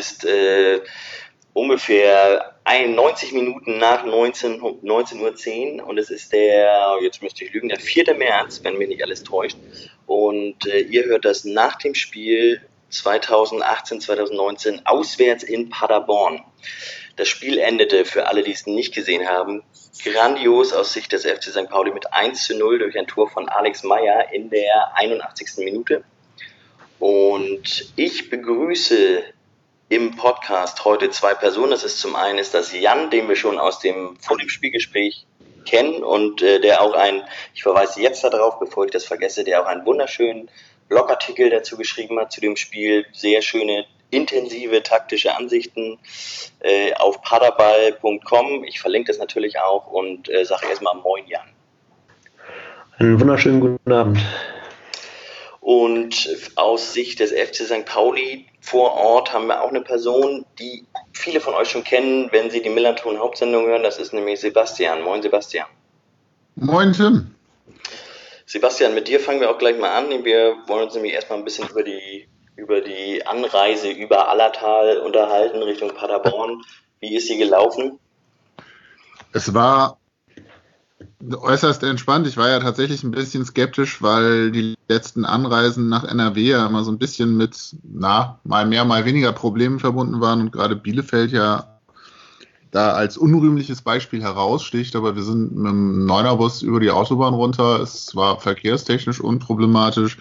ist 0.00 0.24
äh, 0.24 0.80
ungefähr 1.52 2.56
91 2.64 3.32
Minuten 3.32 3.78
nach 3.78 4.04
19, 4.04 4.60
19.10 4.60 5.80
Uhr 5.80 5.86
und 5.86 5.98
es 5.98 6.10
ist 6.10 6.32
der, 6.32 6.98
jetzt 7.02 7.22
müsste 7.22 7.44
ich 7.44 7.52
lügen, 7.52 7.68
der 7.68 7.78
4. 7.78 8.14
März, 8.14 8.60
wenn 8.62 8.78
mich 8.78 8.88
nicht 8.88 9.02
alles 9.02 9.22
täuscht. 9.22 9.58
Und 10.06 10.66
äh, 10.66 10.80
ihr 10.80 11.04
hört 11.04 11.24
das 11.24 11.44
nach 11.44 11.76
dem 11.76 11.94
Spiel 11.94 12.62
2018, 12.88 14.00
2019 14.00 14.86
auswärts 14.86 15.44
in 15.44 15.68
Paderborn. 15.68 16.42
Das 17.16 17.28
Spiel 17.28 17.58
endete, 17.58 18.04
für 18.04 18.26
alle, 18.26 18.42
die 18.42 18.52
es 18.52 18.66
nicht 18.66 18.94
gesehen 18.94 19.28
haben, 19.28 19.62
grandios 20.02 20.72
aus 20.72 20.92
Sicht 20.92 21.12
des 21.12 21.26
FC 21.26 21.44
St. 21.44 21.68
Pauli 21.68 21.92
mit 21.92 22.12
1 22.12 22.46
zu 22.46 22.56
0 22.56 22.78
durch 22.78 22.98
ein 22.98 23.06
Tor 23.06 23.28
von 23.28 23.48
Alex 23.48 23.82
Meyer 23.82 24.32
in 24.32 24.48
der 24.48 24.96
81. 24.96 25.64
Minute. 25.64 26.02
Und 26.98 27.92
ich 27.96 28.30
begrüße 28.30 29.22
im 29.90 30.16
Podcast 30.16 30.84
heute 30.84 31.10
zwei 31.10 31.34
Personen. 31.34 31.72
Das 31.72 31.82
ist 31.84 31.98
zum 31.98 32.14
einen 32.16 32.38
ist 32.38 32.54
das 32.54 32.72
Jan, 32.72 33.10
den 33.10 33.28
wir 33.28 33.34
schon 33.34 33.58
aus 33.58 33.80
dem 33.80 34.16
vor 34.20 34.38
dem 34.38 34.48
Spielgespräch 34.48 35.26
kennen 35.66 36.02
und 36.04 36.42
äh, 36.42 36.60
der 36.60 36.80
auch 36.80 36.94
ein, 36.94 37.22
ich 37.54 37.64
verweise 37.64 38.00
jetzt 38.00 38.22
darauf, 38.24 38.60
bevor 38.60 38.84
ich 38.84 38.92
das 38.92 39.04
vergesse, 39.04 39.42
der 39.44 39.60
auch 39.60 39.66
einen 39.66 39.84
wunderschönen 39.84 40.48
Blogartikel 40.88 41.50
dazu 41.50 41.76
geschrieben 41.76 42.18
hat 42.20 42.32
zu 42.32 42.40
dem 42.40 42.56
Spiel. 42.56 43.04
Sehr 43.12 43.42
schöne, 43.42 43.84
intensive 44.10 44.82
taktische 44.84 45.36
Ansichten 45.36 45.98
äh, 46.60 46.94
auf 46.94 47.20
paderball.com. 47.22 48.62
Ich 48.64 48.80
verlinke 48.80 49.08
das 49.08 49.18
natürlich 49.18 49.58
auch 49.58 49.88
und 49.88 50.30
äh, 50.30 50.44
sage 50.44 50.68
erstmal 50.68 50.94
Moin 50.94 51.26
Jan. 51.26 51.48
Einen 52.98 53.20
wunderschönen 53.20 53.60
guten 53.60 53.92
Abend. 53.92 54.18
Und 55.60 56.50
aus 56.56 56.94
Sicht 56.94 57.20
des 57.20 57.32
FC 57.32 57.66
St. 57.66 57.84
Pauli 57.84 58.46
vor 58.60 58.94
Ort 58.94 59.32
haben 59.32 59.46
wir 59.46 59.62
auch 59.62 59.68
eine 59.68 59.82
Person, 59.82 60.46
die 60.58 60.86
viele 61.12 61.40
von 61.40 61.54
euch 61.54 61.68
schon 61.68 61.84
kennen, 61.84 62.28
wenn 62.32 62.50
sie 62.50 62.62
die 62.62 62.70
Millanton 62.70 63.18
Hauptsendung 63.18 63.66
hören. 63.66 63.82
Das 63.82 63.98
ist 63.98 64.14
nämlich 64.14 64.40
Sebastian. 64.40 65.02
Moin 65.02 65.20
Sebastian. 65.20 65.66
Moin 66.56 66.92
Tim. 66.92 67.34
Sebastian, 68.46 68.94
mit 68.94 69.06
dir 69.06 69.20
fangen 69.20 69.40
wir 69.40 69.50
auch 69.50 69.58
gleich 69.58 69.78
mal 69.78 69.96
an. 69.96 70.24
Wir 70.24 70.56
wollen 70.66 70.84
uns 70.84 70.94
nämlich 70.94 71.12
erstmal 71.12 71.38
ein 71.38 71.44
bisschen 71.44 71.68
über 71.68 71.84
die, 71.84 72.26
über 72.56 72.80
die 72.80 73.24
Anreise 73.24 73.90
über 73.90 74.28
Allertal 74.28 74.98
unterhalten 74.98 75.62
Richtung 75.62 75.94
Paderborn. 75.94 76.62
Wie 76.98 77.14
ist 77.14 77.28
sie 77.28 77.38
gelaufen? 77.38 78.00
Es 79.32 79.54
war 79.54 79.99
äußerst 81.28 81.82
entspannt. 81.82 82.26
Ich 82.26 82.36
war 82.36 82.48
ja 82.48 82.60
tatsächlich 82.60 83.02
ein 83.02 83.10
bisschen 83.10 83.44
skeptisch, 83.44 84.00
weil 84.02 84.50
die 84.50 84.74
letzten 84.88 85.24
Anreisen 85.24 85.88
nach 85.88 86.04
NRW 86.04 86.42
ja 86.42 86.66
immer 86.66 86.84
so 86.84 86.90
ein 86.90 86.98
bisschen 86.98 87.36
mit, 87.36 87.76
na, 87.82 88.38
mal 88.44 88.66
mehr, 88.66 88.84
mal 88.84 89.04
weniger 89.04 89.32
Problemen 89.32 89.78
verbunden 89.78 90.20
waren 90.20 90.40
und 90.40 90.52
gerade 90.52 90.76
Bielefeld 90.76 91.32
ja 91.32 91.80
da 92.70 92.92
als 92.92 93.18
unrühmliches 93.18 93.82
Beispiel 93.82 94.22
heraussticht. 94.22 94.96
Aber 94.96 95.16
wir 95.16 95.22
sind 95.22 95.54
mit 95.56 95.70
dem 95.70 96.06
Neunerbus 96.06 96.62
über 96.62 96.80
die 96.80 96.90
Autobahn 96.90 97.34
runter. 97.34 97.80
Es 97.80 98.14
war 98.16 98.40
verkehrstechnisch 98.40 99.20
unproblematisch. 99.20 100.18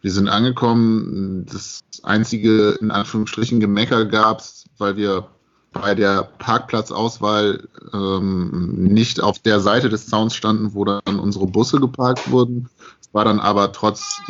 Wir 0.00 0.10
sind 0.10 0.28
angekommen. 0.28 1.46
Das 1.46 1.80
einzige, 2.02 2.70
in 2.80 2.90
Anführungsstrichen, 2.90 3.60
Gemecker 3.60 4.06
gab 4.06 4.40
es, 4.40 4.64
weil 4.78 4.96
wir 4.96 5.28
bei 5.72 5.94
der 5.94 6.28
Parkplatzauswahl 6.38 7.68
ähm, 7.92 8.74
nicht 8.74 9.20
auf 9.20 9.38
der 9.38 9.60
Seite 9.60 9.88
des 9.88 10.06
Zauns 10.06 10.34
standen, 10.34 10.74
wo 10.74 10.84
dann 10.84 11.18
unsere 11.18 11.46
Busse 11.46 11.80
geparkt 11.80 12.30
wurden. 12.30 12.68
Es 13.00 13.12
war 13.12 13.24
dann 13.24 13.40
aber 13.40 13.72
trotz 13.72 14.20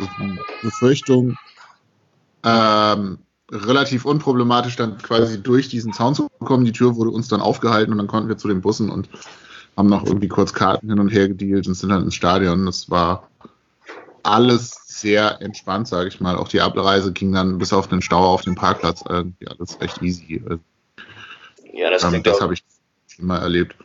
Befürchtung 0.61 1.37
ähm, 2.43 3.19
relativ 3.51 4.05
unproblematisch, 4.05 4.75
dann 4.75 4.97
quasi 4.97 5.41
durch 5.41 5.67
diesen 5.67 5.93
Zaun 5.93 6.15
zu 6.15 6.27
kommen. 6.39 6.65
Die 6.65 6.71
Tür 6.71 6.95
wurde 6.95 7.11
uns 7.11 7.27
dann 7.27 7.41
aufgehalten 7.41 7.91
und 7.91 7.97
dann 7.97 8.07
konnten 8.07 8.29
wir 8.29 8.37
zu 8.37 8.47
den 8.47 8.61
Bussen 8.61 8.89
und 8.89 9.09
haben 9.75 9.89
noch 9.89 10.05
irgendwie 10.05 10.27
kurz 10.27 10.53
Karten 10.53 10.89
hin 10.89 10.99
und 10.99 11.09
her 11.09 11.27
gedealt 11.27 11.67
und 11.67 11.73
sind 11.73 11.89
dann 11.89 12.03
ins 12.03 12.15
Stadion. 12.15 12.65
Das 12.65 12.89
war 12.89 13.29
alles 14.23 14.75
sehr 14.85 15.41
entspannt, 15.41 15.87
sage 15.87 16.07
ich 16.07 16.21
mal. 16.21 16.35
Auch 16.35 16.47
die 16.47 16.61
Abreise 16.61 17.11
ging 17.11 17.33
dann 17.33 17.57
bis 17.57 17.73
auf 17.73 17.87
den 17.87 18.01
Stau 18.01 18.25
auf 18.25 18.41
dem 18.41 18.55
Parkplatz 18.55 19.03
irgendwie 19.07 19.47
alles 19.47 19.79
recht 19.81 20.01
easy. 20.01 20.43
Ja, 21.73 21.89
das, 21.89 22.03
ähm, 22.03 22.23
das 22.23 22.41
habe 22.41 22.53
ich 22.53 22.63
immer 23.17 23.39
erlebt. 23.39 23.75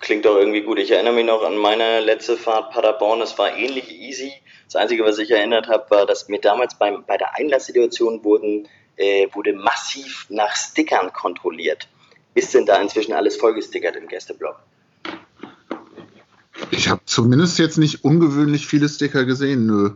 Klingt 0.00 0.24
doch 0.24 0.36
irgendwie 0.36 0.62
gut. 0.62 0.78
Ich 0.78 0.90
erinnere 0.90 1.14
mich 1.14 1.24
noch 1.24 1.42
an 1.42 1.56
meine 1.56 2.00
letzte 2.00 2.36
Fahrt 2.36 2.72
Paderborn. 2.72 3.22
Es 3.22 3.38
war 3.38 3.56
ähnlich 3.56 3.90
easy. 3.90 4.32
Das 4.66 4.76
Einzige, 4.76 5.04
was 5.04 5.18
ich 5.18 5.30
erinnert 5.30 5.68
habe, 5.68 5.90
war, 5.90 6.06
dass 6.06 6.28
mir 6.28 6.40
damals 6.40 6.78
beim, 6.78 7.04
bei 7.06 7.16
der 7.16 7.36
Einlasssituation 7.36 8.22
wurden, 8.24 8.68
äh, 8.96 9.28
wurde 9.32 9.52
massiv 9.52 10.26
nach 10.28 10.54
Stickern 10.54 11.12
kontrolliert. 11.12 11.88
Ist 12.34 12.52
denn 12.54 12.66
da 12.66 12.80
inzwischen 12.80 13.12
alles 13.12 13.36
vollgestickert 13.36 13.96
im 13.96 14.08
Gästeblock? 14.08 14.60
Ich 16.70 16.88
habe 16.88 17.00
zumindest 17.04 17.58
jetzt 17.58 17.78
nicht 17.78 18.04
ungewöhnlich 18.04 18.66
viele 18.66 18.88
Sticker 18.88 19.24
gesehen, 19.24 19.66
nö. 19.66 19.92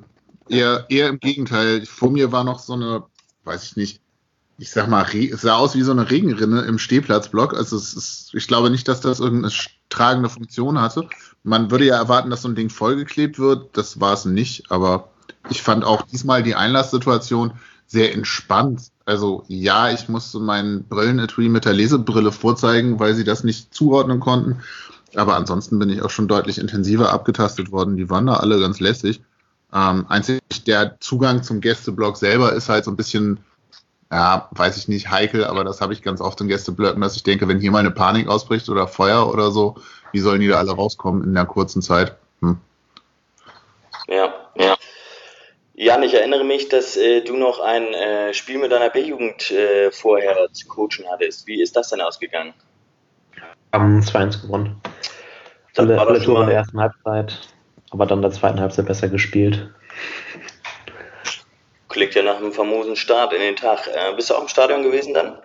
Eher, 0.48 0.86
eher 0.88 1.08
im 1.08 1.20
Gegenteil. 1.20 1.84
Vor 1.84 2.10
mir 2.10 2.32
war 2.32 2.44
noch 2.44 2.60
so 2.60 2.74
eine, 2.74 3.04
weiß 3.44 3.64
ich 3.64 3.76
nicht, 3.76 4.00
ich 4.58 4.70
sag 4.70 4.88
mal, 4.88 5.06
es 5.14 5.42
sah 5.42 5.54
aus 5.54 5.76
wie 5.76 5.82
so 5.82 5.92
eine 5.92 6.10
Regenrinne 6.10 6.62
im 6.62 6.78
Stehplatzblock. 6.80 7.54
Also 7.54 7.76
es 7.76 7.94
ist, 7.94 8.30
ich 8.34 8.48
glaube 8.48 8.70
nicht, 8.70 8.88
dass 8.88 9.00
das 9.00 9.20
irgendeine 9.20 9.54
tragende 9.88 10.28
Funktion 10.28 10.80
hatte. 10.80 11.08
Man 11.44 11.70
würde 11.70 11.86
ja 11.86 11.96
erwarten, 11.96 12.28
dass 12.28 12.42
so 12.42 12.48
ein 12.48 12.56
Ding 12.56 12.68
vollgeklebt 12.68 13.38
wird. 13.38 13.76
Das 13.76 14.00
war 14.00 14.14
es 14.14 14.24
nicht, 14.24 14.70
aber 14.70 15.10
ich 15.48 15.62
fand 15.62 15.84
auch 15.84 16.02
diesmal 16.02 16.42
die 16.42 16.56
Einlasssituation 16.56 17.52
sehr 17.86 18.12
entspannt. 18.12 18.90
Also 19.04 19.44
ja, 19.46 19.90
ich 19.90 20.08
musste 20.08 20.40
meinen 20.40 20.84
Brillenetui 20.84 21.48
mit 21.48 21.64
der 21.64 21.72
Lesebrille 21.72 22.32
vorzeigen, 22.32 22.98
weil 22.98 23.14
sie 23.14 23.24
das 23.24 23.44
nicht 23.44 23.72
zuordnen 23.72 24.18
konnten. 24.18 24.60
Aber 25.14 25.36
ansonsten 25.36 25.78
bin 25.78 25.88
ich 25.88 26.02
auch 26.02 26.10
schon 26.10 26.28
deutlich 26.28 26.58
intensiver 26.58 27.12
abgetastet 27.12 27.70
worden. 27.70 27.96
Die 27.96 28.10
waren 28.10 28.26
da 28.26 28.34
alle 28.34 28.58
ganz 28.58 28.80
lässig. 28.80 29.22
Ähm, 29.72 30.06
einzig 30.08 30.40
der 30.66 30.98
Zugang 30.98 31.44
zum 31.44 31.60
Gästeblock 31.60 32.16
selber 32.16 32.52
ist 32.52 32.68
halt 32.68 32.84
so 32.84 32.90
ein 32.90 32.96
bisschen 32.96 33.38
ja, 34.10 34.48
weiß 34.52 34.76
ich 34.78 34.88
nicht, 34.88 35.10
heikel, 35.10 35.44
aber 35.44 35.64
das 35.64 35.80
habe 35.80 35.92
ich 35.92 36.02
ganz 36.02 36.20
oft 36.20 36.40
in 36.40 36.48
Gästeblöcken, 36.48 37.00
dass 37.00 37.16
ich 37.16 37.22
denke, 37.22 37.46
wenn 37.46 37.60
hier 37.60 37.70
mal 37.70 37.80
eine 37.80 37.90
Panik 37.90 38.28
ausbricht 38.28 38.68
oder 38.68 38.88
Feuer 38.88 39.30
oder 39.30 39.50
so, 39.50 39.76
wie 40.12 40.20
sollen 40.20 40.40
die 40.40 40.48
da 40.48 40.56
alle 40.56 40.72
rauskommen 40.72 41.24
in 41.24 41.34
der 41.34 41.44
kurzen 41.44 41.82
Zeit? 41.82 42.16
Hm. 42.40 42.58
Ja, 44.08 44.32
ja. 44.56 44.76
Jan, 45.74 46.02
ich 46.02 46.14
erinnere 46.14 46.44
mich, 46.44 46.68
dass 46.68 46.96
äh, 46.96 47.20
du 47.20 47.36
noch 47.36 47.60
ein 47.60 47.84
äh, 47.94 48.34
Spiel 48.34 48.58
mit 48.58 48.72
deiner 48.72 48.90
B-Jugend 48.90 49.50
äh, 49.50 49.92
vorher 49.92 50.48
zu 50.52 50.66
coachen 50.66 51.04
hattest. 51.08 51.46
Wie 51.46 51.62
ist 51.62 51.76
das 51.76 51.90
denn 51.90 52.00
ausgegangen? 52.00 52.52
Am 53.70 54.00
2-1 54.00 54.42
gewonnen. 54.42 54.80
Alle, 55.76 56.00
alle 56.00 56.20
Tore 56.20 56.40
in 56.42 56.48
der 56.48 56.56
ersten 56.56 56.80
Halbzeit, 56.80 57.38
aber 57.90 58.06
dann 58.06 58.18
in 58.18 58.22
der 58.22 58.32
zweiten 58.32 58.58
Halbzeit 58.58 58.86
besser 58.86 59.08
gespielt. 59.08 59.70
Klingt 61.88 62.14
ja 62.14 62.22
nach 62.22 62.36
einem 62.36 62.52
famosen 62.52 62.96
Start 62.96 63.32
in 63.32 63.40
den 63.40 63.56
Tag. 63.56 63.86
Äh, 63.88 64.14
bist 64.14 64.30
du 64.30 64.34
auch 64.34 64.42
im 64.42 64.48
Stadion 64.48 64.82
gewesen 64.82 65.14
dann? 65.14 65.38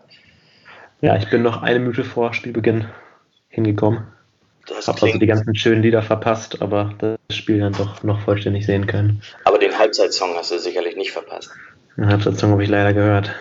Ja, 1.02 1.16
ich 1.17 1.29
bin 1.29 1.41
noch 1.41 1.62
eine 1.62 1.79
Minute 1.79 2.03
vor 2.03 2.34
Spielbeginn 2.34 2.90
hingekommen. 3.50 4.08
Das 4.67 4.88
Hab 4.88 5.02
also 5.03 5.17
die 5.17 5.28
ganzen 5.28 5.56
schönen 5.56 5.82
Lieder 5.82 6.02
verpasst, 6.02 6.62
aber 6.62 6.96
das 6.97 7.17
Spiel 7.35 7.59
dann 7.59 7.73
doch 7.73 8.03
noch 8.03 8.22
vollständig 8.22 8.66
sehen 8.66 8.88
können. 8.88 9.22
Aber 9.44 9.58
den 9.58 9.78
Halbzeitsong 9.78 10.35
hast 10.35 10.52
du 10.52 10.59
sicherlich 10.59 10.96
nicht 10.96 11.12
verpasst. 11.12 11.52
Den 11.97 12.08
Halbzeitsong 12.08 12.52
habe 12.52 12.64
ich 12.64 12.70
leider 12.70 12.94
gehört. 12.94 13.34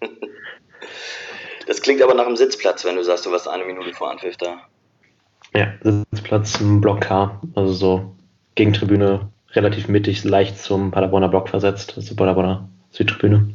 das 1.66 1.80
klingt 1.80 2.02
aber 2.02 2.14
nach 2.14 2.26
einem 2.26 2.36
Sitzplatz, 2.36 2.84
wenn 2.84 2.96
du 2.96 3.02
sagst, 3.02 3.24
du 3.24 3.32
warst 3.32 3.48
eine 3.48 3.64
Minute 3.64 3.94
vor 3.94 4.10
Anpfiff 4.10 4.36
da. 4.36 4.58
Ja, 5.54 5.72
Sitzplatz 5.82 6.60
im 6.60 6.80
Block 6.80 7.00
K, 7.00 7.40
also 7.54 7.72
so 7.72 8.14
Gegentribüne 8.54 9.30
relativ 9.58 9.88
mittig, 9.88 10.24
leicht 10.24 10.58
zum 10.58 10.92
Paderborner 10.92 11.28
Block 11.28 11.48
versetzt, 11.48 11.94
also 11.96 12.14
Paderborner 12.14 12.68
Südtribüne. 12.92 13.48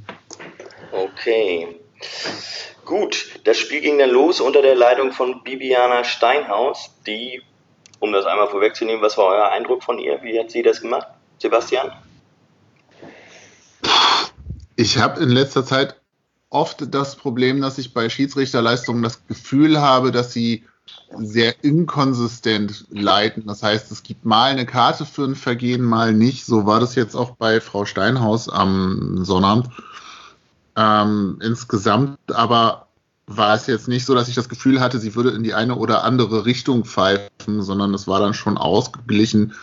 Okay. 0.91 1.79
Gut, 2.85 3.39
das 3.45 3.57
Spiel 3.57 3.79
ging 3.81 3.97
dann 3.97 4.09
los 4.09 4.41
unter 4.41 4.61
der 4.61 4.75
Leitung 4.75 5.13
von 5.13 5.41
Bibiana 5.43 6.03
Steinhaus, 6.03 6.91
die, 7.07 7.41
um 7.99 8.11
das 8.11 8.25
einmal 8.25 8.49
vorwegzunehmen, 8.49 9.01
was 9.01 9.17
war 9.17 9.27
euer 9.27 9.49
Eindruck 9.51 9.83
von 9.83 9.97
ihr? 9.99 10.21
Wie 10.21 10.37
hat 10.37 10.51
sie 10.51 10.61
das 10.61 10.81
gemacht, 10.81 11.07
Sebastian? 11.39 11.91
Ich 14.75 14.97
habe 14.97 15.23
in 15.23 15.29
letzter 15.29 15.65
Zeit 15.65 15.95
oft 16.49 16.93
das 16.93 17.15
Problem, 17.15 17.61
dass 17.61 17.77
ich 17.77 17.93
bei 17.93 18.09
Schiedsrichterleistungen 18.09 19.01
das 19.01 19.25
Gefühl 19.27 19.79
habe, 19.79 20.11
dass 20.11 20.33
sie 20.33 20.65
sehr 21.17 21.63
inkonsistent 21.63 22.85
leiten. 22.89 23.45
Das 23.45 23.63
heißt, 23.63 23.91
es 23.91 24.03
gibt 24.03 24.25
mal 24.25 24.51
eine 24.51 24.65
Karte 24.65 25.05
für 25.05 25.23
ein 25.23 25.35
Vergehen, 25.35 25.83
mal 25.83 26.13
nicht. 26.13 26.45
So 26.45 26.65
war 26.65 26.79
das 26.79 26.95
jetzt 26.95 27.15
auch 27.15 27.31
bei 27.31 27.61
Frau 27.61 27.85
Steinhaus 27.85 28.49
am 28.49 29.23
Sonnabend. 29.23 29.69
Ähm, 30.75 31.39
insgesamt 31.41 32.17
aber 32.33 32.87
war 33.27 33.55
es 33.55 33.67
jetzt 33.67 33.87
nicht 33.87 34.05
so, 34.05 34.15
dass 34.15 34.27
ich 34.27 34.35
das 34.35 34.49
Gefühl 34.49 34.81
hatte, 34.81 34.99
sie 34.99 35.15
würde 35.15 35.29
in 35.29 35.43
die 35.43 35.53
eine 35.53 35.75
oder 35.75 36.03
andere 36.03 36.45
Richtung 36.45 36.83
pfeifen, 36.83 37.61
sondern 37.61 37.93
es 37.93 38.07
war 38.07 38.19
dann 38.19 38.33
schon 38.33 38.57
ausgeglichen 38.57 39.53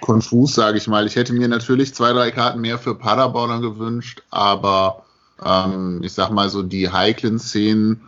konfus, 0.00 0.54
sage 0.54 0.78
ich 0.78 0.86
mal. 0.86 1.06
Ich 1.06 1.16
hätte 1.16 1.32
mir 1.32 1.48
natürlich 1.48 1.94
zwei, 1.94 2.12
drei 2.12 2.30
Karten 2.30 2.60
mehr 2.60 2.78
für 2.78 2.94
Paderborner 2.94 3.60
gewünscht, 3.60 4.22
aber 4.30 5.04
ähm, 5.44 6.00
ich 6.02 6.12
sag 6.12 6.30
mal 6.30 6.48
so, 6.48 6.62
die 6.62 6.90
heiklen 6.90 7.38
Szenen 7.38 8.02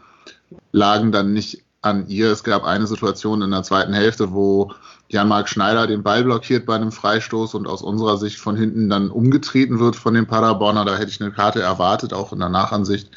lagen 0.70 1.12
dann 1.12 1.32
nicht 1.32 1.61
an 1.82 2.08
ihr. 2.08 2.30
Es 2.30 2.44
gab 2.44 2.64
eine 2.64 2.86
Situation 2.86 3.42
in 3.42 3.50
der 3.50 3.62
zweiten 3.62 3.92
Hälfte, 3.92 4.32
wo 4.32 4.72
Jan-Marc 5.08 5.48
Schneider 5.48 5.86
den 5.86 6.02
Ball 6.02 6.24
blockiert 6.24 6.64
bei 6.64 6.74
einem 6.74 6.92
Freistoß 6.92 7.54
und 7.54 7.66
aus 7.66 7.82
unserer 7.82 8.16
Sicht 8.16 8.38
von 8.38 8.56
hinten 8.56 8.88
dann 8.88 9.10
umgetreten 9.10 9.78
wird 9.78 9.96
von 9.96 10.14
dem 10.14 10.26
Paderborner. 10.26 10.84
Da 10.84 10.96
hätte 10.96 11.10
ich 11.10 11.20
eine 11.20 11.32
Karte 11.32 11.60
erwartet, 11.60 12.14
auch 12.14 12.32
in 12.32 12.38
der 12.38 12.48
Nachansicht. 12.48 13.10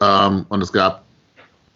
Ähm, 0.00 0.44
und 0.48 0.60
es 0.60 0.72
gab, 0.72 1.04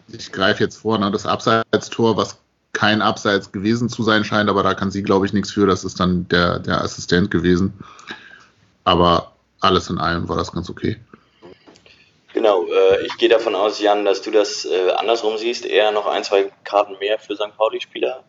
ich 0.09 0.33
greife 0.33 0.63
jetzt 0.63 0.79
vor, 0.79 0.99
ne, 0.99 1.11
das 1.11 1.25
Abseitstor, 1.25 2.17
was 2.17 2.37
kein 2.73 3.01
Abseits 3.01 3.51
gewesen 3.51 3.89
zu 3.89 4.03
sein 4.03 4.25
scheint, 4.25 4.51
aber 4.51 4.63
da 4.63 4.75
kann 4.75 4.91
sie, 4.91 5.03
glaube 5.03 5.25
ich, 5.25 5.33
nichts 5.33 5.51
für. 5.51 5.67
Das 5.67 5.85
ist 5.85 5.99
dann 5.99 6.29
der, 6.29 6.59
der 6.59 6.83
Assistent 6.83 7.31
gewesen. 7.31 7.73
Aber 8.85 9.33
alles 9.61 9.89
in 9.89 9.99
allem 9.99 10.29
war 10.29 10.37
das 10.37 10.53
ganz 10.53 10.69
okay. 10.69 10.99
Genau, 12.39 12.67
äh, 12.67 13.05
ich 13.05 13.17
gehe 13.17 13.29
davon 13.29 13.57
aus, 13.57 13.81
Jan, 13.81 14.05
dass 14.05 14.23
du 14.23 14.31
das 14.31 14.65
äh, 14.65 14.93
andersrum 14.93 15.37
siehst, 15.39 15.67
eher 15.67 15.91
noch 15.91 16.07
ein, 16.07 16.23
zwei 16.23 16.53
Karten 16.63 16.97
mehr 17.01 17.19
für 17.19 17.35
St. 17.35 17.57
Pauli-Spieler 17.57 18.23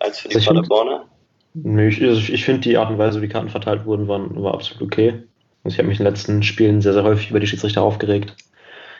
als 0.00 0.18
für 0.18 0.28
die 0.28 0.34
also 0.34 0.48
Paderborner. 0.48 1.06
Nö, 1.54 1.88
ich, 1.88 2.02
also 2.02 2.30
ich 2.30 2.44
finde 2.44 2.60
die 2.60 2.76
Art 2.76 2.90
und 2.90 2.98
Weise, 2.98 3.22
wie 3.22 3.28
Karten 3.28 3.48
verteilt 3.48 3.86
wurden, 3.86 4.06
waren, 4.06 4.42
war 4.42 4.52
absolut 4.52 4.82
okay. 4.82 5.22
Also 5.62 5.76
ich 5.76 5.78
habe 5.78 5.88
mich 5.88 5.98
in 5.98 6.04
den 6.04 6.12
letzten 6.12 6.42
Spielen 6.42 6.82
sehr, 6.82 6.92
sehr 6.92 7.04
häufig 7.04 7.30
über 7.30 7.40
die 7.40 7.46
Schiedsrichter 7.46 7.80
aufgeregt. 7.80 8.36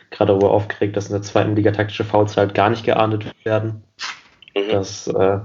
Gerade 0.09 0.29
darüber 0.29 0.49
aufgeregt, 0.49 0.97
dass 0.97 1.09
in 1.09 1.13
der 1.13 1.21
zweiten 1.21 1.55
Liga 1.55 1.69
taktische 1.69 2.03
Fouls 2.03 2.35
halt 2.35 2.55
gar 2.55 2.71
nicht 2.71 2.85
geahndet 2.85 3.23
werden. 3.43 3.83
Mhm. 4.55 4.69
Dass 4.71 5.05
äh, 5.05 5.41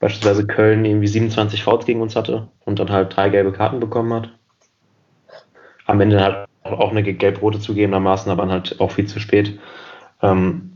beispielsweise 0.00 0.44
Köln 0.48 0.84
irgendwie 0.84 1.06
27 1.06 1.62
Fouls 1.62 1.86
gegen 1.86 2.02
uns 2.02 2.16
hatte 2.16 2.48
und 2.64 2.80
dann 2.80 2.90
halt 2.90 3.14
drei 3.14 3.28
gelbe 3.28 3.52
Karten 3.52 3.78
bekommen 3.78 4.12
hat. 4.12 4.30
Am 5.86 6.00
Ende 6.00 6.20
halt 6.20 6.49
auch 6.62 6.90
eine 6.90 7.02
gelb-rote 7.02 7.60
zugegebenermaßen, 7.60 8.30
aber 8.30 8.48
halt 8.48 8.80
auch 8.80 8.92
viel 8.92 9.06
zu 9.06 9.20
spät. 9.20 9.58
Ähm, 10.22 10.72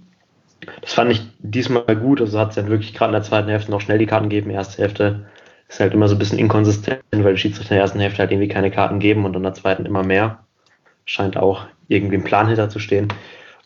das 0.80 0.94
fand 0.94 1.10
ich 1.12 1.22
diesmal 1.40 1.96
gut. 1.96 2.20
Also 2.20 2.38
hat 2.38 2.50
es 2.50 2.54
dann 2.54 2.68
wirklich 2.68 2.94
gerade 2.94 3.10
in 3.10 3.14
der 3.14 3.22
zweiten 3.22 3.48
Hälfte 3.48 3.70
noch 3.70 3.80
schnell 3.80 3.98
die 3.98 4.06
Karten 4.06 4.28
gegeben. 4.28 4.50
Erste 4.50 4.82
Hälfte 4.82 5.26
ist 5.68 5.80
halt 5.80 5.94
immer 5.94 6.08
so 6.08 6.14
ein 6.14 6.18
bisschen 6.18 6.38
inkonsistent, 6.38 7.02
weil 7.12 7.34
die 7.34 7.40
Schiedsrichter 7.40 7.72
in 7.72 7.76
der 7.76 7.82
ersten 7.82 8.00
Hälfte 8.00 8.20
halt 8.20 8.32
irgendwie 8.32 8.48
keine 8.48 8.70
Karten 8.70 8.98
geben 8.98 9.24
und 9.24 9.36
in 9.36 9.42
der 9.42 9.54
zweiten 9.54 9.86
immer 9.86 10.02
mehr. 10.02 10.44
Scheint 11.04 11.36
auch 11.36 11.66
irgendwie 11.88 12.16
ein 12.16 12.24
Plan 12.24 12.46
hinter 12.46 12.70
zu 12.70 12.78
stehen. 12.78 13.08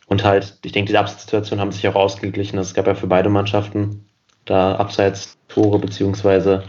Und 0.07 0.25
halt, 0.25 0.59
ich 0.65 0.73
denke, 0.73 0.89
diese 0.89 1.01
Abseitssituationen 1.01 1.61
haben 1.61 1.73
sich 1.73 1.87
auch 1.87 1.95
ausgeglichen. 1.95 2.59
Es 2.59 2.75
gab 2.75 2.87
ja 2.87 2.95
für 2.95 3.07
beide 3.07 3.29
Mannschaften 3.29 4.07
da 4.45 4.75
abseits 4.77 5.37
Tore 5.49 5.79
beziehungsweise 5.79 6.65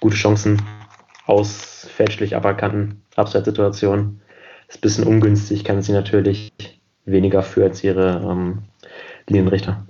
gute 0.00 0.16
Chancen 0.16 0.60
aus 1.26 1.88
fälschlich 1.94 2.34
aberkannten 2.34 3.02
Abseitssituationen. 3.14 4.21
Ist 4.72 4.78
ein 4.78 4.80
bisschen 4.80 5.06
ungünstig, 5.06 5.64
kann 5.64 5.82
sie 5.82 5.92
natürlich 5.92 6.50
weniger 7.04 7.42
für 7.42 7.64
als 7.64 7.84
ihre 7.84 8.22
ähm, 8.24 8.62
Linienrichter. 9.26 9.86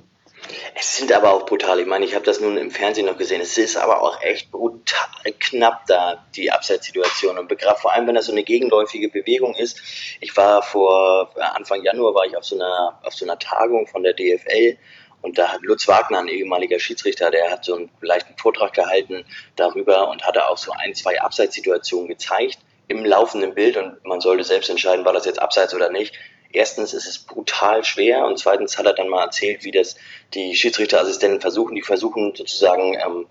Es 0.74 0.96
sind 0.96 1.12
aber 1.12 1.32
auch 1.32 1.46
brutal. 1.46 1.78
Ich 1.78 1.86
meine, 1.86 2.04
ich 2.04 2.16
habe 2.16 2.24
das 2.24 2.40
nun 2.40 2.56
im 2.56 2.72
Fernsehen 2.72 3.06
noch 3.06 3.16
gesehen. 3.16 3.40
Es 3.40 3.56
ist 3.56 3.76
aber 3.76 4.02
auch 4.02 4.20
echt 4.22 4.50
brutal 4.50 5.06
knapp 5.38 5.86
da, 5.86 6.26
die 6.34 6.50
Abseitssituation. 6.50 7.38
Und 7.38 7.46
begrad, 7.46 7.78
vor 7.78 7.92
allem, 7.92 8.08
wenn 8.08 8.16
das 8.16 8.26
so 8.26 8.32
eine 8.32 8.42
gegenläufige 8.42 9.08
Bewegung 9.08 9.54
ist. 9.54 9.80
Ich 10.20 10.36
war 10.36 10.62
vor 10.62 11.30
äh, 11.36 11.42
Anfang 11.42 11.84
Januar 11.84 12.16
war 12.16 12.26
ich 12.26 12.36
auf 12.36 12.44
so 12.44 12.56
einer, 12.56 12.98
auf 13.04 13.14
so 13.14 13.24
einer 13.24 13.38
Tagung 13.38 13.86
von 13.86 14.02
der 14.02 14.14
DFL 14.14 14.76
und 15.20 15.38
da 15.38 15.52
hat 15.52 15.62
Lutz 15.62 15.86
Wagner, 15.86 16.18
ein 16.18 16.26
ehemaliger 16.26 16.80
Schiedsrichter, 16.80 17.30
der 17.30 17.52
hat 17.52 17.64
so 17.64 17.76
einen 17.76 17.90
leichten 18.00 18.36
Vortrag 18.36 18.72
gehalten 18.72 19.24
darüber 19.54 20.08
und 20.08 20.24
hatte 20.24 20.48
auch 20.48 20.58
so 20.58 20.72
ein, 20.72 20.96
zwei 20.96 21.20
Abseitssituationen 21.20 22.08
gezeigt 22.08 22.58
im 22.92 23.04
laufenden 23.04 23.54
Bild 23.54 23.76
und 23.76 24.04
man 24.04 24.20
sollte 24.20 24.44
selbst 24.44 24.70
entscheiden, 24.70 25.04
war 25.04 25.12
das 25.12 25.24
jetzt 25.24 25.40
abseits 25.40 25.74
oder 25.74 25.90
nicht 25.90 26.14
erstens 26.52 26.94
ist 26.94 27.06
es 27.06 27.18
brutal 27.18 27.84
schwer 27.84 28.24
und 28.24 28.38
zweitens 28.38 28.78
hat 28.78 28.86
er 28.86 28.94
dann 28.94 29.08
mal 29.08 29.24
erzählt, 29.24 29.64
wie 29.64 29.70
das 29.70 29.96
die 30.34 30.54
Schiedsrichterassistenten 30.54 31.40
versuchen. 31.40 31.74
Die 31.74 31.82
versuchen 31.82 32.34
sozusagen 32.34 32.94
ähm, 32.94 33.26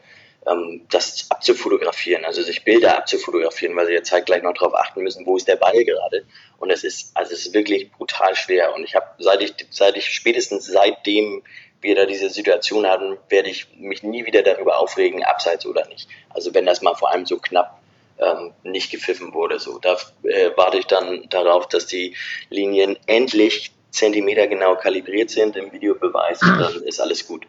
ähm, 0.47 0.85
das 0.89 1.27
abzufotografieren, 1.29 2.25
also 2.25 2.41
sich 2.41 2.63
Bilder 2.63 2.97
abzufotografieren, 2.97 3.75
weil 3.75 3.87
sie 3.87 3.93
jetzt 3.93 4.11
halt 4.11 4.25
gleich 4.25 4.43
noch 4.43 4.53
darauf 4.53 4.75
achten 4.75 5.01
müssen, 5.01 5.25
wo 5.25 5.37
ist 5.37 5.47
der 5.47 5.55
Ball 5.55 5.83
gerade. 5.83 6.25
Und 6.57 6.71
es 6.71 6.83
ist, 6.83 7.15
also 7.15 7.33
es 7.33 7.45
ist 7.45 7.53
wirklich 7.53 7.91
brutal 7.91 8.35
schwer. 8.35 8.73
Und 8.75 8.83
ich 8.83 8.95
habe, 8.95 9.07
seit 9.19 9.41
ich, 9.41 9.53
seit 9.69 9.95
ich 9.97 10.05
spätestens 10.05 10.65
seitdem 10.65 11.43
wir 11.81 11.95
da 11.95 12.05
diese 12.05 12.29
Situation 12.29 12.85
hatten, 12.85 13.17
werde 13.29 13.49
ich 13.49 13.67
mich 13.75 14.03
nie 14.03 14.25
wieder 14.25 14.43
darüber 14.43 14.79
aufregen, 14.79 15.23
abseits 15.23 15.65
oder 15.65 15.87
nicht. 15.87 16.07
Also 16.29 16.53
wenn 16.53 16.65
das 16.65 16.83
mal 16.83 16.93
vor 16.93 17.11
allem 17.11 17.25
so 17.25 17.37
knapp 17.37 17.80
ähm, 18.17 18.51
nicht 18.63 18.91
gepfiffen 18.91 19.33
wurde. 19.33 19.59
So, 19.59 19.79
da 19.79 19.97
äh, 20.23 20.51
warte 20.55 20.77
ich 20.77 20.85
dann 20.85 21.27
darauf, 21.29 21.67
dass 21.67 21.87
die 21.87 22.15
Linien 22.49 22.97
endlich 23.07 23.71
zentimetergenau 23.91 24.75
kalibriert 24.75 25.29
sind 25.29 25.55
im 25.55 25.71
Videobeweis 25.71 26.41
und 26.41 26.59
dann 26.59 26.73
ist 26.83 27.01
alles 27.01 27.27
gut. 27.27 27.45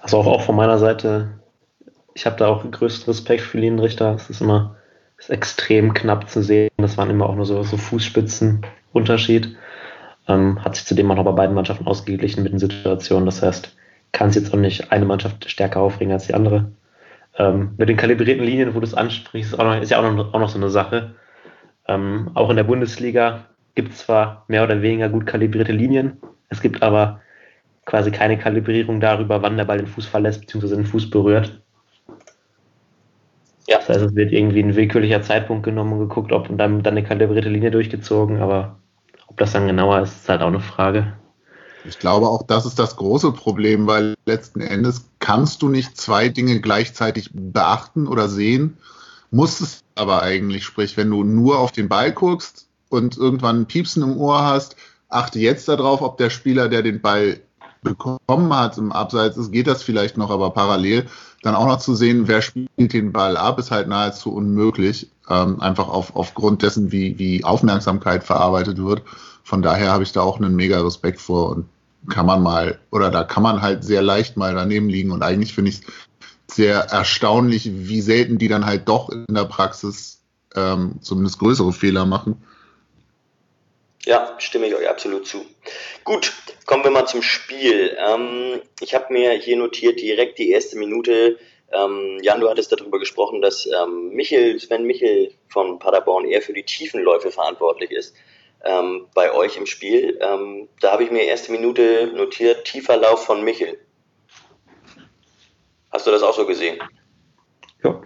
Also 0.00 0.18
auch, 0.18 0.26
auch 0.26 0.42
von 0.42 0.56
meiner 0.56 0.78
Seite, 0.78 1.40
ich 2.14 2.26
habe 2.26 2.36
da 2.36 2.48
auch 2.48 2.68
größten 2.68 3.06
Respekt 3.06 3.42
für 3.42 3.58
Linienrichter. 3.58 4.14
Es 4.14 4.30
ist 4.30 4.40
immer 4.40 4.76
ist 5.20 5.30
extrem 5.30 5.92
knapp 5.92 6.30
zu 6.30 6.42
sehen. 6.42 6.70
Das 6.78 6.96
waren 6.96 7.10
immer 7.10 7.28
auch 7.28 7.36
nur 7.36 7.46
so, 7.46 7.62
so 7.62 7.76
Fußspitzen 7.76 8.64
Unterschied. 8.92 9.56
Ähm, 10.26 10.64
hat 10.64 10.76
sich 10.76 10.86
zudem 10.86 11.10
auch 11.10 11.16
noch 11.16 11.24
bei 11.24 11.32
beiden 11.32 11.54
Mannschaften 11.54 11.86
ausgeglichen 11.86 12.42
mit 12.42 12.52
den 12.52 12.58
Situationen. 12.58 13.26
Das 13.26 13.42
heißt, 13.42 13.76
kann 14.12 14.30
es 14.30 14.34
jetzt 14.34 14.52
auch 14.52 14.58
nicht 14.58 14.90
eine 14.90 15.04
Mannschaft 15.04 15.48
stärker 15.50 15.80
aufregen 15.80 16.12
als 16.12 16.26
die 16.26 16.34
andere. 16.34 16.72
Ähm, 17.40 17.70
mit 17.78 17.88
den 17.88 17.96
kalibrierten 17.96 18.44
Linien, 18.44 18.74
wo 18.74 18.80
du 18.80 18.86
es 18.86 18.92
ansprichst, 18.92 19.54
ist, 19.54 19.58
auch 19.58 19.64
noch, 19.64 19.80
ist 19.80 19.90
ja 19.90 19.98
auch 19.98 20.12
noch, 20.12 20.34
auch 20.34 20.38
noch 20.38 20.50
so 20.50 20.58
eine 20.58 20.68
Sache. 20.68 21.14
Ähm, 21.88 22.30
auch 22.34 22.50
in 22.50 22.56
der 22.56 22.64
Bundesliga 22.64 23.46
gibt 23.74 23.92
es 23.92 24.00
zwar 24.00 24.44
mehr 24.48 24.62
oder 24.62 24.82
weniger 24.82 25.08
gut 25.08 25.24
kalibrierte 25.24 25.72
Linien, 25.72 26.18
es 26.50 26.60
gibt 26.60 26.82
aber 26.82 27.22
quasi 27.86 28.10
keine 28.10 28.36
Kalibrierung 28.36 29.00
darüber, 29.00 29.40
wann 29.40 29.56
der 29.56 29.64
Ball 29.64 29.78
den 29.78 29.86
Fuß 29.86 30.04
verlässt 30.04 30.42
bzw. 30.42 30.76
den 30.76 30.84
Fuß 30.84 31.08
berührt. 31.08 31.62
Ja. 33.66 33.78
Das 33.78 33.88
heißt, 33.88 34.00
es 34.02 34.14
wird 34.14 34.32
irgendwie 34.32 34.62
ein 34.62 34.76
willkürlicher 34.76 35.22
Zeitpunkt 35.22 35.62
genommen 35.62 35.94
und 35.94 36.00
geguckt, 36.00 36.32
ob 36.32 36.50
und 36.50 36.58
dann, 36.58 36.82
dann 36.82 36.92
eine 36.92 37.04
kalibrierte 37.04 37.48
Linie 37.48 37.70
durchgezogen, 37.70 38.42
aber 38.42 38.80
ob 39.28 39.38
das 39.38 39.52
dann 39.52 39.66
genauer 39.66 40.00
ist, 40.00 40.12
ist 40.12 40.28
halt 40.28 40.42
auch 40.42 40.48
eine 40.48 40.60
Frage. 40.60 41.14
Ich 41.84 41.98
glaube, 41.98 42.28
auch 42.28 42.42
das 42.42 42.66
ist 42.66 42.78
das 42.78 42.96
große 42.96 43.32
Problem, 43.32 43.86
weil 43.86 44.14
letzten 44.26 44.60
Endes 44.60 45.06
kannst 45.18 45.62
du 45.62 45.68
nicht 45.68 45.96
zwei 45.96 46.28
Dinge 46.28 46.60
gleichzeitig 46.60 47.30
beachten 47.32 48.06
oder 48.06 48.28
sehen, 48.28 48.76
musst 49.30 49.60
es 49.60 49.82
aber 49.94 50.22
eigentlich. 50.22 50.64
Sprich, 50.64 50.96
wenn 50.96 51.10
du 51.10 51.24
nur 51.24 51.58
auf 51.58 51.72
den 51.72 51.88
Ball 51.88 52.12
guckst 52.12 52.66
und 52.88 53.16
irgendwann 53.16 53.60
ein 53.60 53.66
Piepsen 53.66 54.02
im 54.02 54.16
Ohr 54.16 54.44
hast, 54.44 54.76
achte 55.08 55.38
jetzt 55.38 55.68
darauf, 55.68 56.02
ob 56.02 56.18
der 56.18 56.30
Spieler, 56.30 56.68
der 56.68 56.82
den 56.82 57.00
Ball 57.00 57.40
bekommen 57.82 58.54
hat 58.54 58.76
im 58.76 58.92
Abseits 58.92 59.36
ist, 59.36 59.52
geht 59.52 59.66
das 59.66 59.82
vielleicht 59.82 60.18
noch, 60.18 60.30
aber 60.30 60.50
parallel 60.50 61.06
dann 61.42 61.54
auch 61.54 61.66
noch 61.66 61.78
zu 61.78 61.94
sehen, 61.94 62.28
wer 62.28 62.42
spielt 62.42 62.92
den 62.92 63.12
Ball 63.12 63.36
ab, 63.36 63.58
ist 63.58 63.70
halt 63.70 63.88
nahezu 63.88 64.32
unmöglich, 64.32 65.10
ähm, 65.28 65.60
einfach 65.60 65.88
auf, 65.88 66.14
aufgrund 66.14 66.62
dessen, 66.62 66.92
wie, 66.92 67.18
wie 67.18 67.44
Aufmerksamkeit 67.44 68.24
verarbeitet 68.24 68.78
wird. 68.78 69.02
Von 69.50 69.62
daher 69.62 69.90
habe 69.90 70.04
ich 70.04 70.12
da 70.12 70.20
auch 70.20 70.36
einen 70.36 70.54
mega 70.54 70.80
Respekt 70.80 71.20
vor 71.20 71.50
und 71.50 71.68
kann 72.08 72.24
man 72.24 72.40
mal, 72.40 72.78
oder 72.92 73.10
da 73.10 73.24
kann 73.24 73.42
man 73.42 73.60
halt 73.60 73.82
sehr 73.82 74.00
leicht 74.00 74.36
mal 74.36 74.54
daneben 74.54 74.88
liegen 74.88 75.10
und 75.10 75.24
eigentlich 75.24 75.54
finde 75.54 75.72
ich 75.72 75.80
es 75.80 76.54
sehr 76.54 76.76
erstaunlich, 76.82 77.68
wie 77.68 78.00
selten 78.00 78.38
die 78.38 78.46
dann 78.46 78.64
halt 78.64 78.88
doch 78.88 79.08
in 79.08 79.26
der 79.28 79.46
Praxis 79.46 80.22
ähm, 80.54 81.00
zumindest 81.00 81.40
größere 81.40 81.72
Fehler 81.72 82.06
machen. 82.06 82.40
Ja, 84.04 84.36
stimme 84.38 84.68
ich 84.68 84.74
euch 84.76 84.88
absolut 84.88 85.26
zu. 85.26 85.44
Gut, 86.04 86.32
kommen 86.64 86.84
wir 86.84 86.92
mal 86.92 87.06
zum 87.06 87.22
Spiel. 87.22 87.96
Ähm, 87.98 88.60
ich 88.80 88.94
habe 88.94 89.12
mir 89.12 89.32
hier 89.32 89.56
notiert 89.56 90.00
direkt 90.00 90.38
die 90.38 90.50
erste 90.50 90.78
Minute. 90.78 91.40
Ähm, 91.72 92.20
Jan, 92.22 92.40
du 92.40 92.48
hattest 92.48 92.70
darüber 92.70 93.00
gesprochen, 93.00 93.42
dass 93.42 93.66
ähm, 93.66 94.10
Michel, 94.10 94.60
Sven 94.60 94.84
Michel 94.84 95.32
von 95.48 95.80
Paderborn 95.80 96.24
eher 96.24 96.40
für 96.40 96.52
die 96.52 96.62
Tiefenläufe 96.62 97.32
verantwortlich 97.32 97.90
ist 97.90 98.14
ähm, 98.64 99.06
bei 99.14 99.32
euch 99.32 99.56
im 99.56 99.66
Spiel. 99.66 100.18
Ähm, 100.20 100.68
da 100.80 100.92
habe 100.92 101.04
ich 101.04 101.10
mir 101.10 101.24
erste 101.24 101.52
Minute 101.52 102.12
notiert, 102.14 102.64
tiefer 102.64 102.96
Lauf 102.96 103.24
von 103.24 103.44
Michel. 103.44 103.78
Hast 105.90 106.06
du 106.06 106.10
das 106.10 106.22
auch 106.22 106.34
so 106.34 106.46
gesehen? 106.46 106.78
Ja, 107.82 108.00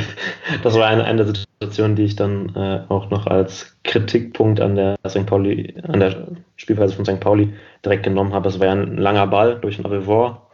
das 0.62 0.74
war 0.74 0.86
eine, 0.86 1.04
eine 1.04 1.24
der 1.24 1.34
Situationen, 1.34 1.96
die 1.96 2.04
ich 2.04 2.16
dann 2.16 2.54
äh, 2.56 2.84
auch 2.88 3.10
noch 3.10 3.26
als 3.26 3.76
Kritikpunkt 3.84 4.60
an 4.60 4.74
der 4.74 4.96
St. 5.06 5.26
Pauli, 5.26 5.74
an 5.86 6.00
der 6.00 6.28
Spielweise 6.56 6.94
von 6.94 7.04
St. 7.04 7.20
Pauli 7.20 7.52
direkt 7.84 8.04
genommen 8.04 8.32
habe. 8.32 8.48
Es 8.48 8.58
war 8.58 8.70
ein 8.70 8.96
langer 8.96 9.26
Ball 9.26 9.60
durch 9.60 9.78
ein 9.78 9.86
Avivor, 9.86 10.48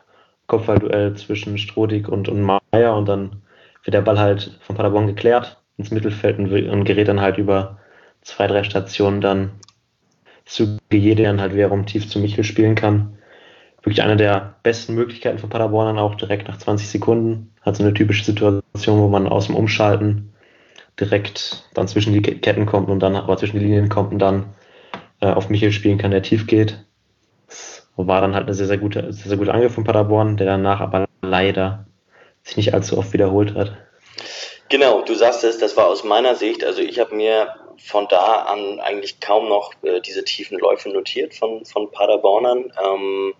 Kopfballduell 0.46 1.14
zwischen 1.14 1.56
Strodig 1.56 2.08
und, 2.08 2.28
und 2.28 2.42
Meier 2.42 2.96
und 2.96 3.06
dann 3.06 3.42
wird 3.84 3.94
der 3.94 4.02
Ball 4.02 4.18
halt 4.18 4.58
von 4.62 4.76
Paderborn 4.76 5.06
geklärt 5.06 5.60
ins 5.76 5.90
Mittelfeld 5.90 6.38
und, 6.38 6.52
und 6.52 6.84
gerät 6.84 7.08
dann 7.08 7.20
halt 7.20 7.38
über 7.38 7.78
zwei, 8.24 8.46
drei 8.48 8.64
Stationen 8.64 9.20
dann 9.20 9.52
zu 10.44 10.78
Gejede 10.90 11.22
dann 11.22 11.40
halt 11.40 11.54
wiederum 11.54 11.86
tief 11.86 12.08
zu 12.08 12.18
Michel 12.18 12.44
spielen 12.44 12.74
kann. 12.74 13.18
Wirklich 13.82 14.02
eine 14.02 14.16
der 14.16 14.56
besten 14.62 14.94
Möglichkeiten 14.94 15.38
von 15.38 15.50
Paderborn 15.50 15.86
dann 15.86 15.98
auch 15.98 16.14
direkt 16.14 16.48
nach 16.48 16.58
20 16.58 16.88
Sekunden. 16.88 17.54
Hat 17.60 17.76
so 17.76 17.82
eine 17.82 17.94
typische 17.94 18.24
Situation, 18.24 19.00
wo 19.00 19.08
man 19.08 19.28
aus 19.28 19.46
dem 19.46 19.56
Umschalten 19.56 20.32
direkt 20.98 21.68
dann 21.74 21.88
zwischen 21.88 22.12
die 22.12 22.22
Ketten 22.22 22.66
kommt 22.66 22.88
und 22.88 23.00
dann 23.00 23.16
aber 23.16 23.36
zwischen 23.36 23.58
die 23.58 23.64
Linien 23.64 23.88
kommt 23.88 24.12
und 24.12 24.18
dann 24.18 24.54
äh, 25.20 25.26
auf 25.26 25.50
Michel 25.50 25.72
spielen 25.72 25.98
kann, 25.98 26.12
der 26.12 26.22
tief 26.22 26.46
geht. 26.46 26.84
Das 27.48 27.86
war 27.96 28.20
dann 28.20 28.34
halt 28.34 28.44
eine 28.44 28.54
sehr, 28.54 28.66
sehr 28.66 28.78
gute, 28.78 29.12
sehr, 29.12 29.28
sehr 29.28 29.36
gute 29.36 29.52
Angriff 29.52 29.74
von 29.74 29.84
Paderborn, 29.84 30.36
der 30.36 30.46
danach 30.46 30.80
aber 30.80 31.06
leider 31.22 31.86
sich 32.42 32.56
nicht 32.56 32.74
allzu 32.74 32.96
oft 32.96 33.12
wiederholt 33.12 33.54
hat. 33.54 33.76
Genau, 34.68 35.02
du 35.02 35.14
sagst 35.14 35.44
es, 35.44 35.58
das 35.58 35.76
war 35.76 35.86
aus 35.86 36.04
meiner 36.04 36.36
Sicht, 36.36 36.64
also 36.64 36.80
ich 36.80 36.98
habe 36.98 37.14
mir 37.14 37.48
von 37.78 38.06
da 38.08 38.42
an 38.42 38.80
eigentlich 38.80 39.20
kaum 39.20 39.48
noch 39.48 39.72
äh, 39.82 40.00
diese 40.00 40.24
tiefen 40.24 40.58
Läufe 40.58 40.88
notiert 40.88 41.34
von, 41.34 41.64
von 41.64 41.90
Paderbornern. 41.90 42.72
Ähm, 42.82 43.34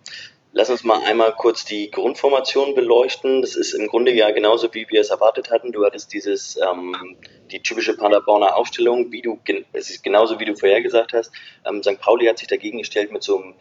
lass 0.55 0.69
uns 0.69 0.83
mal 0.83 1.03
einmal 1.03 1.33
kurz 1.33 1.65
die 1.65 1.91
Grundformation 1.91 2.75
beleuchten. 2.75 3.41
Das 3.41 3.55
ist 3.55 3.73
im 3.73 3.87
Grunde 3.87 4.13
ja 4.13 4.31
genauso, 4.31 4.73
wie 4.73 4.87
wir 4.89 5.01
es 5.01 5.09
erwartet 5.09 5.51
hatten. 5.51 5.71
Du 5.71 5.85
hattest 5.85 6.13
dieses, 6.13 6.57
ähm, 6.57 7.17
die 7.51 7.61
typische 7.61 7.95
Paderborner 7.95 8.55
Aufstellung, 8.55 9.11
wie 9.11 9.21
du, 9.21 9.39
es 9.73 9.89
ist 9.89 10.03
genauso 10.03 10.39
wie 10.39 10.45
du 10.45 10.55
vorher 10.55 10.81
gesagt 10.81 11.13
hast. 11.13 11.31
Ähm, 11.65 11.83
St. 11.83 11.99
Pauli 11.99 12.25
hat 12.25 12.39
sich 12.39 12.47
dagegen 12.47 12.79
gestellt 12.79 13.11
mit 13.11 13.21
so 13.21 13.37
einem 13.37 13.55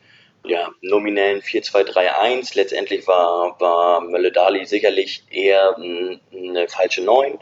ja, 0.44 0.70
nominellen 0.82 1.40
4-2-3-1. 1.40 2.54
Letztendlich 2.54 3.06
war, 3.06 3.58
war 3.60 4.00
Mölle-Dali 4.00 4.64
sicherlich 4.66 5.24
eher 5.30 5.76
eine 5.76 6.68
falsche 6.68 7.02
9. 7.02 7.38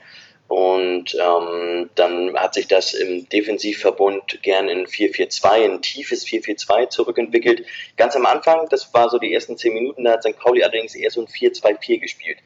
Und 0.48 1.14
ähm, 1.14 1.88
dann 1.94 2.36
hat 2.36 2.54
sich 2.54 2.68
das 2.68 2.92
im 2.92 3.28
Defensivverbund 3.28 4.42
gern 4.42 4.68
in 4.68 4.86
4-4-2, 4.86 5.64
ein 5.64 5.82
tiefes 5.82 6.26
4-4-2 6.26 6.90
zurückentwickelt. 6.90 7.64
Ganz 7.96 8.16
am 8.16 8.26
Anfang, 8.26 8.68
das 8.68 8.92
war 8.92 9.08
so 9.08 9.18
die 9.18 9.32
ersten 9.32 9.56
10 9.56 9.72
Minuten, 9.72 10.04
da 10.04 10.12
hat 10.12 10.22
St. 10.22 10.38
Pauli 10.38 10.62
allerdings 10.62 10.94
eher 10.94 11.10
so 11.10 11.22
ein 11.22 11.26
4-2-4 11.26 12.00
gespielt. 12.00 12.38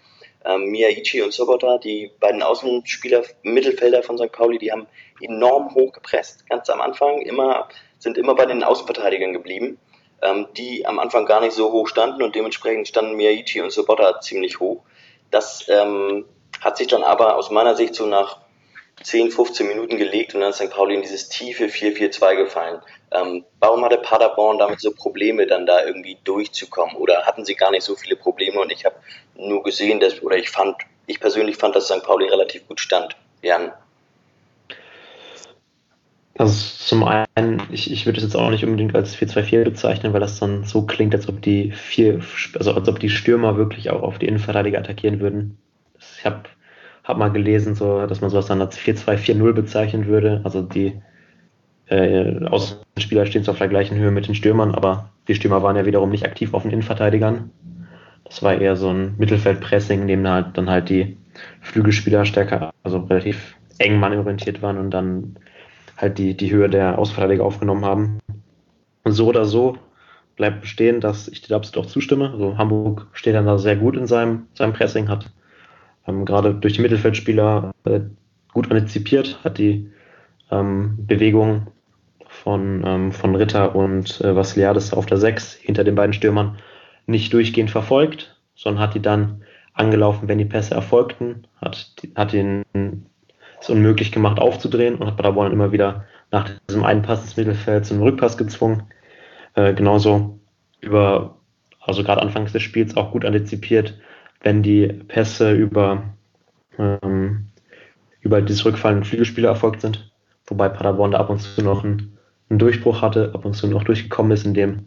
Ähm, 0.45 0.67
Miyaichi 0.67 1.23
und 1.23 1.33
Sobota, 1.33 1.79
die 1.79 2.13
beiden 2.21 2.43
Außenspieler, 2.43 3.25
Mittelfelder 3.43 4.05
von 4.05 4.19
St. 4.19 4.31
Pauli, 4.31 4.59
die 4.59 4.71
haben 4.71 4.87
enorm 5.21 5.75
hoch 5.75 5.93
gepresst. 5.93 6.49
Ganz 6.49 6.71
am 6.71 6.81
Anfang 6.81 7.23
immer, 7.23 7.69
sind 7.99 8.19
immer 8.19 8.37
bei 8.37 8.47
den 8.47 8.63
Außenverteidigern 8.63 9.33
geblieben 9.33 9.81
ähm, 10.23 10.47
die 10.57 10.87
am 10.87 10.99
Anfang 10.99 11.27
gar 11.27 11.41
nicht 11.41 11.53
so 11.53 11.73
hoch 11.73 11.89
standen 11.89 12.23
und 12.23 12.35
dementsprechend 12.35 12.89
standen 12.89 13.17
Miyaichi 13.17 13.61
und 13.61 13.71
Sobota 13.71 14.21
ziemlich 14.21 14.61
hoch. 14.61 14.83
Das 15.31 15.67
ähm, 15.69 16.25
hat 16.61 16.77
sich 16.77 16.87
dann 16.87 17.03
aber 17.03 17.37
aus 17.37 17.51
meiner 17.51 17.75
Sicht 17.75 17.95
so 17.95 18.07
nach 18.07 18.39
10, 19.03 19.31
15 19.31 19.69
Minuten 19.69 19.99
gelegt 19.99 20.35
und 20.35 20.41
dann 20.41 20.51
ist 20.51 20.57
St. 20.57 20.71
Pauli 20.71 20.95
in 20.95 21.03
dieses 21.03 21.29
tiefe 21.29 21.67
4-4-2 21.67 22.37
gefallen. 22.37 22.81
Ähm, 23.13 23.45
warum 23.61 23.85
hatte 23.85 23.99
Paderborn 23.99 24.59
damit 24.59 24.81
so 24.81 24.91
Probleme, 24.91 25.47
dann 25.47 25.67
da 25.67 25.85
irgendwie 25.85 26.17
durchzukommen? 26.25 26.97
Oder 26.97 27.25
hatten 27.25 27.45
sie 27.45 27.55
gar 27.55 27.71
nicht 27.71 27.83
so 27.83 27.95
viele 27.95 28.17
Probleme 28.17 28.59
und 28.59 28.73
ich 28.73 28.85
habe 28.85 28.97
nur 29.37 29.63
gesehen, 29.63 30.01
dass, 30.01 30.23
oder 30.23 30.37
ich 30.37 30.51
fand, 30.51 30.77
ich 31.07 31.21
persönlich 31.21 31.57
fand, 31.57 31.77
dass 31.77 31.89
St. 31.89 32.03
Pauli 32.03 32.27
relativ 32.27 32.67
gut 32.67 32.81
stand. 32.81 33.17
Jan. 33.43 33.73
Also 36.39 36.55
zum 36.79 37.05
einen, 37.05 37.63
ich, 37.71 37.91
ich 37.91 38.05
würde 38.05 38.19
es 38.19 38.25
jetzt 38.25 38.37
auch 38.37 38.51
nicht 38.51 38.65
unbedingt 38.65 38.95
als 38.95 39.17
4-2-4 39.17 39.65
bezeichnen, 39.65 40.13
weil 40.13 40.21
das 40.21 40.39
dann 40.39 40.65
so 40.65 40.83
klingt, 40.83 41.15
als 41.15 41.29
ob 41.29 41.41
die 41.41 41.73
vier, 41.73 42.21
also 42.55 42.73
als 42.73 42.89
ob 42.89 42.99
die 42.99 43.09
Stürmer 43.09 43.57
wirklich 43.57 43.91
auch 43.91 44.03
auf 44.03 44.19
die 44.19 44.27
Innenverteidiger 44.27 44.79
attackieren 44.79 45.21
würden. 45.21 45.59
Ich 46.19 46.25
habe 46.25 46.43
hab 47.05 47.19
mal 47.19 47.31
gelesen, 47.31 47.75
so, 47.75 48.07
dass 48.07 48.21
man 48.21 48.31
sowas 48.31 48.47
dann 48.47 48.61
als 48.61 48.79
4-2-4-0 48.79 49.53
bezeichnen 49.53 50.07
würde. 50.07 50.41
Also 50.45 50.63
die 50.63 51.01
äh, 51.89 52.45
Außenspieler 52.45 53.27
stehen 53.27 53.45
zwar 53.45 53.53
auf 53.53 53.59
der 53.59 53.69
gleichen 53.69 53.97
Höhe 53.97 54.11
mit 54.11 54.27
den 54.27 54.35
Stürmern, 54.35 54.75
aber 54.75 55.11
die 55.29 55.35
Stürmer 55.35 55.63
waren 55.63 55.77
ja 55.77 55.87
wiederum 55.87 56.11
nicht 56.11 56.25
aktiv 56.25 56.55
auf 56.55 56.63
den 56.63 56.73
Innenverteidigern. 56.73 57.51
Das 58.25 58.43
war 58.43 58.61
eher 58.61 58.77
so 58.77 58.91
ein 58.91 59.15
Mittelfeldpressing, 59.19 60.03
in 60.03 60.09
dem 60.09 60.29
halt 60.29 60.59
dann 60.59 60.69
halt 60.69 60.89
die 60.89 61.17
Flügelspieler 61.61 62.25
stärker, 62.25 62.73
also 62.83 62.99
relativ 62.99 63.57
eng 63.79 64.01
mannorientiert 64.01 64.63
waren 64.63 64.79
und 64.79 64.91
dann 64.91 65.37
halt 65.97 66.19
die, 66.19 66.37
die 66.37 66.51
Höhe 66.51 66.69
der 66.69 66.99
Außenverteidiger 66.99 67.45
aufgenommen 67.45 67.85
haben. 67.85 68.19
Und 69.05 69.13
so 69.13 69.29
oder 69.29 69.45
so 69.45 69.79
bleibt 70.37 70.61
bestehen, 70.63 71.01
dass 71.01 71.29
ich 71.29 71.43
dir 71.43 71.55
absolut 71.57 71.87
auch 71.87 71.91
zustimme. 71.91 72.31
Also 72.31 72.59
Hamburg 72.59 73.07
steht 73.13 73.35
dann 73.35 73.47
da 73.47 73.59
sehr 73.59 73.77
gut 73.77 73.97
in 73.97 74.07
seinem, 74.07 74.47
seinem 74.55 74.73
Pressing, 74.73 75.09
hat 75.09 75.31
ähm, 76.07 76.25
gerade 76.25 76.55
durch 76.55 76.75
die 76.75 76.83
Mittelfeldspieler 76.83 77.73
äh, 77.85 78.01
gut 78.53 78.71
antizipiert, 78.71 79.39
hat 79.45 79.59
die 79.59 79.91
ähm, 80.51 81.07
Bewegung 81.07 81.69
von, 82.29 82.83
ähm, 82.85 83.13
von 83.13 83.35
Ritter 83.35 83.75
und 83.75 84.21
äh, 84.21 84.35
Vassiliadis 84.35 84.93
auf 84.93 85.07
der 85.07 85.19
6 85.19 85.55
hinter 85.55 85.85
den 85.85 85.95
beiden 85.95 86.13
Stürmern 86.13 86.59
nicht 87.07 87.33
durchgehend 87.33 87.71
verfolgt, 87.71 88.37
sondern 88.55 88.83
hat 88.83 88.95
die 88.95 89.03
dann 89.03 89.43
angelaufen, 89.75 90.29
wenn 90.29 90.39
die 90.39 90.45
Pässe 90.45 90.75
erfolgten, 90.75 91.47
hat, 91.61 91.93
hat 92.15 92.33
den 92.33 92.63
es 93.61 93.71
unmöglich 93.71 94.13
gemacht 94.13 94.39
aufzudrehen 94.39 94.97
und 94.97 95.07
hat 95.07 95.17
Paderborn 95.17 95.53
immer 95.53 95.73
wieder 95.73 96.05
nach 96.31 96.51
diesem 96.69 96.85
einen 96.85 97.03
Pass 97.03 97.23
ins 97.23 97.37
Mittelfeld 97.37 97.87
zum 97.87 98.03
Rückpass 98.03 98.37
gezwungen. 98.37 98.85
Äh, 99.55 99.75
genauso 99.75 100.39
über, 100.81 101.37
also 101.81 102.03
gerade 102.03 102.23
anfangs 102.23 102.53
des 102.53 102.63
Spiels 102.63 102.97
auch 102.97 103.13
gut 103.13 103.25
antizipiert, 103.25 103.99
wenn 104.41 104.63
die 104.63 104.87
Pässe 104.87 105.53
über, 105.53 106.03
ähm, 106.79 107.47
über 108.21 108.43
dieses 108.43 108.65
rückfallende 108.65 109.07
Flügelspieler 109.07 109.49
erfolgt 109.49 109.81
sind, 109.81 110.13
wobei 110.47 110.69
Paderborn 110.69 111.13
da 111.13 111.19
ab 111.19 111.31
und 111.31 111.41
zu 111.41 111.63
noch 111.63 111.85
einen, 111.85 112.19
einen 112.49 112.59
Durchbruch 112.59 113.03
hatte, 113.03 113.33
ab 113.35 113.45
und 113.45 113.55
zu 113.55 113.67
noch 113.67 113.85
durchgekommen 113.85 114.33
ist, 114.33 114.47
indem 114.47 114.87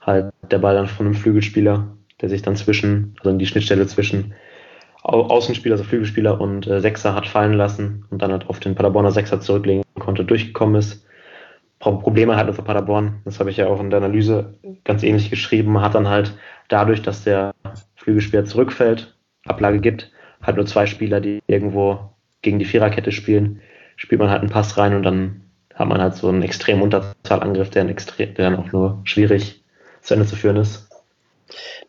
halt 0.00 0.32
der 0.50 0.58
Ball 0.58 0.74
dann 0.74 0.86
von 0.86 1.06
einem 1.06 1.14
Flügelspieler, 1.14 1.88
der 2.20 2.28
sich 2.28 2.42
dann 2.42 2.56
zwischen, 2.56 3.14
also 3.18 3.30
in 3.30 3.38
die 3.38 3.46
Schnittstelle 3.46 3.86
zwischen 3.86 4.34
Außenspieler, 5.02 5.74
also 5.74 5.84
Flügelspieler 5.84 6.40
und 6.40 6.66
äh, 6.66 6.80
Sechser 6.80 7.14
hat 7.14 7.26
fallen 7.26 7.52
lassen 7.52 8.06
und 8.10 8.22
dann 8.22 8.32
halt 8.32 8.48
auf 8.48 8.58
den 8.58 8.74
Paderborner 8.74 9.10
Sechser 9.10 9.40
zurücklegen 9.40 9.84
konnte, 9.98 10.24
durchgekommen 10.24 10.76
ist. 10.76 11.04
Probleme 11.78 12.36
hatte 12.36 12.54
für 12.54 12.62
Paderborn, 12.62 13.20
das 13.26 13.40
habe 13.40 13.50
ich 13.50 13.58
ja 13.58 13.66
auch 13.66 13.78
in 13.78 13.90
der 13.90 13.98
Analyse 13.98 14.54
ganz 14.84 15.02
ähnlich 15.02 15.28
geschrieben, 15.28 15.82
hat 15.82 15.94
dann 15.94 16.08
halt 16.08 16.34
dadurch, 16.68 17.02
dass 17.02 17.24
der 17.24 17.52
Flügelspieler 18.04 18.44
zurückfällt, 18.44 19.16
Ablage 19.46 19.80
gibt, 19.80 20.10
halt 20.42 20.56
nur 20.56 20.66
zwei 20.66 20.84
Spieler, 20.86 21.20
die 21.20 21.40
irgendwo 21.46 22.10
gegen 22.42 22.58
die 22.58 22.66
Viererkette 22.66 23.12
spielen, 23.12 23.62
spielt 23.96 24.20
man 24.20 24.30
halt 24.30 24.42
einen 24.42 24.50
Pass 24.50 24.76
rein 24.76 24.94
und 24.94 25.02
dann 25.02 25.40
hat 25.74 25.88
man 25.88 26.00
halt 26.00 26.14
so 26.14 26.28
einen 26.28 26.42
extremen 26.42 26.82
Unterzahlangriff, 26.82 27.70
der, 27.70 27.88
extrem, 27.88 28.34
der 28.34 28.50
dann 28.50 28.60
auch 28.60 28.70
nur 28.72 29.00
schwierig 29.04 29.64
zu 30.02 30.14
Ende 30.14 30.26
zu 30.26 30.36
führen 30.36 30.56
ist. 30.56 30.88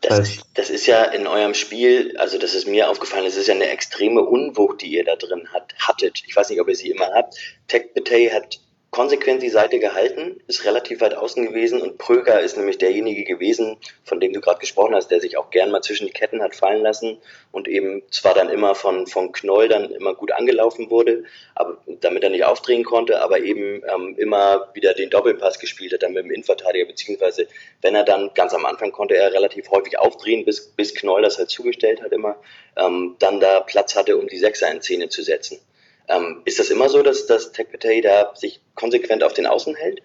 Das, 0.00 0.40
das 0.54 0.70
ist 0.70 0.86
ja 0.86 1.04
in 1.04 1.26
eurem 1.26 1.54
Spiel, 1.54 2.16
also 2.18 2.38
das 2.38 2.54
ist 2.54 2.66
mir 2.66 2.88
aufgefallen, 2.88 3.24
das 3.24 3.36
ist 3.36 3.48
ja 3.48 3.54
eine 3.54 3.68
extreme 3.68 4.22
Unwucht, 4.22 4.82
die 4.82 4.94
ihr 4.94 5.04
da 5.04 5.16
drin 5.16 5.48
hat, 5.52 5.74
hattet. 5.78 6.22
Ich 6.26 6.34
weiß 6.34 6.48
nicht, 6.50 6.60
ob 6.60 6.68
ihr 6.68 6.76
sie 6.76 6.90
immer 6.90 7.10
habt. 7.14 7.34
Tech 7.68 7.92
Betay 7.94 8.30
hat 8.30 8.58
konsequent 8.96 9.42
die 9.42 9.50
Seite 9.50 9.78
gehalten, 9.78 10.40
ist 10.46 10.64
relativ 10.64 11.02
weit 11.02 11.14
außen 11.14 11.46
gewesen 11.46 11.82
und 11.82 11.98
Pröger 11.98 12.40
ist 12.40 12.56
nämlich 12.56 12.78
derjenige 12.78 13.24
gewesen, 13.24 13.76
von 14.04 14.20
dem 14.20 14.32
du 14.32 14.40
gerade 14.40 14.58
gesprochen 14.58 14.94
hast, 14.94 15.08
der 15.08 15.20
sich 15.20 15.36
auch 15.36 15.50
gern 15.50 15.70
mal 15.70 15.82
zwischen 15.82 16.06
die 16.06 16.14
Ketten 16.14 16.42
hat 16.42 16.56
fallen 16.56 16.82
lassen 16.82 17.18
und 17.52 17.68
eben 17.68 18.00
zwar 18.10 18.32
dann 18.32 18.48
immer 18.48 18.74
von, 18.74 19.06
von 19.06 19.32
Knoll 19.32 19.68
dann 19.68 19.90
immer 19.90 20.14
gut 20.14 20.32
angelaufen 20.32 20.88
wurde, 20.88 21.24
aber 21.54 21.76
damit 22.00 22.24
er 22.24 22.30
nicht 22.30 22.46
aufdrehen 22.46 22.84
konnte, 22.84 23.20
aber 23.20 23.40
eben 23.40 23.82
ähm, 23.86 24.14
immer 24.16 24.70
wieder 24.72 24.94
den 24.94 25.10
Doppelpass 25.10 25.58
gespielt 25.58 25.92
hat 25.92 26.02
dann 26.02 26.14
mit 26.14 26.24
dem 26.24 26.30
Innenverteidiger, 26.30 26.86
beziehungsweise 26.86 27.48
wenn 27.82 27.94
er 27.94 28.04
dann 28.04 28.30
ganz 28.32 28.54
am 28.54 28.64
Anfang 28.64 28.92
konnte 28.92 29.14
er 29.14 29.30
relativ 29.30 29.70
häufig 29.70 29.98
aufdrehen, 29.98 30.46
bis, 30.46 30.68
bis 30.68 30.94
Knoll 30.94 31.20
das 31.20 31.36
halt 31.36 31.50
zugestellt 31.50 32.00
hat 32.00 32.12
immer, 32.12 32.36
ähm, 32.78 33.16
dann 33.18 33.40
da 33.40 33.60
Platz 33.60 33.94
hatte, 33.94 34.16
um 34.16 34.26
die 34.26 34.38
Sechser 34.38 34.72
in 34.72 34.80
Szene 34.80 35.10
zu 35.10 35.22
setzen. 35.22 35.60
Ähm, 36.08 36.42
ist 36.44 36.58
das 36.58 36.70
immer 36.70 36.88
so, 36.88 37.02
dass, 37.02 37.26
dass 37.26 37.52
Tekpetey 37.52 38.00
da 38.00 38.32
sich 38.34 38.60
konsequent 38.74 39.24
auf 39.24 39.34
den 39.34 39.46
Außen 39.46 39.74
hält? 39.74 40.02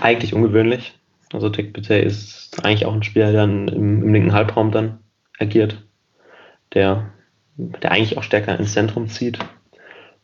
Eigentlich 0.00 0.34
ungewöhnlich. 0.34 0.98
Also 1.32 1.50
Tekpetey 1.50 2.00
ist 2.00 2.64
eigentlich 2.64 2.86
auch 2.86 2.94
ein 2.94 3.02
Spieler, 3.02 3.32
der 3.32 3.44
im, 3.44 3.68
im, 3.68 4.12
linken 4.12 4.32
Halbraum 4.32 4.70
dann 4.70 5.00
agiert, 5.38 5.82
der, 6.74 7.12
der 7.56 7.90
eigentlich 7.90 8.16
auch 8.16 8.22
stärker 8.22 8.58
ins 8.58 8.74
Zentrum 8.74 9.08
zieht. 9.08 9.38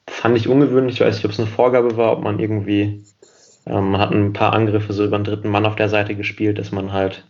Fand 0.09 0.37
ich 0.37 0.49
ungewöhnlich, 0.49 0.97
ich 0.97 1.01
weiß 1.01 1.17
nicht, 1.17 1.25
ob 1.25 1.33
es 1.33 1.41
eine 1.41 1.49
Vorgabe 1.49 1.97
war, 1.97 2.13
ob 2.13 2.23
man 2.23 2.39
irgendwie, 2.39 3.05
ähm, 3.67 3.91
man 3.91 4.01
hat 4.01 4.13
ein 4.13 4.33
paar 4.33 4.53
Angriffe 4.53 4.93
so 4.93 5.05
über 5.05 5.19
den 5.19 5.25
dritten 5.25 5.49
Mann 5.49 5.67
auf 5.67 5.77
der 5.77 5.89
Seite 5.89 6.15
gespielt, 6.15 6.59
dass 6.59 6.71
man 6.71 6.93
halt 6.93 7.25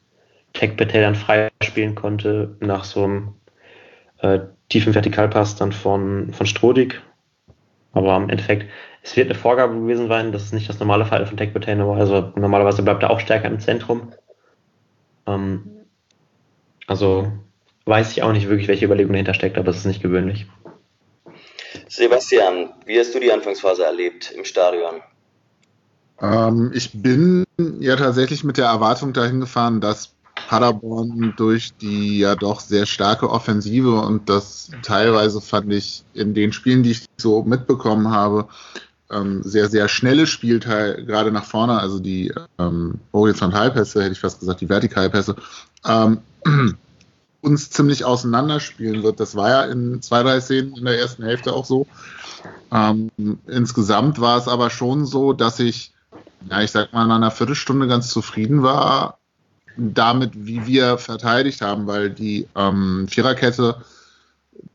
Tekpetey 0.53 1.01
dann 1.01 1.15
frei 1.15 1.51
spielen 1.63 1.95
konnte 1.95 2.57
nach 2.61 2.85
so 2.85 3.05
einem 3.05 3.35
äh, 4.23 4.41
tiefen 4.69 4.95
Vertikalpass 4.95 5.57
dann 5.57 5.73
von, 5.73 6.33
von 6.33 6.47
Strodig. 6.47 7.03
Aber 7.93 8.17
im 8.17 8.31
Endeffekt, 8.31 8.71
es 9.03 9.17
wird 9.17 9.29
eine 9.29 9.39
Vorgabe 9.39 9.75
gewesen 9.75 10.09
sein, 10.09 10.33
das 10.33 10.45
ist 10.45 10.55
nicht 10.55 10.69
das 10.69 10.79
normale 10.79 11.05
Fall 11.05 11.27
von 11.27 11.37
Tech 11.37 11.53
Betainer 11.53 11.87
war. 11.87 11.99
Also 11.99 12.33
normalerweise 12.37 12.83
bleibt 12.83 13.03
er 13.03 13.11
auch 13.11 13.21
stärker 13.21 13.49
im 13.49 13.61
Zentrum. 13.61 14.13
Ähm, 15.27 15.71
also 16.87 17.31
weiß 17.85 18.13
ich 18.13 18.23
auch 18.23 18.33
nicht 18.33 18.49
wirklich, 18.49 18.69
welche 18.69 18.87
Überlegung 18.87 19.13
dahinter 19.13 19.35
steckt, 19.35 19.59
aber 19.59 19.69
es 19.69 19.79
ist 19.79 19.87
nicht 19.87 20.03
gewöhnlich. 20.03 20.47
Sebastian, 21.89 22.71
wie 22.87 22.99
hast 22.99 23.15
du 23.15 23.21
die 23.21 23.33
Anfangsphase 23.33 23.85
erlebt 23.85 24.31
im 24.31 24.45
Stadion? 24.45 25.03
Ähm, 26.21 26.71
ich 26.75 26.91
bin 27.03 27.45
ja 27.81 27.97
tatsächlich 27.97 28.45
mit 28.45 28.57
der 28.57 28.67
Erwartung 28.67 29.13
dahin 29.13 29.41
gefahren, 29.41 29.81
dass 29.81 30.15
Paderborn 30.49 31.35
durch 31.37 31.75
die 31.75 32.19
ja 32.19 32.35
doch 32.35 32.61
sehr 32.61 32.87
starke 32.87 33.31
Offensive 33.31 34.01
und 34.01 34.29
das 34.29 34.71
teilweise 34.83 35.41
fand 35.41 35.73
ich 35.73 36.05
in 36.15 36.35
den 36.35 36.53
Spielen, 36.53 36.83
die 36.83 36.93
ich 36.93 37.07
so 37.17 37.43
mitbekommen 37.43 38.11
habe, 38.11 38.49
ähm, 39.11 39.43
sehr, 39.43 39.69
sehr 39.69 39.89
schnelle 39.89 40.27
Spielteil, 40.27 41.05
gerade 41.05 41.31
nach 41.33 41.45
vorne, 41.45 41.79
also 41.79 41.99
die 41.99 42.33
ähm, 42.59 42.95
Horizontalpässe, 43.13 44.03
hätte 44.03 44.13
ich 44.13 44.21
fast 44.21 44.41
gesagt, 44.41 44.61
die 44.61 44.69
Vertikalpässe, 44.69 45.37
ähm, 45.87 46.19
uns 47.43 47.71
ziemlich 47.71 48.05
auseinanderspielen 48.05 49.03
wird. 49.03 49.21
Das 49.21 49.37
war 49.37 49.51
ja 49.51 49.63
in 49.65 50.01
zwei, 50.01 50.23
drei 50.23 50.41
Szenen 50.41 50.77
in 50.77 50.85
der 50.85 50.99
ersten 50.99 51.25
Hälfte 51.25 51.53
auch 51.53 51.65
so. 51.65 51.87
Ähm, 52.73 53.11
insgesamt 53.47 54.21
war 54.21 54.39
es 54.39 54.49
aber 54.49 54.71
schon 54.71 55.07
so, 55.07 55.33
dass 55.33 55.59
ich, 55.59 55.93
ja, 56.49 56.63
ich 56.63 56.71
sag 56.71 56.93
mal, 56.93 57.05
in 57.05 57.11
einer 57.11 57.31
Viertelstunde 57.31 57.89
ganz 57.89 58.11
zufrieden 58.11 58.63
war 58.63 59.19
damit, 59.77 60.31
wie 60.35 60.67
wir 60.67 60.99
verteidigt 60.99 61.61
haben, 61.61 61.87
weil 61.87 62.11
die 62.11 62.47
ähm, 62.57 63.07
Viererkette 63.09 63.77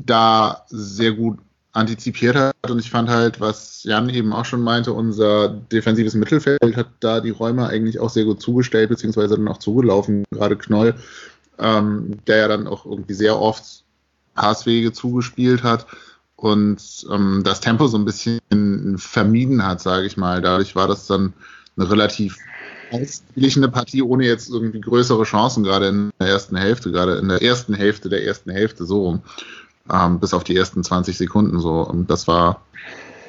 da 0.05 0.65
sehr 0.69 1.11
gut 1.11 1.39
antizipiert 1.73 2.35
hat 2.35 2.55
und 2.69 2.79
ich 2.79 2.89
fand 2.89 3.07
halt, 3.07 3.39
was 3.39 3.83
Jan 3.83 4.09
eben 4.09 4.33
auch 4.33 4.45
schon 4.45 4.61
meinte, 4.61 4.93
unser 4.93 5.49
defensives 5.49 6.15
Mittelfeld 6.15 6.75
hat 6.75 6.87
da 6.99 7.19
die 7.21 7.29
Räume 7.29 7.67
eigentlich 7.67 7.99
auch 7.99 8.09
sehr 8.09 8.25
gut 8.25 8.41
zugestellt, 8.41 8.89
beziehungsweise 8.89 9.35
dann 9.35 9.47
auch 9.47 9.59
zugelaufen, 9.59 10.23
gerade 10.31 10.55
Knoll, 10.55 10.95
ähm, 11.59 12.17
der 12.25 12.37
ja 12.37 12.47
dann 12.47 12.67
auch 12.67 12.85
irgendwie 12.85 13.13
sehr 13.13 13.39
oft 13.39 13.83
Passwege 14.33 14.91
zugespielt 14.91 15.63
hat 15.63 15.85
und 16.35 17.05
ähm, 17.11 17.41
das 17.43 17.59
Tempo 17.59 17.87
so 17.87 17.97
ein 17.97 18.05
bisschen 18.05 18.97
vermieden 18.97 19.65
hat, 19.65 19.81
sage 19.81 20.07
ich 20.07 20.17
mal. 20.17 20.41
Dadurch 20.41 20.75
war 20.75 20.87
das 20.87 21.07
dann 21.07 21.33
eine 21.75 21.89
relativ 21.89 22.37
ausgeglichene 22.91 23.69
Partie 23.69 24.01
ohne 24.01 24.25
jetzt 24.25 24.49
irgendwie 24.49 24.81
größere 24.81 25.23
Chancen, 25.23 25.63
gerade 25.63 25.87
in 25.87 26.11
der 26.19 26.27
ersten 26.27 26.55
Hälfte, 26.55 26.91
gerade 26.91 27.15
in 27.17 27.29
der 27.29 27.41
ersten 27.41 27.73
Hälfte 27.73 28.09
der 28.09 28.23
ersten 28.23 28.51
Hälfte 28.51 28.85
so 28.85 29.03
rum 29.03 29.21
ähm, 29.91 30.19
bis 30.19 30.33
auf 30.33 30.43
die 30.43 30.55
ersten 30.55 30.83
20 30.83 31.17
Sekunden 31.17 31.59
so. 31.59 31.81
Und 31.81 32.09
das 32.09 32.27
war 32.27 32.61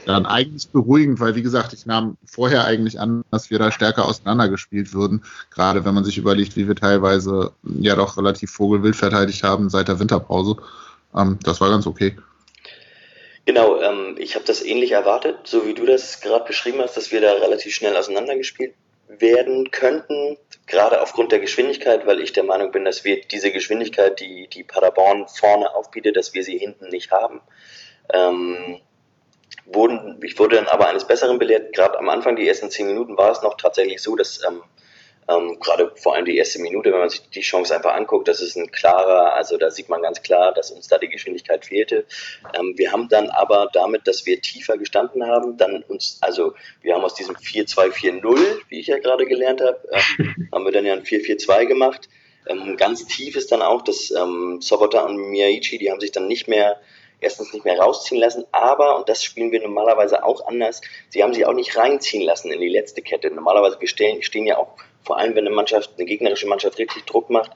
dann 0.07 0.25
eigentlich 0.25 0.69
beruhigend, 0.71 1.21
weil 1.21 1.35
wie 1.35 1.43
gesagt, 1.43 1.75
ich 1.75 1.85
nahm 1.85 2.17
vorher 2.25 2.65
eigentlich 2.65 2.99
an, 2.99 3.25
dass 3.31 3.51
wir 3.51 3.59
da 3.59 3.71
stärker 3.71 4.07
auseinandergespielt 4.07 4.95
würden, 4.95 5.23
gerade 5.51 5.85
wenn 5.85 5.95
man 5.95 6.05
sich 6.05 6.17
überlegt, 6.17 6.57
wie 6.57 6.67
wir 6.67 6.77
teilweise 6.77 7.53
ja 7.63 7.95
doch 7.95 8.17
relativ 8.17 8.51
vogelwild 8.51 8.97
verteidigt 8.97 9.43
haben 9.43 9.69
seit 9.69 9.89
der 9.89 10.01
Winterpause. 10.01 10.57
Ähm, 11.15 11.39
das 11.43 11.61
war 11.61 11.69
ganz 11.69 11.87
okay. 11.87 12.17
Genau, 13.45 13.81
ähm, 13.81 14.17
ich 14.19 14.35
habe 14.35 14.45
das 14.45 14.63
ähnlich 14.63 14.93
erwartet, 14.93 15.37
so 15.45 15.67
wie 15.67 15.75
du 15.75 15.87
das 15.87 16.21
gerade 16.21 16.45
beschrieben 16.47 16.81
hast, 16.81 16.97
dass 16.97 17.13
wir 17.13 17.21
da 17.21 17.33
relativ 17.33 17.75
schnell 17.75 17.97
auseinandergespielt 17.97 18.75
werden 19.09 19.71
könnten, 19.71 20.37
gerade 20.67 21.01
aufgrund 21.01 21.33
der 21.33 21.41
Geschwindigkeit, 21.41 22.07
weil 22.07 22.21
ich 22.21 22.33
der 22.33 22.45
Meinung 22.45 22.71
bin, 22.71 22.85
dass 22.85 23.05
wir 23.05 23.21
diese 23.23 23.51
Geschwindigkeit, 23.51 24.21
die, 24.21 24.49
die 24.49 24.65
Paderborn 24.65 25.27
vorne 25.29 25.75
aufbietet, 25.75 26.17
dass 26.17 26.35
wir 26.35 26.45
sie 26.45 26.59
hinten 26.59 26.89
nicht 26.89 27.11
haben. 27.11 27.41
Ähm, 28.13 28.81
wurden, 29.65 30.21
ich 30.23 30.39
wurde 30.39 30.57
dann 30.57 30.69
aber 30.69 30.89
eines 30.89 31.07
Besseren 31.07 31.39
belehrt. 31.39 31.75
Gerade 31.75 31.99
am 31.99 32.09
Anfang, 32.09 32.37
die 32.37 32.47
ersten 32.47 32.71
zehn 32.71 32.87
Minuten, 32.87 33.17
war 33.17 33.31
es 33.31 33.43
noch 33.43 33.57
tatsächlich 33.57 34.03
so, 34.03 34.17
dass 34.17 34.43
ähm, 34.47 34.63
ähm, 35.29 35.59
gerade 35.61 35.93
vor 35.97 36.15
allem 36.15 36.25
die 36.25 36.37
erste 36.37 36.61
Minute, 36.61 36.91
wenn 36.91 37.01
man 37.01 37.11
sich 37.11 37.29
die 37.31 37.43
Chance 37.43 37.75
einfach 37.75 37.95
anguckt, 37.95 38.29
das 38.29 38.41
ist 38.41 38.57
ein 38.57 38.71
klarer, 38.71 39.35
also 39.35 39.59
da 39.59 39.71
sieht 39.71 39.89
man 39.89 40.03
ganz 40.03 40.23
klar, 40.23 40.53
dass 40.55 40.71
uns 40.71 40.89
da 40.89 40.99
die 40.99 41.09
Geschwindigkeit 41.09 41.67
fehlte. 41.67 42.07
Ähm, 42.59 42.75
wir 42.77 42.93
haben 42.93 43.09
dann 43.09 43.29
aber 43.29 43.69
damit, 43.73 44.09
dass 44.09 44.25
wir 44.25 44.41
tiefer 44.41 44.79
gestanden 44.79 45.27
haben, 45.27 45.57
dann 45.59 45.83
uns, 45.83 46.19
also 46.23 46.55
wir 46.81 46.95
haben 46.95 47.05
aus 47.05 47.15
diesem 47.15 47.37
4-2-4-0, 47.37 48.39
wie 48.69 48.81
ich 48.81 48.87
ja 48.87 48.99
gerade 48.99 49.27
gelernt 49.27 49.61
habe, 49.61 49.79
ähm, 49.93 50.49
haben 50.53 50.65
wir 50.65 50.73
dann 50.73 50.87
ja 50.87 50.95
ein 50.95 51.03
4-4-2 51.03 51.67
gemacht. 51.67 52.09
Ähm, 52.47 52.79
ganz 52.79 53.05
tief 53.07 53.37
ist 53.37 53.53
dann 53.53 53.61
auch, 53.61 53.83
dass 53.83 54.11
ähm, 54.11 54.61
Sobota 54.63 55.03
und 55.03 55.17
Miyaichi, 55.17 55.77
die 55.77 55.91
haben 55.91 56.01
sich 56.01 56.13
dann 56.13 56.27
nicht 56.27 56.49
mehr 56.49 56.81
erstens 57.21 57.53
nicht 57.53 57.65
mehr 57.65 57.79
rausziehen 57.79 58.21
lassen, 58.21 58.45
aber, 58.53 58.97
und 58.97 59.09
das 59.09 59.25
spielen 59.25 59.53
wir 59.53 59.61
normalerweise 59.61 60.25
auch 60.25 60.47
anders, 60.47 60.81
sie 61.09 61.23
haben 61.23 61.35
sie 61.35 61.45
auch 61.45 61.53
nicht 61.53 61.77
reinziehen 61.77 62.23
lassen 62.23 62.53
in 62.53 62.61
die 62.61 62.69
letzte 62.69 63.03
Kette. 63.03 63.31
Normalerweise 63.31 63.81
wir 63.81 63.89
stehen, 63.89 64.23
stehen 64.23 64.47
ja 64.47 64.59
auch, 64.59 64.69
vor 65.03 65.19
allem 65.19 65.35
wenn 65.35 65.47
eine 65.47 65.55
Mannschaft, 65.55 65.91
eine 65.97 66.07
gegnerische 66.07 66.47
Mannschaft 66.47 66.79
richtig 66.79 67.05
Druck 67.07 67.31
macht, 67.31 67.51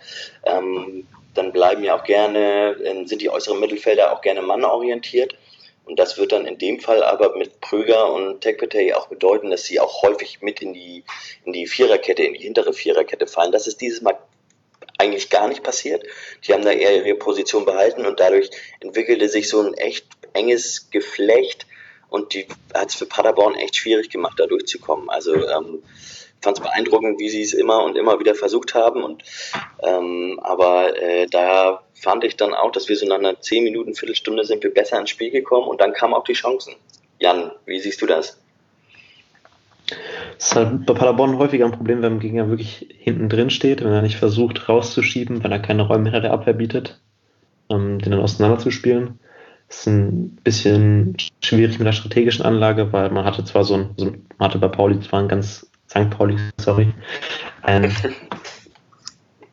ähm, 0.44 1.06
dann 1.34 1.52
bleiben 1.52 1.82
ja 1.84 1.98
auch 1.98 2.04
gerne, 2.04 2.76
äh, 2.82 3.04
sind 3.06 3.22
die 3.22 3.30
äußeren 3.30 3.60
Mittelfelder 3.60 4.12
auch 4.12 4.20
gerne 4.20 4.42
mannorientiert. 4.42 5.36
Und 5.84 5.98
das 5.98 6.16
wird 6.16 6.30
dann 6.30 6.46
in 6.46 6.58
dem 6.58 6.78
Fall 6.78 7.02
aber 7.02 7.36
mit 7.36 7.60
Prüger 7.60 8.12
und 8.12 8.40
Tekpetey 8.40 8.92
auch 8.92 9.08
bedeuten, 9.08 9.50
dass 9.50 9.64
sie 9.64 9.80
auch 9.80 10.02
häufig 10.02 10.40
mit 10.40 10.62
in 10.62 10.72
die, 10.72 11.02
in 11.44 11.52
die 11.52 11.66
Viererkette, 11.66 12.22
in 12.22 12.34
die 12.34 12.42
hintere 12.42 12.72
Viererkette 12.72 13.26
fallen. 13.26 13.50
Das 13.50 13.66
ist 13.66 13.80
dieses 13.80 14.00
Mal 14.00 14.16
eigentlich 15.02 15.30
gar 15.30 15.48
nicht 15.48 15.62
passiert. 15.62 16.04
Die 16.46 16.52
haben 16.52 16.64
da 16.64 16.70
eher 16.70 17.04
ihre 17.04 17.16
Position 17.16 17.64
behalten 17.64 18.06
und 18.06 18.20
dadurch 18.20 18.50
entwickelte 18.80 19.28
sich 19.28 19.48
so 19.48 19.60
ein 19.60 19.74
echt 19.74 20.06
enges 20.32 20.90
Geflecht 20.90 21.66
und 22.08 22.34
die 22.34 22.46
hat 22.74 22.90
es 22.90 22.94
für 22.94 23.06
Paderborn 23.06 23.54
echt 23.54 23.76
schwierig 23.76 24.10
gemacht, 24.10 24.38
da 24.38 24.46
durchzukommen. 24.46 25.08
Also 25.10 25.34
ähm, 25.34 25.82
fand 26.42 26.58
es 26.58 26.62
beeindruckend, 26.62 27.18
wie 27.18 27.30
sie 27.30 27.42
es 27.42 27.54
immer 27.54 27.82
und 27.84 27.96
immer 27.96 28.20
wieder 28.20 28.34
versucht 28.34 28.74
haben. 28.74 29.02
Und 29.02 29.22
ähm, 29.82 30.38
aber 30.42 30.96
äh, 31.00 31.26
da 31.26 31.82
fand 31.94 32.24
ich 32.24 32.36
dann 32.36 32.52
auch, 32.52 32.70
dass 32.70 32.88
wir 32.88 32.96
so 32.96 33.06
nach 33.06 33.18
einer 33.18 33.40
10 33.40 33.64
Minuten, 33.64 33.94
Viertelstunde 33.94 34.44
sind 34.44 34.62
wir 34.62 34.74
besser 34.74 34.98
ins 34.98 35.10
Spiel 35.10 35.30
gekommen 35.30 35.68
und 35.68 35.80
dann 35.80 35.94
kamen 35.94 36.14
auch 36.14 36.24
die 36.24 36.34
Chancen. 36.34 36.74
Jan, 37.18 37.52
wie 37.64 37.80
siehst 37.80 38.02
du 38.02 38.06
das? 38.06 38.41
Das 40.38 40.48
ist 40.48 40.56
halt 40.56 40.86
bei 40.86 40.94
Paderborn 40.94 41.38
häufiger 41.38 41.64
ein 41.64 41.72
Problem, 41.72 42.02
wenn 42.02 42.14
ein 42.14 42.20
Gegner 42.20 42.48
wirklich 42.48 42.88
hinten 42.98 43.28
drin 43.28 43.50
steht, 43.50 43.82
wenn 43.82 43.92
er 43.92 44.02
nicht 44.02 44.16
versucht 44.16 44.68
rauszuschieben, 44.68 45.44
wenn 45.44 45.52
er 45.52 45.60
keine 45.60 45.82
Räume 45.82 46.04
hinter 46.04 46.20
der 46.20 46.32
Abwehr 46.32 46.54
bietet, 46.54 47.00
ähm, 47.70 47.98
den 47.98 48.10
dann 48.12 48.20
auseinanderzuspielen. 48.20 49.20
Das 49.68 49.78
ist 49.78 49.86
ein 49.86 50.36
bisschen 50.42 51.16
schwierig 51.42 51.78
mit 51.78 51.86
der 51.86 51.92
strategischen 51.92 52.44
Anlage, 52.44 52.92
weil 52.92 53.10
man 53.10 53.24
hatte 53.24 53.44
zwar 53.44 53.64
so 53.64 53.74
ein, 53.74 53.90
so, 53.96 54.06
man 54.06 54.48
hatte 54.48 54.58
bei 54.58 54.68
Pauli 54.68 55.00
zwar 55.00 55.20
ein 55.20 55.28
ganz, 55.28 55.70
St. 55.88 56.10
Pauli, 56.10 56.36
sorry, 56.58 56.92
ein, 57.62 57.92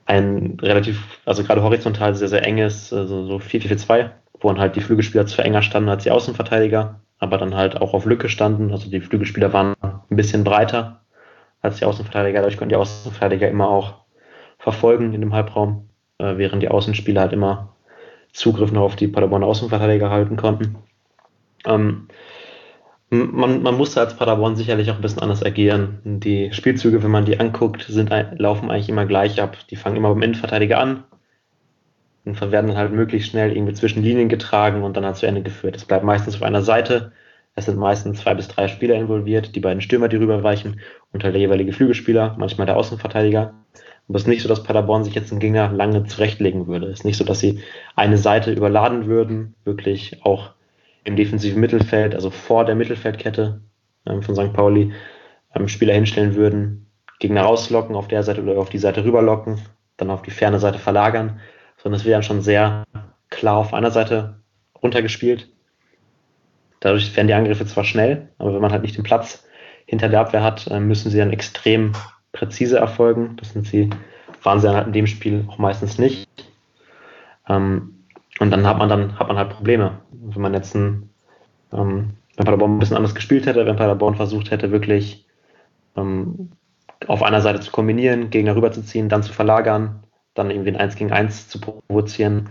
ein 0.06 0.58
relativ, 0.62 1.19
also 1.25 1.43
gerade 1.43 1.62
horizontal 1.62 2.15
sehr, 2.15 2.30
sehr 2.30 2.45
enges, 2.45 2.91
also 2.91 3.25
so 3.25 3.38
4-4-2, 3.38 4.10
wo 4.39 4.47
dann 4.49 4.60
halt 4.60 4.75
die 4.75 4.82
Flügelspieler 4.82 5.25
zu 5.28 5.41
enger 5.41 5.62
standen 5.62 5.89
als 5.89 6.04
die 6.04 6.12
Außenverteidiger 6.12 6.99
aber 7.19 7.38
dann 7.38 7.56
halt 7.56 7.80
auch 7.80 7.93
auf 7.93 8.06
Lücke 8.06 8.30
standen. 8.30 8.71
Also 8.71 8.89
die 8.89 9.02
Flügelspieler 9.02 9.54
waren 9.54 9.75
ein 10.10 10.15
bisschen 10.15 10.43
breiter 10.43 11.02
als 11.62 11.78
die 11.78 11.86
Außenverteidiger. 11.86 12.39
Dadurch 12.39 12.58
konnten 12.58 12.69
die 12.69 12.75
Außenverteidiger 12.75 13.49
immer 13.49 13.69
auch 13.69 13.95
verfolgen 14.58 15.13
in 15.13 15.21
dem 15.21 15.34
Halbraum, 15.34 15.89
äh, 16.17 16.38
während 16.38 16.63
die 16.63 16.69
Außenspieler 16.69 17.21
halt 17.21 17.34
immer 17.34 17.75
Zugriff 18.32 18.71
noch 18.71 18.84
auf 18.84 18.95
die 18.95 19.08
Paderborn 19.08 19.43
Außenverteidiger 19.43 20.10
halten 20.10 20.38
konnten. 20.38 20.78
Ähm, 21.65 22.08
man, 23.10 23.63
man 23.63 23.75
musste 23.75 23.99
als 24.02 24.15
Paderborn 24.15 24.56
sicherlich 24.56 24.91
auch 24.91 24.95
ein 24.95 25.02
bisschen 25.02 25.21
anders 25.21 25.43
agieren. 25.43 25.99
Die 26.04 26.54
Spielzüge, 26.54 27.02
wenn 27.02 27.12
man 27.12 27.25
die 27.25 27.39
anguckt, 27.39 27.86
sind, 27.89 28.12
laufen 28.38 28.69
eigentlich 28.69 28.89
immer 28.89 29.08
gleich 29.08 29.41
ab. 29.41 29.58
Die 29.69 29.75
fangen 29.75 29.95
immer 29.95 30.10
beim 30.10 30.21
Innenverteidiger 30.21 30.80
an, 30.80 31.04
und 32.25 32.52
werden 32.52 32.67
dann 32.67 32.78
halt 32.78 32.91
möglichst 32.91 33.30
schnell 33.30 33.56
irgendwie 33.56 33.73
zwischen 33.73 34.04
Linien 34.04 34.30
getragen 34.30 34.84
und 34.84 34.95
dann 34.95 35.06
halt 35.06 35.17
zu 35.17 35.25
Ende 35.25 35.41
geführt. 35.41 35.75
Es 35.75 35.86
bleibt 35.86 36.04
meistens 36.04 36.36
auf 36.36 36.43
einer 36.43 36.62
Seite. 36.62 37.12
Es 37.60 37.65
sind 37.65 37.78
meistens 37.78 38.22
zwei 38.22 38.34
bis 38.34 38.48
drei 38.48 38.67
Spieler 38.67 38.95
involviert, 38.95 39.56
die 39.56 39.60
beiden 39.60 39.82
Stürmer, 39.82 40.08
die 40.08 40.17
rüberweichen 40.17 40.80
und 41.12 41.24
halt 41.24 41.34
der 41.34 41.41
jeweilige 41.41 41.74
Flügelspieler, 41.74 42.36
manchmal 42.38 42.65
der 42.65 42.78
Außenverteidiger. 42.78 43.54
Aber 44.08 44.15
es 44.15 44.24
ist 44.24 44.28
nicht 44.28 44.41
so, 44.41 44.50
dass 44.50 44.63
Paderborn 44.63 45.04
sich 45.04 45.13
jetzt 45.13 45.32
einen 45.32 45.39
Gegner 45.39 45.72
lange 45.72 46.04
zurechtlegen 46.06 46.67
würde. 46.67 46.88
Es 46.88 47.00
ist 47.00 47.06
nicht 47.06 47.17
so, 47.17 47.24
dass 47.24 47.39
sie 47.39 47.60
eine 47.95 48.17
Seite 48.17 48.52
überladen 48.52 49.06
würden, 49.06 49.56
wirklich 49.63 50.24
auch 50.24 50.52
im 51.04 51.15
defensiven 51.15 51.62
Mittelfeld, 51.62 52.15
also 52.15 52.30
vor 52.30 52.65
der 52.65 52.76
Mittelfeldkette 52.76 53.62
ähm, 54.08 54.24
von 54.24 54.36
St. 54.36 54.54
Pauli, 54.54 54.93
ähm, 55.56 55.67
Spieler 55.67 55.93
hinstellen 55.93 56.36
würden, 56.36 56.88
Gegner 57.19 57.43
rauslocken 57.43 57.95
auf 57.95 58.08
der 58.08 58.24
Seite 58.24 58.41
oder 58.41 58.58
auf 58.58 58.69
die 58.69 58.78
Seite 58.78 59.06
rüberlocken, 59.06 59.60
dann 59.98 60.10
auf 60.10 60.22
die 60.22 60.32
ferne 60.32 60.60
Seite 60.60 60.80
verlagern 60.80 61.39
sondern 61.82 62.00
es 62.00 62.06
wird 62.06 62.15
dann 62.15 62.24
schon 62.24 62.41
sehr 62.41 62.84
klar 63.30 63.58
auf 63.58 63.74
einer 63.74 63.91
Seite 63.91 64.41
runtergespielt. 64.82 65.50
Dadurch 66.80 67.15
werden 67.15 67.28
die 67.28 67.34
Angriffe 67.34 67.65
zwar 67.65 67.84
schnell, 67.84 68.30
aber 68.38 68.54
wenn 68.54 68.62
man 68.62 68.72
halt 68.72 68.84
nicht 68.84 68.98
den 68.98 69.04
Platz 69.04 69.46
hinter 69.86 70.10
der 70.10 70.22
Abwehr 70.22 70.44
hat, 70.44 70.68
äh, 70.68 70.80
müssen 70.80 71.10
sie 71.10 71.18
dann 71.18 71.32
extrem 71.32 71.94
präzise 72.32 72.78
erfolgen. 72.78 73.36
Das 73.38 73.54
sind 73.54 73.68
sie, 73.68 73.89
waren 74.44 74.60
sie 74.60 74.68
dann 74.68 74.76
halt 74.76 74.88
in 74.88 74.94
dem 74.94 75.08
Spiel 75.08 75.46
auch 75.48 75.58
meistens 75.58 75.98
nicht. 75.98 76.28
Ähm, 77.48 77.96
und 78.39 78.52
dann 78.52 78.65
hat 78.65 78.78
man 78.78 78.88
dann 78.88 79.20
hat 79.20 79.28
man 79.28 79.38
halt 79.38 79.50
Probleme. 79.50 80.00
Wenn 80.12 80.42
man 80.42 80.54
jetzt 80.54 80.76
ein, 80.76 81.10
ähm, 81.74 82.12
wenn 82.38 82.46
Paderborn 82.46 82.76
ein 82.76 82.80
bisschen 82.80 82.96
anders 82.96 83.15
gespielt 83.15 83.46
hätte, 83.46 83.65
wenn 83.65 83.76
Paderborn 83.76 84.15
versucht 84.15 84.52
hätte, 84.52 84.72
wirklich 84.72 85.26
ähm, 85.98 86.52
auf 87.08 87.24
einer 87.24 87.42
Seite 87.42 87.60
zu 87.60 87.72
kombinieren, 87.72 88.30
Gegner 88.30 88.56
rüberzuziehen, 88.56 89.10
dann 89.10 89.24
zu 89.24 89.34
verlagern, 89.34 90.04
dann 90.36 90.52
irgendwie 90.52 90.70
ein 90.70 90.78
1 90.78 90.96
gegen 90.96 91.12
1 91.12 91.50
zu 91.50 91.60
provozieren, 91.60 92.50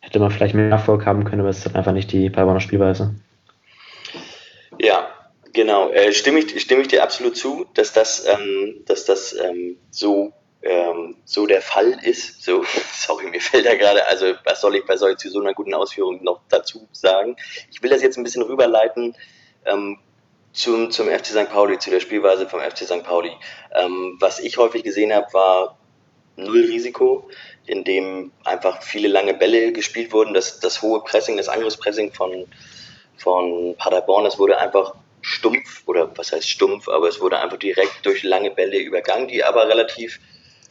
hätte 0.00 0.18
man 0.18 0.30
vielleicht 0.30 0.54
mehr 0.54 0.70
Erfolg 0.70 1.06
haben 1.06 1.24
können, 1.24 1.40
aber 1.40 1.50
es 1.50 1.58
ist 1.58 1.66
halt 1.66 1.76
einfach 1.76 1.92
nicht 1.92 2.10
die 2.12 2.30
Paderborner 2.30 2.60
Spielweise. 2.60 3.14
Ja, 4.82 5.20
Genau, 5.52 5.90
äh, 5.90 6.12
stimme, 6.12 6.40
ich, 6.40 6.60
stimme 6.60 6.82
ich 6.82 6.88
dir 6.88 7.02
absolut 7.02 7.36
zu, 7.36 7.66
dass 7.74 7.92
das, 7.92 8.24
ähm, 8.26 8.82
dass 8.86 9.04
das 9.04 9.32
ähm, 9.36 9.78
so, 9.90 10.32
ähm, 10.62 11.16
so 11.24 11.46
der 11.46 11.60
Fall 11.60 11.98
ist. 12.02 12.44
So, 12.44 12.64
sorry, 12.92 13.26
mir 13.28 13.40
fällt 13.40 13.66
da 13.66 13.74
gerade, 13.74 14.06
also 14.06 14.34
was 14.44 14.60
soll 14.60 14.76
ich 14.76 14.86
bei 14.86 14.96
solch, 14.96 15.18
zu 15.18 15.28
so 15.28 15.40
einer 15.40 15.54
guten 15.54 15.74
Ausführung 15.74 16.22
noch 16.22 16.40
dazu 16.48 16.88
sagen? 16.92 17.36
Ich 17.70 17.82
will 17.82 17.90
das 17.90 18.02
jetzt 18.02 18.16
ein 18.16 18.22
bisschen 18.22 18.42
rüberleiten 18.42 19.16
ähm, 19.64 19.98
zum, 20.52 20.90
zum 20.90 21.08
FC 21.08 21.26
St. 21.26 21.50
Pauli, 21.50 21.78
zu 21.78 21.90
der 21.90 22.00
Spielweise 22.00 22.48
vom 22.48 22.60
FC 22.60 22.84
St. 22.84 23.02
Pauli. 23.02 23.32
Ähm, 23.74 24.16
was 24.20 24.38
ich 24.38 24.56
häufig 24.56 24.84
gesehen 24.84 25.12
habe, 25.12 25.32
war 25.32 25.78
null 26.36 26.64
Risiko, 26.66 27.28
in 27.66 27.82
dem 27.82 28.30
einfach 28.44 28.82
viele 28.82 29.08
lange 29.08 29.34
Bälle 29.34 29.72
gespielt 29.72 30.12
wurden. 30.12 30.32
Das, 30.32 30.60
das 30.60 30.80
hohe 30.80 31.02
Pressing, 31.02 31.36
das 31.36 31.48
Angriffspressing 31.48 32.12
von, 32.12 32.46
von 33.20 33.74
Paderborn, 33.76 34.24
das 34.24 34.38
wurde 34.38 34.58
einfach 34.58 34.94
stumpf, 35.22 35.82
oder 35.86 36.10
was 36.16 36.32
heißt 36.32 36.48
stumpf, 36.48 36.88
aber 36.88 37.08
es 37.08 37.20
wurde 37.20 37.38
einfach 37.38 37.58
direkt 37.58 38.04
durch 38.04 38.22
lange 38.22 38.50
Bälle 38.50 38.78
übergangen, 38.78 39.28
die 39.28 39.44
aber 39.44 39.68
relativ, 39.68 40.18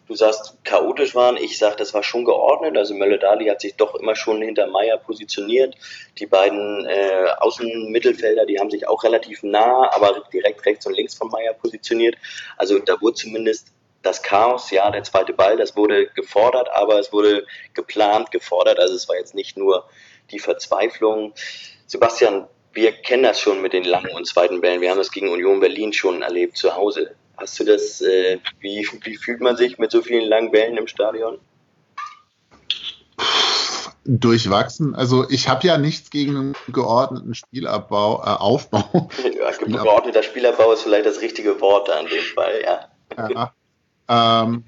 du 0.08 0.16
sagst, 0.16 0.58
chaotisch 0.64 1.14
waren. 1.14 1.38
Ich 1.38 1.60
sag, 1.60 1.78
das 1.78 1.94
war 1.94 2.02
schon 2.02 2.26
geordnet. 2.26 2.76
Also 2.76 2.96
Mölle-Dali 2.96 3.46
hat 3.46 3.62
sich 3.62 3.76
doch 3.76 3.94
immer 3.96 4.16
schon 4.16 4.42
hinter 4.42 4.66
Meier 4.68 4.98
positioniert. 4.98 5.76
Die 6.18 6.26
beiden 6.26 6.86
äh, 6.88 7.28
Außenmittelfelder, 7.38 8.46
die 8.46 8.60
haben 8.60 8.72
sich 8.72 8.88
auch 8.88 9.04
relativ 9.04 9.44
nah, 9.44 9.92
aber 9.94 10.24
direkt 10.34 10.66
rechts 10.66 10.88
und 10.88 10.96
links 10.96 11.14
von 11.14 11.30
Meier 11.30 11.54
positioniert. 11.54 12.16
Also 12.58 12.80
da 12.80 13.00
wurde 13.00 13.16
zumindest 13.16 13.68
das 14.02 14.24
Chaos, 14.24 14.72
ja, 14.72 14.90
der 14.90 15.04
zweite 15.04 15.34
Ball, 15.34 15.58
das 15.58 15.76
wurde 15.76 16.08
gefordert, 16.08 16.70
aber 16.74 17.00
es 17.00 17.12
wurde 17.12 17.46
geplant, 17.74 18.32
gefordert. 18.32 18.80
Also 18.80 18.96
es 18.96 19.08
war 19.10 19.18
jetzt 19.18 19.36
nicht 19.36 19.58
nur 19.58 19.88
die 20.32 20.40
Verzweiflung. 20.40 21.34
Sebastian, 21.90 22.46
wir 22.74 22.92
kennen 22.92 23.24
das 23.24 23.40
schon 23.40 23.62
mit 23.62 23.74
den 23.74 23.84
langen 23.84 24.12
und 24.16 24.28
zweiten 24.28 24.62
Bällen. 24.62 24.80
Wir 24.80 24.92
haben 24.92 25.00
das 25.00 25.12
gegen 25.12 25.30
Union 25.30 25.60
Berlin 25.60 25.92
schon 25.92 26.22
erlebt 26.22 26.56
zu 26.56 26.76
Hause. 26.76 27.16
Hast 27.36 27.60
du 27.60 27.64
das, 27.64 28.02
äh, 28.02 28.38
wie, 28.60 28.88
wie 29.04 29.18
fühlt 29.18 29.42
man 29.42 29.58
sich 29.58 29.80
mit 29.80 29.90
so 29.92 30.04
vielen 30.04 30.30
langen 30.30 30.52
Bällen 30.52 30.78
im 30.78 30.88
Stadion? 30.88 31.40
Durchwachsen. 34.06 34.94
Also 34.94 35.28
ich 35.30 35.50
habe 35.50 35.66
ja 35.68 35.78
nichts 35.78 36.12
gegen 36.12 36.38
einen 36.38 36.56
geordneten 36.68 37.34
Spielabbau, 37.34 38.22
äh, 38.24 38.38
Aufbau. 38.40 39.10
Ja, 39.40 39.52
geordneter 39.82 40.24
Spielabbau 40.24 40.72
ist 40.72 40.84
vielleicht 40.84 41.06
das 41.06 41.22
richtige 41.22 41.60
Wort 41.60 41.88
da 41.88 42.00
in 42.00 42.08
dem 42.08 42.24
Fall, 42.24 42.62
ja. 42.64 43.30
ja 43.30 44.44
ähm, 44.44 44.64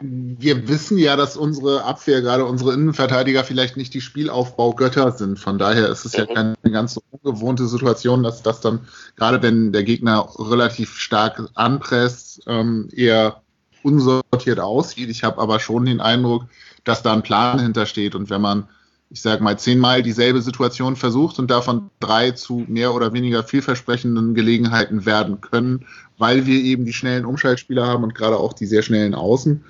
wir 0.00 0.68
wissen 0.68 0.98
ja, 0.98 1.16
dass 1.16 1.36
unsere 1.36 1.84
Abwehr, 1.84 2.20
gerade 2.20 2.44
unsere 2.44 2.74
Innenverteidiger, 2.74 3.44
vielleicht 3.44 3.76
nicht 3.76 3.94
die 3.94 4.00
Spielaufbaugötter 4.00 5.12
sind. 5.12 5.38
Von 5.38 5.58
daher 5.58 5.88
ist 5.88 6.04
es 6.04 6.14
ja 6.14 6.24
mhm. 6.24 6.34
keine 6.34 6.56
ganz 6.64 6.94
so 6.94 7.02
ungewohnte 7.10 7.66
Situation, 7.66 8.22
dass 8.22 8.42
das 8.42 8.60
dann, 8.60 8.80
gerade 9.16 9.40
wenn 9.42 9.72
der 9.72 9.84
Gegner 9.84 10.28
relativ 10.38 10.98
stark 10.98 11.48
anpresst, 11.54 12.42
ähm, 12.46 12.88
eher 12.92 13.42
unsortiert 13.82 14.60
aussieht. 14.60 15.10
Ich 15.10 15.22
habe 15.22 15.40
aber 15.40 15.60
schon 15.60 15.86
den 15.86 16.00
Eindruck, 16.00 16.46
dass 16.82 17.02
da 17.02 17.12
ein 17.12 17.22
Plan 17.22 17.60
hintersteht. 17.60 18.14
Und 18.14 18.30
wenn 18.30 18.40
man, 18.40 18.68
ich 19.14 19.22
sage 19.22 19.44
mal, 19.44 19.56
zehnmal 19.56 20.02
dieselbe 20.02 20.42
Situation 20.42 20.96
versucht 20.96 21.38
und 21.38 21.48
davon 21.48 21.88
drei 22.00 22.32
zu 22.32 22.64
mehr 22.66 22.92
oder 22.92 23.12
weniger 23.12 23.44
vielversprechenden 23.44 24.34
Gelegenheiten 24.34 25.06
werden 25.06 25.40
können, 25.40 25.86
weil 26.18 26.46
wir 26.46 26.60
eben 26.60 26.84
die 26.84 26.92
schnellen 26.92 27.24
Umschaltspieler 27.24 27.86
haben 27.86 28.02
und 28.02 28.16
gerade 28.16 28.36
auch 28.36 28.52
die 28.52 28.66
sehr 28.66 28.82
schnellen 28.82 29.14
Außen. 29.14 29.62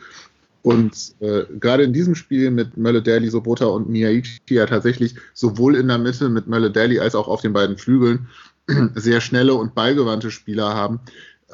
Und 0.63 1.15
äh, 1.21 1.43
gerade 1.61 1.83
in 1.83 1.93
diesem 1.93 2.15
Spiel 2.15 2.51
mit 2.51 2.79
Mölle 2.79 3.03
Daly, 3.03 3.29
Sobota 3.29 3.67
und 3.67 3.91
Miyaichi 3.91 4.41
ja 4.49 4.65
tatsächlich 4.65 5.15
sowohl 5.35 5.77
in 5.77 5.89
der 5.89 5.99
Mitte 5.99 6.31
mit 6.31 6.47
Mölle 6.47 6.71
Daly 6.71 6.99
als 6.99 7.15
auch 7.15 7.29
auf 7.29 7.43
den 7.43 7.53
beiden 7.53 7.77
Flügeln 7.77 8.29
sehr 8.95 9.21
schnelle 9.21 9.53
und 9.53 9.75
ballgewandte 9.75 10.31
Spieler 10.31 10.75
haben, 10.75 11.01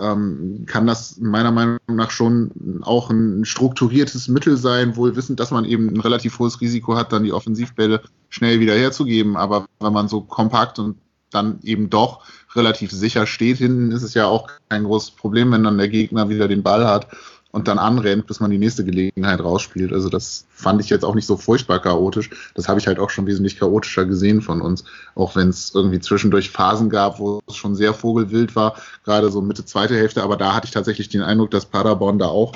ähm, 0.00 0.64
kann 0.66 0.86
das 0.86 1.18
meiner 1.18 1.50
Meinung 1.50 1.78
nach 1.88 2.10
schon 2.10 2.80
auch 2.82 3.10
ein 3.10 3.44
strukturiertes 3.44 4.28
Mittel 4.28 4.56
sein, 4.56 4.96
wohl 4.96 5.16
wissend, 5.16 5.40
dass 5.40 5.50
man 5.50 5.64
eben 5.64 5.88
ein 5.88 6.00
relativ 6.00 6.38
hohes 6.38 6.60
Risiko 6.60 6.96
hat, 6.96 7.12
dann 7.12 7.24
die 7.24 7.32
Offensivbälle 7.32 8.02
schnell 8.28 8.60
wieder 8.60 8.74
herzugeben. 8.74 9.36
Aber 9.36 9.66
wenn 9.80 9.92
man 9.92 10.08
so 10.08 10.22
kompakt 10.22 10.78
und 10.78 10.96
dann 11.30 11.60
eben 11.62 11.90
doch 11.90 12.24
relativ 12.54 12.90
sicher 12.90 13.26
steht 13.26 13.58
hinten, 13.58 13.92
ist 13.92 14.02
es 14.02 14.14
ja 14.14 14.26
auch 14.26 14.48
kein 14.68 14.84
großes 14.84 15.12
Problem, 15.12 15.52
wenn 15.52 15.62
dann 15.62 15.78
der 15.78 15.88
Gegner 15.88 16.28
wieder 16.28 16.48
den 16.48 16.62
Ball 16.62 16.86
hat 16.86 17.06
und 17.52 17.68
dann 17.68 17.78
anrennt, 17.78 18.26
bis 18.26 18.40
man 18.40 18.50
die 18.50 18.58
nächste 18.58 18.84
Gelegenheit 18.84 19.40
rausspielt. 19.40 19.92
Also 19.92 20.08
das 20.08 20.46
fand 20.50 20.80
ich 20.80 20.88
jetzt 20.88 21.04
auch 21.04 21.14
nicht 21.14 21.26
so 21.26 21.36
furchtbar 21.36 21.80
chaotisch. 21.80 22.30
Das 22.54 22.68
habe 22.68 22.78
ich 22.78 22.86
halt 22.86 22.98
auch 22.98 23.10
schon 23.10 23.26
wesentlich 23.26 23.58
chaotischer 23.58 24.04
gesehen 24.04 24.40
von 24.40 24.60
uns. 24.60 24.84
Auch 25.14 25.34
wenn 25.34 25.48
es 25.48 25.74
irgendwie 25.74 26.00
zwischendurch 26.00 26.50
Phasen 26.50 26.90
gab, 26.90 27.18
wo 27.18 27.40
es 27.48 27.56
schon 27.56 27.74
sehr 27.74 27.92
vogelwild 27.92 28.54
war, 28.54 28.76
gerade 29.04 29.30
so 29.30 29.40
Mitte 29.40 29.64
zweite 29.64 29.96
Hälfte. 29.96 30.22
Aber 30.22 30.36
da 30.36 30.54
hatte 30.54 30.66
ich 30.66 30.72
tatsächlich 30.72 31.08
den 31.08 31.22
Eindruck, 31.22 31.50
dass 31.50 31.66
Paderborn 31.66 32.18
da 32.18 32.26
auch 32.26 32.52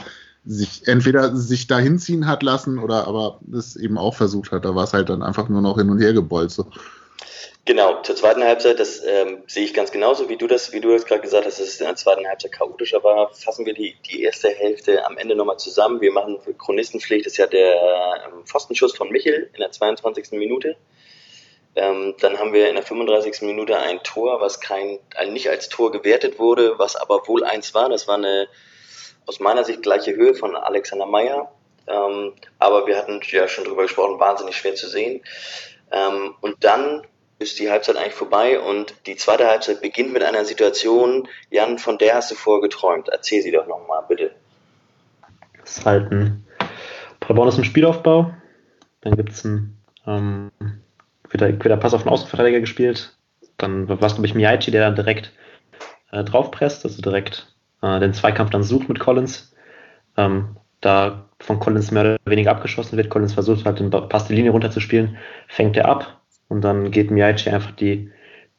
sich 0.46 0.87
entweder 0.87 1.35
sich 1.35 1.66
da 1.66 1.78
hinziehen 1.78 2.26
hat 2.26 2.42
lassen 2.42 2.78
oder 2.78 3.09
aber 3.09 3.40
es 3.52 3.76
eben 3.76 3.98
auch 3.98 4.14
versucht 4.14 4.52
hat. 4.52 4.64
Da 4.64 4.74
war 4.74 4.85
es 4.85 4.92
halt 4.92 5.09
dann 5.09 5.22
einfach 5.22 5.48
nur 5.48 5.62
noch 5.62 5.78
hin 5.78 5.90
und 5.90 5.98
her 5.98 6.12
gebolzt. 6.12 6.62
Genau, 7.66 8.03
zur 8.03 8.14
zweiten 8.14 8.44
Halbzeit, 8.44 8.79
das 8.79 9.03
ähm, 9.03 9.42
sehe 9.46 9.64
ich 9.64 9.72
ganz 9.72 9.90
genauso, 9.90 10.29
wie 10.29 10.37
du 10.37 10.46
das, 10.46 10.72
wie 10.72 10.81
du 10.81 10.92
das 10.92 11.07
gerade 11.07 11.22
gesagt 11.22 11.46
hast, 11.46 11.59
dass 11.59 11.66
es 11.66 11.81
in 11.81 11.87
der 11.87 11.96
zweiten 11.96 12.27
Halbzeit 12.29 12.53
chaotischer 12.53 13.03
war. 13.03 13.33
Fassen 13.33 13.64
wir 13.64 13.72
die, 13.72 13.96
die 14.05 14.22
erste 14.22 14.50
Hälfte 14.50 15.07
am 15.07 15.16
Ende 15.16 15.35
nochmal 15.35 15.59
zusammen. 15.59 16.03
Wir 16.03 16.12
machen 16.12 16.38
Chronistenpflicht, 16.59 17.24
das 17.24 17.33
ist 17.33 17.38
ja 17.38 17.46
der 17.46 18.27
ähm, 18.27 18.44
Pfostenschuss 18.44 18.94
von 18.94 19.09
Michel 19.09 19.48
in 19.55 19.61
der 19.61 19.70
22. 19.70 20.33
Minute. 20.33 20.77
Ähm, 21.74 22.14
dann 22.20 22.38
haben 22.38 22.53
wir 22.53 22.68
in 22.68 22.74
der 22.74 22.85
35. 22.85 23.40
Minute 23.42 23.79
ein 23.79 24.03
Tor, 24.03 24.42
was 24.42 24.61
kein, 24.61 24.98
also 25.14 25.33
nicht 25.33 25.48
als 25.48 25.70
Tor 25.70 25.90
gewertet 25.90 26.38
wurde, 26.38 26.79
was 26.79 26.96
aber 26.96 27.27
wohl 27.27 27.44
eins 27.44 27.72
war. 27.72 27.88
Das 27.88 28.07
war 28.07 28.16
eine 28.16 28.46
aus 29.27 29.40
meiner 29.40 29.64
Sicht 29.64 29.83
gleiche 29.83 30.14
Höhe 30.14 30.35
von 30.35 30.55
Alexander 30.55 31.07
Meyer. 31.07 31.50
Ähm, 31.87 32.35
aber 32.59 32.87
wir 32.87 32.98
hatten 32.98 33.22
ja 33.31 33.48
schon 33.48 33.64
drüber 33.64 33.83
gesprochen, 33.83 34.20
wahnsinnig 34.20 34.55
schwer 34.55 34.74
zu 34.74 34.87
sehen. 34.87 35.22
Ähm, 35.90 36.35
und 36.42 36.62
dann 36.62 37.07
ist 37.38 37.59
die 37.59 37.70
Halbzeit 37.70 37.97
eigentlich 37.97 38.14
vorbei 38.14 38.61
und 38.61 38.94
die 39.07 39.16
zweite 39.16 39.47
Halbzeit 39.47 39.81
beginnt 39.81 40.12
mit 40.12 40.23
einer 40.23 40.44
Situation, 40.44 41.29
Jan, 41.51 41.79
von 41.79 41.99
der 41.99 42.14
hast 42.14 42.31
du 42.31 42.35
vorher 42.35 42.62
geträumt. 42.62 43.09
Erzähl 43.09 43.42
sie 43.42 43.51
doch 43.51 43.66
nochmal, 43.66 44.05
bitte. 44.09 44.31
Das 45.61 45.79
ist 45.79 45.87
halt 45.87 46.12
ein 46.12 46.44
Paderborn 47.20 47.49
ist 47.49 47.59
ein 47.59 47.64
Spielaufbau. 47.64 48.35
Dann 49.01 49.16
gibt 49.16 49.31
es 49.31 49.44
ein 49.44 49.79
ähm, 50.07 50.51
wieder, 51.31 51.49
wieder 51.49 51.77
Pass 51.77 51.94
auf 51.94 52.03
den 52.03 52.12
Außenverteidiger 52.12 52.61
gespielt. 52.61 53.16
Dann 53.57 53.88
war 53.88 54.03
es, 54.03 54.14
glaube 54.14 54.27
ich, 54.27 54.35
Miyaichi, 54.35 54.70
der 54.70 54.85
dann 54.85 54.94
direkt 54.94 55.33
äh, 56.12 56.23
draufpresst, 56.23 56.85
also 56.85 57.01
direkt 57.01 57.55
äh, 57.83 57.99
den 58.01 58.12
Zweikampf 58.12 58.51
dann 58.51 58.62
sucht 58.62 58.88
mit 58.88 59.01
Collins. 59.01 59.55
Ähm, 60.16 60.57
da 60.81 61.31
von 61.40 61.61
Collins 61.61 61.90
mehr 61.90 62.03
oder 62.03 62.16
weniger 62.27 62.51
abgeschossen 62.51 62.97
wird. 62.97 63.09
Collins 63.09 63.33
versucht 63.33 63.64
halt 63.64 63.79
den 63.79 63.90
Pass 63.90 64.27
die 64.27 64.35
Linie 64.35 64.51
runterzuspielen, 64.51 65.16
fängt 65.49 65.77
er 65.77 65.88
ab, 65.88 66.20
und 66.48 66.62
dann 66.62 66.90
geht 66.90 67.11
Miyaichi 67.11 67.50
einfach 67.50 67.72
die, 67.72 68.11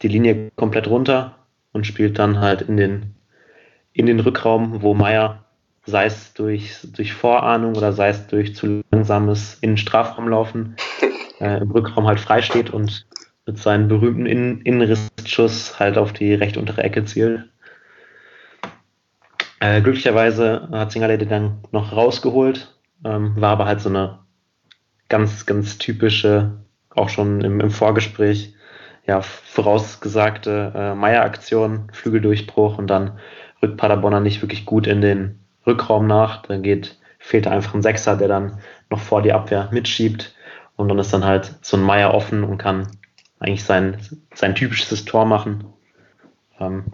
die 0.02 0.08
Linie 0.08 0.52
komplett 0.56 0.88
runter 0.88 1.38
und 1.71 1.86
spielt 1.86 2.19
dann 2.19 2.39
halt 2.39 2.62
in 2.62 2.78
den, 2.78 3.15
in 3.93 4.06
den 4.06 4.19
Rückraum, 4.19 4.82
wo 4.82 4.93
Meier, 4.93 5.45
sei 5.86 6.06
es 6.06 6.34
durch, 6.34 6.80
durch 6.93 7.13
Vorahnung 7.13 7.76
oder 7.76 7.93
sei 7.93 8.10
es 8.10 8.28
durch 8.28 8.56
zu 8.56 8.82
langsames 8.91 9.58
in 9.62 9.71
den 9.71 9.78
Strafraum 9.78 10.28
laufen, 10.28 10.76
äh, 11.39 11.62
im 11.62 11.71
Rückraum 11.71 12.08
halt 12.08 12.19
frei 12.19 12.41
steht 12.41 12.71
und 12.71 13.06
mit 13.45 13.60
seinem 13.60 13.88
berühmten 13.88 14.26
in 14.26 14.62
Innenrissschuss 14.62 15.80
halt 15.80 15.98
auf 15.98 16.13
die 16.13 16.34
recht 16.34 16.58
untere 16.58 16.84
Ecke 16.84 17.06
zielt. 17.06 17.48
Äh, 19.60 19.82
glücklicherweise 19.82 20.67
hat 20.71 20.91
Singalede 20.91 21.26
dann 21.26 21.60
noch 21.71 21.91
rausgeholt, 21.91 22.76
ähm, 23.04 23.39
war 23.39 23.52
aber 23.52 23.65
halt 23.65 23.82
so 23.82 23.89
eine 23.89 24.19
ganz, 25.10 25.45
ganz 25.45 25.78
typische 25.78 26.64
auch 26.96 27.10
schon 27.10 27.42
im, 27.42 27.60
im 27.60 27.72
Vorgespräch 27.72 28.54
ja, 29.08 29.22
vorausgesagte 29.22 30.74
äh, 30.76 30.96
Meier-Aktion, 30.96 31.90
Flügeldurchbruch 31.94 32.78
und 32.78 32.88
dann 32.88 33.20
rückt 33.62 33.78
Paderborner 33.78 34.20
nicht 34.20 34.42
wirklich 34.42 34.66
gut 34.66 34.88
in 34.88 35.02
den 35.02 35.40
Rückraum 35.68 36.08
nach. 36.08 36.42
Dann 36.44 36.64
geht, 36.64 36.98
fehlt 37.20 37.48
einfach 37.48 37.74
ein 37.76 37.84
Sechser, 37.84 38.18
der 38.18 38.28
dann 38.28 38.60
noch 38.90 39.00
vor 39.00 39.22
die 39.22 39.34
Abwehr 39.34 39.70
mitschiebt 39.72 40.34
und 40.76 40.90
dann 40.90 41.00
ist 41.00 41.14
dann 41.14 41.26
halt 41.26 41.54
so 41.62 41.78
ein 41.78 41.84
Meier 41.84 42.14
offen 42.14 42.44
und 42.44 42.58
kann 42.58 42.88
eigentlich 43.40 43.64
sein, 43.64 43.98
sein 44.34 44.56
typisches 44.56 45.06
Tor 45.06 45.26
machen. 45.26 45.66
Ähm, 46.60 46.86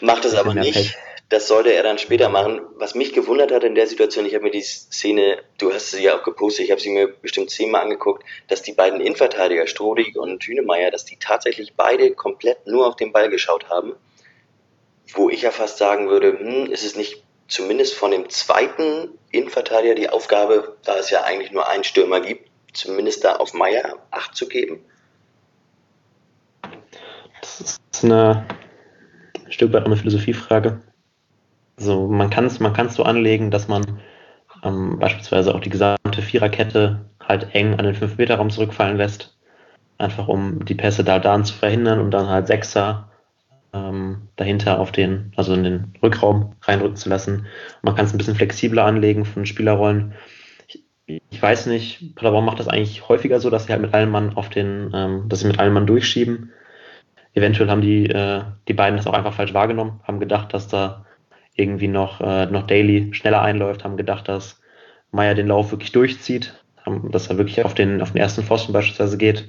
Macht 0.00 0.24
es 0.24 0.34
aber 0.34 0.54
nicht. 0.54 0.96
Das 1.28 1.46
sollte 1.46 1.72
er 1.72 1.82
dann 1.82 1.98
später 1.98 2.30
machen. 2.30 2.62
Was 2.76 2.94
mich 2.94 3.12
gewundert 3.12 3.52
hat 3.52 3.62
in 3.62 3.74
der 3.74 3.86
Situation, 3.86 4.24
ich 4.24 4.34
habe 4.34 4.44
mir 4.44 4.50
die 4.50 4.62
Szene, 4.62 5.42
du 5.58 5.72
hast 5.72 5.90
sie 5.90 6.02
ja 6.02 6.18
auch 6.18 6.22
gepostet, 6.22 6.64
ich 6.64 6.70
habe 6.70 6.80
sie 6.80 6.88
mir 6.88 7.08
bestimmt 7.08 7.50
zehnmal 7.50 7.82
angeguckt, 7.82 8.24
dass 8.48 8.62
die 8.62 8.72
beiden 8.72 9.00
Innenverteidiger, 9.00 9.66
Strodig 9.66 10.16
und 10.16 10.42
Hünemeyer, 10.42 10.90
dass 10.90 11.04
die 11.04 11.18
tatsächlich 11.18 11.74
beide 11.76 12.14
komplett 12.14 12.66
nur 12.66 12.86
auf 12.86 12.96
den 12.96 13.12
Ball 13.12 13.28
geschaut 13.28 13.68
haben. 13.68 13.94
Wo 15.12 15.28
ich 15.28 15.42
ja 15.42 15.50
fast 15.50 15.76
sagen 15.76 16.08
würde, 16.08 16.38
hm, 16.38 16.72
ist 16.72 16.84
es 16.84 16.96
nicht 16.96 17.22
zumindest 17.46 17.94
von 17.94 18.10
dem 18.10 18.30
zweiten 18.30 19.18
Innenverteidiger 19.30 19.94
die 19.94 20.08
Aufgabe, 20.08 20.76
da 20.84 20.96
es 20.96 21.10
ja 21.10 21.24
eigentlich 21.24 21.52
nur 21.52 21.68
einen 21.68 21.84
Stürmer 21.84 22.20
gibt, 22.20 22.48
zumindest 22.72 23.24
da 23.24 23.36
auf 23.36 23.52
Meier 23.52 23.98
Acht 24.10 24.34
zu 24.34 24.48
geben? 24.48 24.84
ist 27.60 28.04
eine 28.04 28.46
ein 29.44 29.52
Stück 29.52 29.72
weit 29.72 29.86
eine 29.86 29.96
Philosophiefrage. 29.96 30.80
Also 31.78 32.08
man 32.08 32.28
kann 32.28 32.44
es 32.44 32.58
man 32.60 32.72
kann's 32.72 32.94
so 32.94 33.04
anlegen, 33.04 33.50
dass 33.50 33.68
man 33.68 33.84
ähm, 34.64 34.98
beispielsweise 34.98 35.54
auch 35.54 35.60
die 35.60 35.70
gesamte 35.70 36.22
Viererkette 36.22 37.06
halt 37.20 37.54
eng 37.54 37.74
an 37.74 37.84
den 37.84 37.94
5-Meter-Raum 37.94 38.50
zurückfallen 38.50 38.96
lässt, 38.96 39.36
einfach 39.98 40.28
um 40.28 40.64
die 40.64 40.74
Pässe 40.74 41.04
da 41.04 41.18
dann 41.18 41.44
zu 41.44 41.54
verhindern 41.54 42.00
und 42.00 42.10
dann 42.10 42.28
halt 42.28 42.48
Sechser 42.48 43.10
ähm, 43.72 44.28
dahinter 44.36 44.80
auf 44.80 44.92
den, 44.92 45.32
also 45.36 45.54
in 45.54 45.62
den 45.62 45.92
Rückraum 46.02 46.54
reinrücken 46.62 46.96
zu 46.96 47.08
lassen. 47.08 47.46
Man 47.82 47.94
kann 47.94 48.06
es 48.06 48.14
ein 48.14 48.18
bisschen 48.18 48.34
flexibler 48.34 48.84
anlegen 48.84 49.24
von 49.24 49.46
Spielerrollen. 49.46 50.14
Ich, 50.66 51.22
ich 51.30 51.42
weiß 51.42 51.66
nicht, 51.66 52.16
Paderborn 52.16 52.44
macht 52.44 52.58
das 52.58 52.68
eigentlich 52.68 53.08
häufiger 53.08 53.40
so, 53.40 53.50
dass 53.50 53.66
sie 53.66 53.72
halt 53.72 53.82
mit 53.82 53.94
allen 53.94 54.10
Mann 54.10 54.34
auf 54.36 54.48
den, 54.48 54.90
ähm, 54.94 55.28
dass 55.28 55.40
sie 55.40 55.46
mit 55.46 55.58
allen 55.58 55.74
Mann 55.74 55.86
durchschieben. 55.86 56.50
Eventuell 57.34 57.70
haben 57.70 57.82
die, 57.82 58.06
äh, 58.06 58.42
die 58.66 58.74
beiden 58.74 58.96
das 58.96 59.06
auch 59.06 59.12
einfach 59.12 59.34
falsch 59.34 59.54
wahrgenommen, 59.54 60.00
haben 60.02 60.18
gedacht, 60.18 60.54
dass 60.54 60.66
da 60.66 61.04
irgendwie 61.58 61.88
noch, 61.88 62.20
äh, 62.20 62.46
noch 62.46 62.66
Daily 62.66 63.12
schneller 63.12 63.42
einläuft, 63.42 63.84
haben 63.84 63.96
gedacht, 63.96 64.28
dass 64.28 64.60
Meier 65.10 65.34
den 65.34 65.48
Lauf 65.48 65.70
wirklich 65.72 65.92
durchzieht, 65.92 66.54
haben, 66.84 67.10
dass 67.10 67.28
er 67.28 67.38
wirklich 67.38 67.64
auf 67.64 67.74
den, 67.74 68.00
auf 68.00 68.12
den 68.12 68.18
ersten 68.20 68.42
Pfosten 68.42 68.72
beispielsweise 68.72 69.18
geht. 69.18 69.48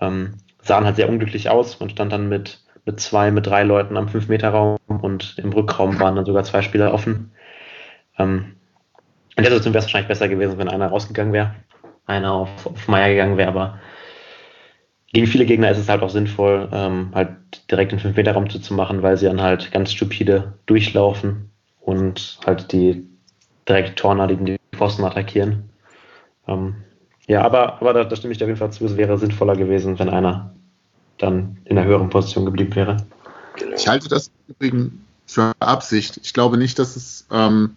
Ähm, 0.00 0.34
sahen 0.60 0.84
halt 0.84 0.96
sehr 0.96 1.08
unglücklich 1.08 1.48
aus. 1.48 1.78
Man 1.80 1.90
stand 1.90 2.12
dann 2.12 2.28
mit, 2.28 2.60
mit 2.84 3.00
zwei, 3.00 3.30
mit 3.30 3.46
drei 3.46 3.62
Leuten 3.62 3.96
am 3.96 4.06
5-Meter-Raum 4.06 4.78
und 4.86 5.36
im 5.38 5.52
Rückraum 5.52 6.00
waren 6.00 6.16
dann 6.16 6.24
sogar 6.24 6.44
zwei 6.44 6.62
Spieler 6.62 6.92
offen. 6.92 7.30
Ähm, 8.18 8.56
in 9.36 9.44
der 9.44 9.52
Situation 9.52 9.74
wäre 9.74 9.80
es 9.80 9.84
wahrscheinlich 9.86 10.08
besser 10.08 10.28
gewesen, 10.28 10.58
wenn 10.58 10.68
einer 10.68 10.88
rausgegangen 10.88 11.32
wäre, 11.32 11.54
einer 12.06 12.32
auf, 12.32 12.66
auf 12.66 12.88
Meier 12.88 13.10
gegangen 13.10 13.36
wäre, 13.36 13.48
aber 13.48 13.78
gegen 15.12 15.26
viele 15.26 15.46
Gegner 15.46 15.70
ist 15.70 15.78
es 15.78 15.88
halt 15.88 16.02
auch 16.02 16.10
sinnvoll, 16.10 16.68
ähm, 16.72 17.10
halt 17.14 17.30
direkt 17.70 17.92
den 17.92 18.00
5-Meter-Raum 18.00 18.50
zuzumachen, 18.50 19.02
weil 19.02 19.16
sie 19.16 19.26
dann 19.26 19.40
halt 19.40 19.72
ganz 19.72 19.92
stupide 19.92 20.54
durchlaufen 20.66 21.50
und 21.80 22.38
halt 22.44 22.72
die 22.72 23.06
direkt 23.66 23.98
Tornadigen 23.98 24.44
die 24.44 24.56
Pfosten 24.74 25.04
attackieren. 25.04 25.70
Ähm, 26.46 26.76
ja, 27.26 27.42
aber, 27.42 27.80
aber 27.80 27.92
da, 27.92 28.04
da 28.04 28.16
stimme 28.16 28.32
ich 28.32 28.38
dir 28.38 28.44
auf 28.44 28.48
jeden 28.48 28.58
Fall 28.58 28.72
zu, 28.72 28.84
es 28.84 28.96
wäre 28.96 29.18
sinnvoller 29.18 29.56
gewesen, 29.56 29.98
wenn 29.98 30.08
einer 30.08 30.54
dann 31.18 31.58
in 31.64 31.76
der 31.76 31.84
höheren 31.84 32.10
Position 32.10 32.44
geblieben 32.44 32.74
wäre. 32.76 32.98
Genau. 33.56 33.76
Ich 33.76 33.88
halte 33.88 34.08
das 34.08 34.30
übrigens 34.46 34.92
für 35.26 35.52
Absicht. 35.58 36.20
Ich 36.22 36.32
glaube 36.32 36.56
nicht, 36.56 36.78
dass 36.78 36.96
es 36.96 37.26
ähm, 37.30 37.76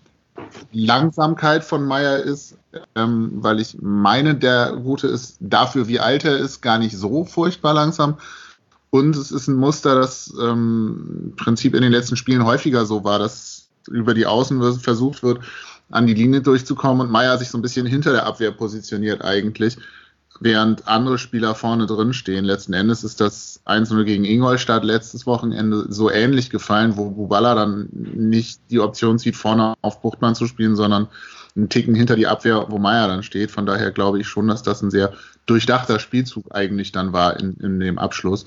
Langsamkeit 0.72 1.64
von 1.64 1.86
Meyer 1.86 2.18
ist, 2.18 2.58
ähm, 2.96 3.32
weil 3.36 3.60
ich 3.60 3.78
meine, 3.82 4.36
der 4.36 4.74
Gute 4.84 5.08
ist 5.08 5.38
dafür, 5.40 5.88
wie 5.88 6.00
alt 6.00 6.26
er 6.26 6.38
ist, 6.38 6.62
gar 6.62 6.78
nicht 6.78 6.98
so 6.98 7.26
furchtbar 7.26 7.74
langsam. 7.74 8.18
Und 8.90 9.16
es 9.16 9.32
ist 9.32 9.48
ein 9.48 9.56
Muster, 9.56 9.96
das 9.96 10.34
ähm, 10.42 11.24
im 11.24 11.36
Prinzip 11.36 11.76
in 11.76 11.82
den 11.82 11.92
letzten 11.92 12.18
Spielen 12.18 12.46
häufiger 12.46 12.86
so 12.86 13.04
war, 13.04 13.20
dass 13.20 13.70
über 13.88 14.14
die 14.14 14.26
Außen 14.26 14.80
versucht 14.80 15.24
wird, 15.24 15.40
an 15.90 16.08
die 16.08 16.14
Linie 16.14 16.42
durchzukommen 16.42 17.06
und 17.06 17.12
Meyer 17.12 17.38
sich 17.38 17.50
so 17.50 17.58
ein 17.58 17.62
bisschen 17.62 17.86
hinter 17.86 18.12
der 18.12 18.26
Abwehr 18.26 18.52
positioniert 18.52 19.24
eigentlich 19.24 19.78
während 20.42 20.88
andere 20.88 21.20
Spieler 21.20 21.54
vorne 21.54 21.86
drin 21.86 22.14
stehen. 22.14 22.46
Letzten 22.46 22.74
Endes 22.74 23.04
ist 23.04 23.22
das 23.22 23.62
1-0 23.66 24.04
gegen 24.04 24.26
Ingolstadt 24.26 24.84
letztes 24.84 25.28
Wochenende 25.28 25.86
so 25.90 26.10
ähnlich 26.10 26.50
gefallen, 26.50 26.98
wo 26.98 27.12
Bubala 27.12 27.54
dann 27.54 27.90
nicht 27.92 28.60
die 28.72 28.80
Option 28.80 29.20
sieht, 29.20 29.36
vorne 29.36 29.76
auf 29.82 30.02
Buchtmann 30.02 30.34
zu 30.34 30.48
spielen, 30.48 30.76
sondern 30.76 31.10
einen 31.56 31.70
Ticken 31.70 31.96
hinter 31.96 32.16
die 32.16 32.28
Abwehr, 32.28 32.66
wo 32.70 32.78
Meier 32.78 33.08
dann 33.08 33.24
steht. 33.24 33.52
Von 33.52 33.66
daher 33.66 33.92
glaube 33.92 34.20
ich 34.20 34.28
schon, 34.28 34.48
dass 34.48 34.64
das 34.64 34.82
ein 34.82 34.92
sehr 34.92 35.14
durchdachter 35.46 36.00
Spielzug 36.00 36.46
eigentlich 36.56 36.92
dann 36.92 37.14
war 37.14 37.40
in, 37.40 37.56
in 37.62 37.80
dem 37.80 37.98
Abschluss. 37.98 38.46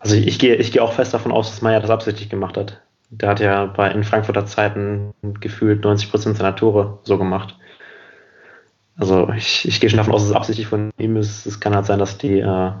Also 0.00 0.14
ich, 0.14 0.38
gehe, 0.38 0.56
ich 0.56 0.72
gehe 0.72 0.82
auch 0.82 0.92
fest 0.92 1.14
davon 1.14 1.32
aus, 1.32 1.50
dass 1.50 1.62
Meier 1.62 1.80
das 1.80 1.90
absichtlich 1.90 2.28
gemacht 2.28 2.56
hat. 2.56 2.80
Der 3.10 3.30
hat 3.30 3.40
ja 3.40 3.66
bei, 3.66 3.90
in 3.90 4.04
Frankfurter 4.04 4.46
Zeiten 4.46 5.14
gefühlt 5.40 5.82
90 5.82 6.10
Prozent 6.10 6.36
seiner 6.36 6.54
Tore 6.54 6.98
so 7.04 7.18
gemacht. 7.18 7.56
Also 8.96 9.30
ich, 9.36 9.66
ich 9.66 9.80
gehe 9.80 9.88
schon 9.88 9.96
davon 9.96 10.12
aus, 10.12 10.22
dass 10.22 10.30
es 10.30 10.36
absichtlich 10.36 10.66
von 10.66 10.90
ihm 10.98 11.16
ist. 11.16 11.46
Es 11.46 11.60
kann 11.60 11.74
halt 11.74 11.86
sein, 11.86 11.98
dass 11.98 12.18
die, 12.18 12.40
äh, 12.40 12.72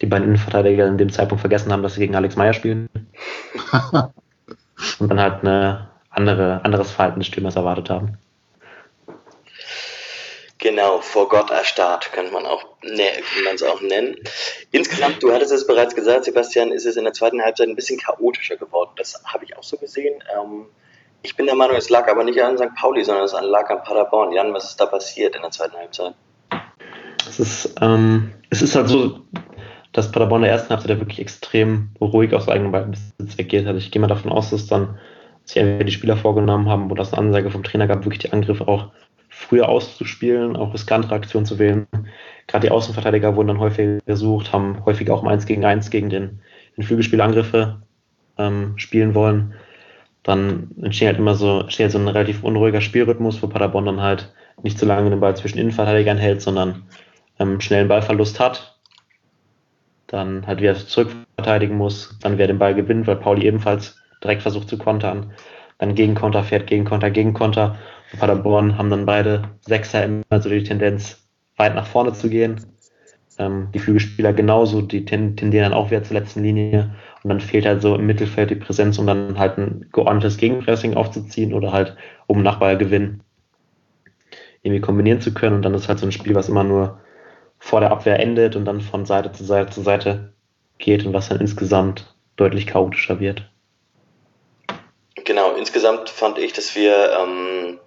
die 0.00 0.06
beiden 0.06 0.24
Innenverteidiger 0.24 0.86
in 0.86 0.98
dem 0.98 1.10
Zeitpunkt 1.10 1.40
vergessen 1.40 1.72
haben, 1.72 1.82
dass 1.82 1.94
sie 1.94 2.00
gegen 2.00 2.14
Alex 2.14 2.36
Meyer 2.36 2.54
spielen. 2.54 2.88
und 4.98 5.08
dann 5.08 5.20
halt 5.20 5.44
ein 5.44 5.86
andere, 6.10 6.64
anderes 6.64 6.90
Verhalten 6.90 7.20
des 7.20 7.26
Stürmers 7.26 7.56
erwartet 7.56 7.90
haben. 7.90 8.16
Genau, 10.58 11.00
vor 11.00 11.28
Gott 11.28 11.50
erstarrt, 11.50 12.12
kann 12.12 12.32
man 12.32 12.44
auch, 12.44 12.64
ne, 12.82 13.04
es 13.54 13.62
auch 13.62 13.80
nennen. 13.80 14.16
Insgesamt, 14.72 15.22
du 15.22 15.32
hattest 15.32 15.52
es 15.52 15.66
bereits 15.66 15.94
gesagt, 15.94 16.24
Sebastian, 16.24 16.72
ist 16.72 16.84
es 16.84 16.96
in 16.96 17.04
der 17.04 17.12
zweiten 17.12 17.40
Halbzeit 17.40 17.68
ein 17.68 17.76
bisschen 17.76 18.00
chaotischer 18.00 18.56
geworden. 18.56 18.90
Das 18.96 19.22
habe 19.24 19.44
ich 19.44 19.56
auch 19.56 19.62
so 19.62 19.76
gesehen. 19.76 20.22
Ähm, 20.36 20.66
ich 21.22 21.36
bin 21.36 21.46
der 21.46 21.54
Meinung, 21.54 21.76
es 21.76 21.90
lag 21.90 22.08
aber 22.08 22.24
nicht 22.24 22.42
an 22.42 22.58
St. 22.58 22.74
Pauli, 22.74 23.04
sondern 23.04 23.24
es 23.24 23.32
lag 23.32 23.70
an 23.70 23.84
Paderborn. 23.84 24.32
Jan, 24.32 24.52
was 24.52 24.70
ist 24.70 24.80
da 24.80 24.86
passiert 24.86 25.36
in 25.36 25.42
der 25.42 25.52
zweiten 25.52 25.76
Halbzeit? 25.76 26.14
Es 27.28 27.38
ist, 27.38 27.74
ähm, 27.80 28.32
es 28.50 28.60
ist 28.60 28.74
halt 28.74 28.88
so, 28.88 29.20
dass 29.92 30.10
Paderborn 30.10 30.42
in 30.42 30.46
der 30.46 30.52
ersten 30.52 30.70
Halbzeit 30.70 30.98
wirklich 30.98 31.20
extrem 31.20 31.90
ruhig 32.00 32.34
aus 32.34 32.48
eigenem 32.48 32.72
Ballbesitz 32.72 33.38
agiert 33.38 33.66
hat. 33.66 33.76
Ich 33.76 33.92
gehe 33.92 34.00
mal 34.00 34.08
davon 34.08 34.32
aus, 34.32 34.50
dass 34.50 34.66
dann 34.66 34.98
sich 35.44 35.56
entweder 35.56 35.84
die 35.84 35.92
Spieler 35.92 36.16
vorgenommen 36.16 36.68
haben 36.68 36.90
oder 36.90 37.02
es 37.02 37.12
eine 37.12 37.26
Ansage 37.26 37.50
vom 37.50 37.62
Trainer 37.62 37.86
gab, 37.86 38.04
wirklich 38.04 38.18
die 38.18 38.32
Angriffe 38.32 38.66
auch 38.66 38.90
früher 39.28 39.68
auszuspielen, 39.68 40.56
auch 40.56 40.74
riskantere 40.74 41.14
Aktionen 41.14 41.46
zu 41.46 41.58
wählen. 41.58 41.86
Gerade 42.46 42.66
die 42.66 42.72
Außenverteidiger 42.72 43.36
wurden 43.36 43.48
dann 43.48 43.60
häufig 43.60 44.04
gesucht, 44.06 44.52
haben 44.52 44.84
häufig 44.84 45.10
auch 45.10 45.22
mal 45.22 45.32
eins 45.32 45.46
gegen 45.46 45.64
eins 45.64 45.90
gegen 45.90 46.10
den, 46.10 46.40
den 46.76 46.84
Flügelspielangriffe 46.84 47.82
ähm, 48.38 48.74
spielen 48.76 49.14
wollen 49.14 49.54
dann 50.28 50.68
entsteht 50.82 51.08
halt 51.08 51.18
immer 51.18 51.34
so, 51.34 51.60
entsteht 51.60 51.84
halt 51.84 51.92
so 51.92 51.98
ein 51.98 52.06
relativ 52.06 52.44
unruhiger 52.44 52.82
Spielrhythmus, 52.82 53.42
wo 53.42 53.46
Paderborn 53.46 53.86
dann 53.86 54.02
halt 54.02 54.30
nicht 54.62 54.78
so 54.78 54.84
lange 54.84 55.08
den 55.08 55.20
Ball 55.20 55.34
zwischen 55.34 55.56
Innenverteidigern 55.56 56.18
hält, 56.18 56.42
sondern 56.42 56.82
ähm, 57.38 57.62
schnell 57.62 57.80
einen 57.80 57.88
Ballverlust 57.88 58.38
hat, 58.38 58.78
dann 60.06 60.46
halt 60.46 60.60
wieder 60.60 60.74
zurückverteidigen 60.74 61.78
muss, 61.78 62.18
dann 62.20 62.36
wer 62.36 62.46
den 62.46 62.58
Ball 62.58 62.74
gewinnt, 62.74 63.06
weil 63.06 63.16
Pauli 63.16 63.46
ebenfalls 63.46 63.96
direkt 64.22 64.42
versucht 64.42 64.68
zu 64.68 64.76
kontern, 64.76 65.32
dann 65.78 65.94
Gegenkonter 65.94 66.44
fährt, 66.44 66.66
Gegenkonter, 66.66 67.10
Gegenkonter. 67.10 67.76
Paderborn 68.16 68.78
haben 68.78 68.90
dann 68.90 69.06
beide 69.06 69.50
Sechser 69.60 70.04
immer 70.04 70.40
so 70.40 70.48
die 70.48 70.62
Tendenz, 70.62 71.28
weit 71.56 71.74
nach 71.74 71.86
vorne 71.86 72.12
zu 72.12 72.30
gehen. 72.30 72.64
Ähm, 73.38 73.68
die 73.74 73.78
Flügelspieler 73.78 74.32
genauso, 74.32 74.82
die 74.82 75.04
tendieren 75.04 75.52
dann 75.52 75.72
auch 75.72 75.90
wieder 75.90 76.02
zur 76.02 76.18
letzten 76.18 76.42
Linie 76.42 76.94
und 77.22 77.30
dann 77.30 77.40
fehlt 77.40 77.66
halt 77.66 77.82
so 77.82 77.94
im 77.94 78.06
Mittelfeld 78.06 78.50
die 78.50 78.56
Präsenz, 78.56 78.98
um 78.98 79.06
dann 79.06 79.38
halt 79.38 79.58
ein 79.58 79.88
geordnetes 79.92 80.36
Gegenpressing 80.38 80.94
aufzuziehen 80.94 81.52
oder 81.52 81.72
halt 81.72 81.96
um 82.26 82.42
Nachballgewinn 82.42 83.20
irgendwie 84.62 84.80
kombinieren 84.80 85.20
zu 85.20 85.34
können. 85.34 85.56
Und 85.56 85.62
dann 85.62 85.74
ist 85.74 85.88
halt 85.88 85.98
so 85.98 86.06
ein 86.06 86.12
Spiel, 86.12 86.34
was 86.34 86.48
immer 86.48 86.64
nur 86.64 87.00
vor 87.58 87.80
der 87.80 87.90
Abwehr 87.90 88.18
endet 88.20 88.56
und 88.56 88.64
dann 88.64 88.80
von 88.80 89.04
Seite 89.04 89.32
zu 89.32 89.44
Seite 89.44 89.70
zu 89.70 89.82
Seite 89.82 90.32
geht 90.78 91.04
und 91.04 91.12
was 91.12 91.28
dann 91.28 91.40
insgesamt 91.40 92.14
deutlich 92.36 92.66
chaotischer 92.66 93.20
wird. 93.20 93.50
Genau, 95.24 95.54
insgesamt 95.56 96.08
fand 96.08 96.38
ich, 96.38 96.52
dass 96.52 96.74
wir 96.76 97.10
ähm, 97.12 97.78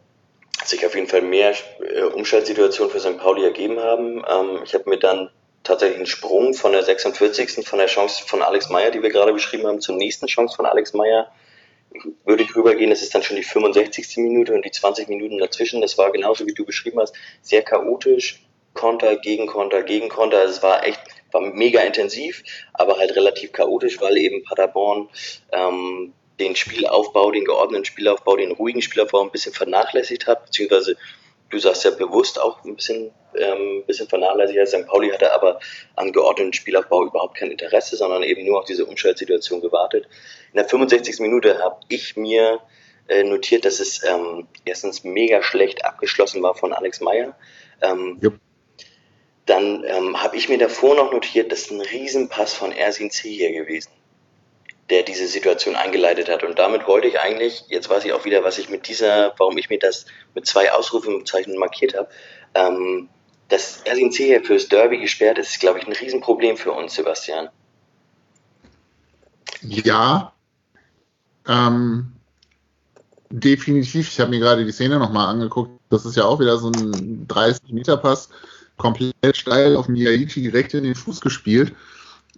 sich 0.67 0.86
auf 0.86 0.95
jeden 0.95 1.08
Fall 1.08 1.21
mehr 1.21 1.54
äh, 1.80 2.02
Umschaltsituationen 2.04 2.91
für 2.91 3.00
St. 3.00 3.17
Pauli 3.17 3.43
ergeben 3.43 3.80
haben. 3.80 4.24
Ähm, 4.30 4.62
ich 4.63 4.74
habe 4.74 4.89
mir 4.89 4.97
dann 4.97 5.30
tatsächlich 5.63 6.00
ein 6.00 6.06
Sprung 6.06 6.54
von 6.54 6.71
der 6.71 6.84
46. 6.84 7.67
von 7.67 7.80
der 7.80 7.88
Chance 7.88 8.24
von 8.26 8.41
Alex 8.41 8.69
Meyer, 8.69 8.91
die 8.91 9.02
wir 9.02 9.10
gerade 9.10 9.34
beschrieben 9.34 9.67
haben, 9.67 9.82
zur 9.82 9.95
nächsten 9.95 10.28
Chance 10.28 10.56
von 10.56 10.65
Alex 10.65 10.93
Meyer. 10.93 11.32
Würde 12.26 12.43
ich 12.43 12.56
rübergehen, 12.56 12.89
das 12.89 13.02
ist 13.02 13.13
dann 13.13 13.21
schon 13.21 13.36
die 13.36 13.43
65. 13.43 14.17
Minute 14.17 14.54
und 14.54 14.63
die 14.63 14.71
20 14.71 15.10
Minuten 15.10 15.38
dazwischen. 15.38 15.82
Das 15.82 15.97
war 15.97 16.12
genauso 16.12 16.45
wie 16.47 16.54
du 16.54 16.65
beschrieben 16.65 17.00
hast, 17.00 17.13
sehr 17.41 17.63
chaotisch. 17.63 18.41
Konter, 18.74 19.17
Gegenkonter, 19.17 19.84
Gegenkonter. 19.84 20.39
Also 20.39 20.54
es 20.54 20.63
war 20.63 20.86
echt, 20.86 21.02
war 21.32 21.41
mega 21.41 21.82
intensiv, 21.82 22.43
aber 22.74 22.97
halt 22.97 23.15
relativ 23.15 23.52
chaotisch, 23.52 24.00
weil 24.00 24.17
eben 24.17 24.43
Paderborn 24.43 25.10
ähm, 25.52 26.13
den 26.41 26.56
Spielaufbau, 26.56 27.32
den 27.32 27.45
geordneten 27.45 27.86
Spielaufbau, 27.86 28.36
den 28.36 28.51
ruhigen 28.51 28.82
Spielaufbau 28.82 29.21
ein 29.23 29.32
bisschen 29.32 29.54
vernachlässigt 29.54 30.27
hat, 30.27 30.45
beziehungsweise 30.45 30.97
du 31.49 31.60
sagst 31.60 31.84
ja 31.86 31.91
bewusst 31.91 32.39
auch 32.39 32.63
ein 32.63 32.75
bisschen, 32.75 33.12
ähm, 33.36 33.84
bisschen 33.86 34.08
vernachlässigt. 34.08 34.67
St. 34.67 34.88
Pauli 34.88 35.10
hatte 35.10 35.34
aber 35.34 35.60
an 35.95 36.12
geordneten 36.12 36.54
Spielaufbau 36.54 37.06
überhaupt 37.06 37.38
kein 37.38 37.51
Interesse, 37.51 37.95
sondern 37.95 38.23
eben 38.23 38.45
nur 38.45 38.60
auf 38.60 38.65
diese 38.65 38.86
Umschaltsituation 38.86 39.62
gewartet. 39.62 40.08
In 40.51 40.58
der 40.58 40.67
65. 40.67 41.19
Minute 41.19 41.60
habe 41.60 41.80
ich 41.89 42.17
mir 42.17 42.60
äh, 43.08 43.23
notiert, 43.23 43.65
dass 43.65 43.80
es 43.80 44.04
ähm, 44.04 44.47
erstens 44.65 45.04
mega 45.04 45.43
schlecht 45.43 45.86
abgeschlossen 45.86 46.41
war 46.41 46.56
von 46.56 46.73
Alex 46.73 47.01
Meyer. 47.01 47.36
Ähm, 47.82 48.19
yep. 48.23 48.34
Dann 49.45 49.84
ähm, 49.86 50.21
habe 50.21 50.38
ich 50.38 50.49
mir 50.49 50.58
davor 50.58 50.95
noch 50.95 51.12
notiert, 51.12 51.51
dass 51.51 51.69
ein 51.69 51.82
Riesenpass 51.82 52.54
von 52.54 52.71
Ersin 52.71 53.12
C 53.12 53.30
hier 53.30 53.51
gewesen 53.51 53.91
der 54.91 55.04
diese 55.04 55.25
Situation 55.27 55.75
eingeleitet 55.75 56.30
hat. 56.30 56.43
Und 56.43 56.60
damit 56.60 56.86
wollte 56.86 57.08
ich 57.08 57.19
eigentlich, 57.19 57.63
jetzt 57.69 57.89
weiß 57.89 58.04
ich 58.06 58.13
auch 58.13 58.25
wieder, 58.25 58.43
was 58.43 58.58
ich 58.58 58.69
mit 58.69 58.88
dieser, 58.88 59.34
warum 59.38 59.58
ich 59.58 59.69
mir 59.69 59.80
das 59.80 60.06
mit 60.36 60.45
zwei 60.45 60.71
Ausrufezeichen 60.71 61.58
markiert 61.58 61.97
habe, 61.97 62.10
ähm, 62.54 63.10
dass 63.47 63.82
Ersin 63.86 64.12
Zeher 64.12 64.43
fürs 64.43 64.67
Derby 64.67 64.99
gesperrt 64.99 65.38
ist, 65.38 65.51
ist, 65.51 65.60
glaube 65.62 65.80
ich, 65.80 65.88
ein 65.88 65.93
Riesenproblem 65.93 66.58
für 66.58 66.73
uns, 66.73 66.93
Sebastian. 66.93 67.49
Ja. 69.62 70.34
Ähm, 71.47 72.12
definitiv. 73.30 74.10
Ich 74.10 74.19
habe 74.19 74.30
mir 74.30 74.39
gerade 74.39 74.65
die 74.65 74.71
Szene 74.71 74.99
nochmal 74.99 75.27
angeguckt. 75.27 75.71
Das 75.89 76.06
ist 76.06 76.17
ja 76.17 76.25
auch 76.25 76.39
wieder 76.39 76.58
so 76.58 76.67
ein 76.67 77.27
30-Meter-Pass, 77.27 78.30
komplett 78.77 79.38
steil 79.38 79.77
auf 79.77 79.88
Miyaichi 79.88 80.41
direkt 80.41 80.73
in 80.73 80.84
den 80.84 80.95
Fuß 80.95 81.21
gespielt. 81.21 81.73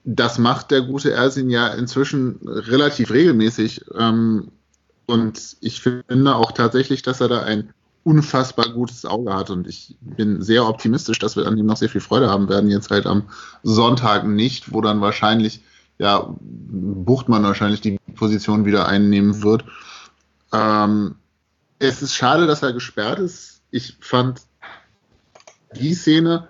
Das 0.06 0.38
macht 0.38 0.72
der 0.72 0.82
gute 0.82 1.12
Ersin 1.12 1.50
ja 1.50 1.68
inzwischen 1.68 2.40
relativ 2.46 3.12
regelmäßig. 3.12 3.86
Ähm, 3.98 4.52
und 5.06 5.58
ich 5.62 5.82
finde 5.82 6.36
auch 6.36 6.52
tatsächlich, 6.52 7.02
dass 7.02 7.22
er 7.22 7.28
da 7.28 7.44
ein 7.44 7.74
unfassbar 8.04 8.70
gutes 8.70 9.06
Auge 9.06 9.34
hat 9.34 9.50
und 9.50 9.66
ich 9.66 9.96
bin 10.02 10.42
sehr 10.42 10.68
optimistisch, 10.68 11.20
dass 11.20 11.38
wir 11.38 11.46
an 11.46 11.58
ihm 11.58 11.66
noch 11.66 11.78
sehr 11.78 11.90
viel 11.90 12.02
Freude 12.02 12.30
haben 12.30 12.50
werden. 12.50 12.70
Jetzt 12.70 12.92
halt 12.92 13.06
am 13.06 13.24
Sonntag 13.64 14.28
nicht, 14.28 14.74
wo 14.74 14.82
dann 14.82 15.00
wahrscheinlich, 15.00 15.62
ja, 16.00 16.36
Buchtmann 16.40 17.44
wahrscheinlich 17.44 17.80
die 17.80 17.98
Position 18.16 18.66
wieder 18.66 18.88
einnehmen 18.88 19.42
wird. 19.42 19.64
Ähm, 20.52 21.16
es 21.80 22.02
ist 22.02 22.16
schade, 22.16 22.46
dass 22.46 22.62
er 22.62 22.74
gesperrt 22.74 23.20
ist. 23.20 23.62
Ich 23.72 23.98
fand 24.02 24.42
die 25.76 25.94
Szene 25.94 26.50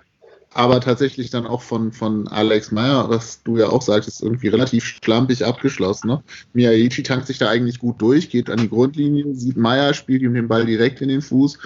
aber 0.54 0.80
tatsächlich 0.80 1.30
dann 1.30 1.46
auch 1.46 1.62
von, 1.62 1.92
von 1.92 2.28
Alex 2.28 2.70
Meyer, 2.70 3.10
was 3.10 3.42
du 3.42 3.58
ja 3.58 3.68
auch 3.68 3.82
sagtest, 3.82 4.22
irgendwie 4.22 4.48
relativ 4.48 4.84
schlampig 4.84 5.44
abgeschlossen. 5.44 6.08
Ne? 6.08 6.22
Miyaichi 6.52 7.02
tankt 7.02 7.26
sich 7.26 7.38
da 7.38 7.48
eigentlich 7.48 7.80
gut 7.80 8.00
durch, 8.00 8.30
geht 8.30 8.48
an 8.48 8.58
die 8.58 8.68
Grundlinie, 8.68 9.34
sieht 9.34 9.56
Meyer, 9.56 9.94
spielt 9.94 10.22
ihm 10.22 10.34
den 10.34 10.46
Ball 10.46 10.64
direkt 10.64 11.00
in 11.00 11.08
den 11.08 11.22
Fuß 11.22 11.58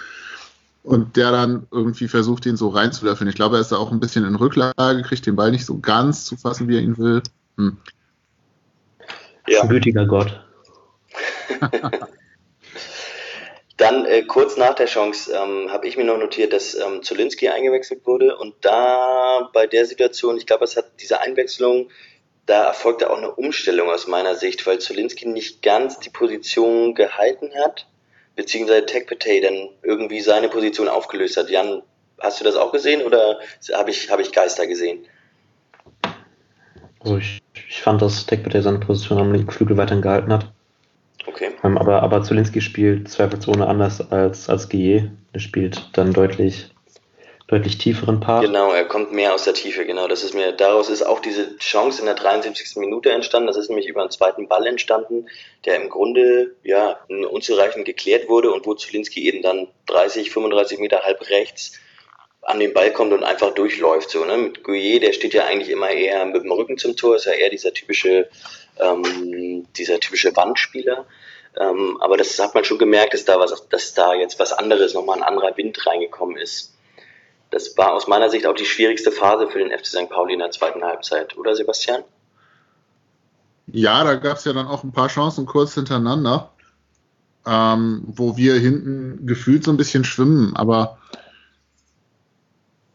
und 0.85 1.17
der 1.17 1.31
dann 1.31 1.67
irgendwie 1.71 2.09
versucht, 2.09 2.47
ihn 2.47 2.57
so 2.57 2.71
reinzulöffeln. 2.71 3.29
Ich 3.29 3.37
glaube, 3.37 3.57
er 3.57 3.61
ist 3.61 3.73
da 3.73 3.77
auch 3.77 3.93
ein 3.93 4.01
bisschen 4.01 4.25
in 4.25 4.35
Rücklage, 4.35 5.03
kriegt 5.03 5.27
den 5.27 5.37
Ball 5.37 5.51
nicht 5.51 5.67
so 5.67 5.79
ganz 5.79 6.25
zu 6.25 6.37
fassen, 6.37 6.67
wie 6.67 6.77
er 6.77 6.83
ihn 6.83 6.97
will. 6.97 7.23
Hm. 7.59 7.77
Ja. 9.47 9.67
Gütiger 9.67 10.07
Gott. 10.07 10.45
Dann 13.79 14.07
äh, 14.07 14.25
kurz 14.25 14.57
nach 14.57 14.75
der 14.75 14.87
Chance 14.87 15.33
ähm, 15.33 15.71
habe 15.71 15.87
ich 15.87 15.97
mir 15.97 16.03
noch 16.03 16.19
notiert, 16.19 16.53
dass 16.53 16.75
ähm, 16.75 17.05
Zulinski 17.05 17.49
eingewechselt 17.49 18.05
wurde 18.05 18.37
und 18.37 18.57
da 18.61 19.49
bei 19.53 19.69
der 19.69 19.87
Situation, 19.87 20.37
ich 20.37 20.47
glaube, 20.47 20.65
es 20.65 20.77
hat 20.77 21.01
diese 21.01 21.21
Einwechslung, 21.21 21.89
da 22.47 22.65
erfolgte 22.65 23.09
auch 23.09 23.19
eine 23.19 23.31
Umstellung 23.31 23.89
aus 23.89 24.09
meiner 24.09 24.35
Sicht, 24.35 24.67
weil 24.67 24.81
Zulinski 24.81 25.29
nicht 25.29 25.63
ganz 25.63 26.01
die 26.01 26.11
Position 26.11 26.97
gehalten 26.97 27.53
hat, 27.65 27.87
beziehungsweise 28.35 28.85
Tekpetey 28.85 29.41
dann 29.41 29.69
irgendwie 29.85 30.23
seine 30.23 30.49
Position 30.49 30.89
aufgelöst 30.89 31.37
hat. 31.37 31.49
Jan, 31.49 31.83
hast 32.19 32.41
du 32.41 32.45
das 32.45 32.57
auch 32.57 32.73
gesehen 32.73 33.03
oder 33.03 33.39
habe 33.75 33.91
ich, 33.93 34.11
hab 34.11 34.19
ich 34.19 34.33
Geister 34.33 34.67
gesehen? 34.67 35.07
Also 36.99 37.19
ich, 37.19 37.41
ich 37.69 37.81
fand, 37.81 38.03
dass 38.03 38.27
Tekpetey 38.27 38.61
seine 38.61 38.81
Position 38.81 39.19
am 39.19 39.33
linken 39.33 39.53
Flügel 39.53 39.77
weiterhin 39.77 40.03
gehalten 40.03 40.33
hat. 40.33 40.51
Okay. 41.29 41.51
Ähm, 41.63 41.77
aber, 41.77 42.03
aber 42.03 42.23
Zulinski 42.23 42.61
spielt 42.61 43.09
zweifelsohne 43.09 43.67
anders 43.67 44.11
als, 44.11 44.49
als 44.49 44.69
Guillet. 44.69 45.11
Er 45.33 45.41
spielt 45.41 45.91
dann 45.93 46.15
deutlich, 46.15 46.71
deutlich 47.49 47.77
tieferen 47.77 48.21
Part. 48.21 48.45
Genau, 48.45 48.73
er 48.73 48.87
kommt 48.87 49.13
mehr 49.13 49.35
aus 49.35 49.45
der 49.45 49.53
Tiefe, 49.53 49.85
genau. 49.85 50.09
Das 50.09 50.25
ist 50.25 50.35
mir, 50.35 50.53
daraus 50.53 50.89
ist 50.89 51.03
auch 51.03 51.21
diese 51.21 51.57
Chance 51.59 52.01
in 52.01 52.07
der 52.07 52.15
73. 52.15 52.77
Minute 52.77 53.11
entstanden. 53.11 53.47
Das 53.47 53.59
ist 53.59 53.69
nämlich 53.69 53.89
über 53.89 54.01
einen 54.01 54.11
zweiten 54.11 54.49
Ball 54.49 54.67
entstanden, 54.67 55.27
der 55.67 55.77
im 55.77 55.91
Grunde, 55.91 56.55
ja, 56.63 56.99
unzureichend 57.09 57.85
geklärt 57.85 58.29
wurde 58.29 58.51
und 58.51 58.65
wo 58.67 58.75
Zulinski 58.75 59.27
eben 59.27 59.43
dann 59.43 59.69
30, 59.87 60.31
35 60.31 60.79
Meter 60.79 61.03
halb 61.03 61.29
rechts 61.29 61.79
an 62.43 62.61
den 62.61 62.73
Ball 62.73 62.93
kommt 62.93 63.13
und 63.13 63.25
einfach 63.25 63.55
durchläuft. 63.55 64.11
So, 64.11 64.25
ne? 64.25 64.37
Mit 64.37 64.65
Gouillet, 64.65 65.03
der 65.03 65.13
steht 65.13 65.35
ja 65.35 65.45
eigentlich 65.47 65.71
immer 65.71 65.91
eher 65.91 66.25
mit 66.25 66.43
dem 66.43 66.53
Rücken 66.53 66.79
zum 66.79 66.97
Tor, 66.97 67.17
ist 67.17 67.27
ja 67.27 67.33
eher 67.33 67.51
dieser 67.51 67.73
typische, 67.73 68.29
ähm, 68.79 69.67
dieser 69.77 70.01
typische 70.01 70.35
Wandspieler. 70.37 71.07
Ähm, 71.59 71.99
aber 72.01 72.17
das 72.17 72.39
hat 72.39 72.55
man 72.55 72.65
schon 72.65 72.79
gemerkt, 72.79 73.15
dass 73.15 73.25
da 73.25 73.39
was, 73.39 73.69
dass 73.69 73.95
da 73.95 74.15
jetzt 74.15 74.39
was 74.39 74.53
anderes, 74.53 74.95
nochmal 74.95 75.19
ein 75.19 75.25
anderer 75.25 75.57
Wind 75.57 75.85
reingekommen 75.87 76.37
ist. 76.37 76.75
Das 77.51 77.77
war 77.77 77.95
aus 77.95 78.07
meiner 78.07 78.29
Sicht 78.29 78.47
auch 78.47 78.55
die 78.55 78.67
schwierigste 78.67 79.11
Phase 79.11 79.49
für 79.49 79.59
den 79.59 79.77
FC 79.77 79.87
St. 79.87 80.11
Pauli 80.11 80.35
in 80.35 80.41
der 80.41 80.51
zweiten 80.51 80.85
Halbzeit, 80.85 81.37
oder 81.37 81.57
Sebastian? 81.57 82.05
Ja, 83.67 84.05
da 84.05 84.15
gab 84.15 84.37
es 84.37 84.45
ja 84.45 84.53
dann 84.53 84.67
auch 84.67 84.85
ein 84.85 84.93
paar 84.93 85.09
Chancen 85.09 85.47
kurz 85.47 85.75
hintereinander, 85.75 86.53
ähm, 87.47 88.03
wo 88.07 88.37
wir 88.37 88.55
hinten 88.55 89.27
gefühlt 89.27 89.65
so 89.65 89.71
ein 89.71 89.77
bisschen 89.77 90.05
schwimmen, 90.05 90.55
aber 90.57 90.99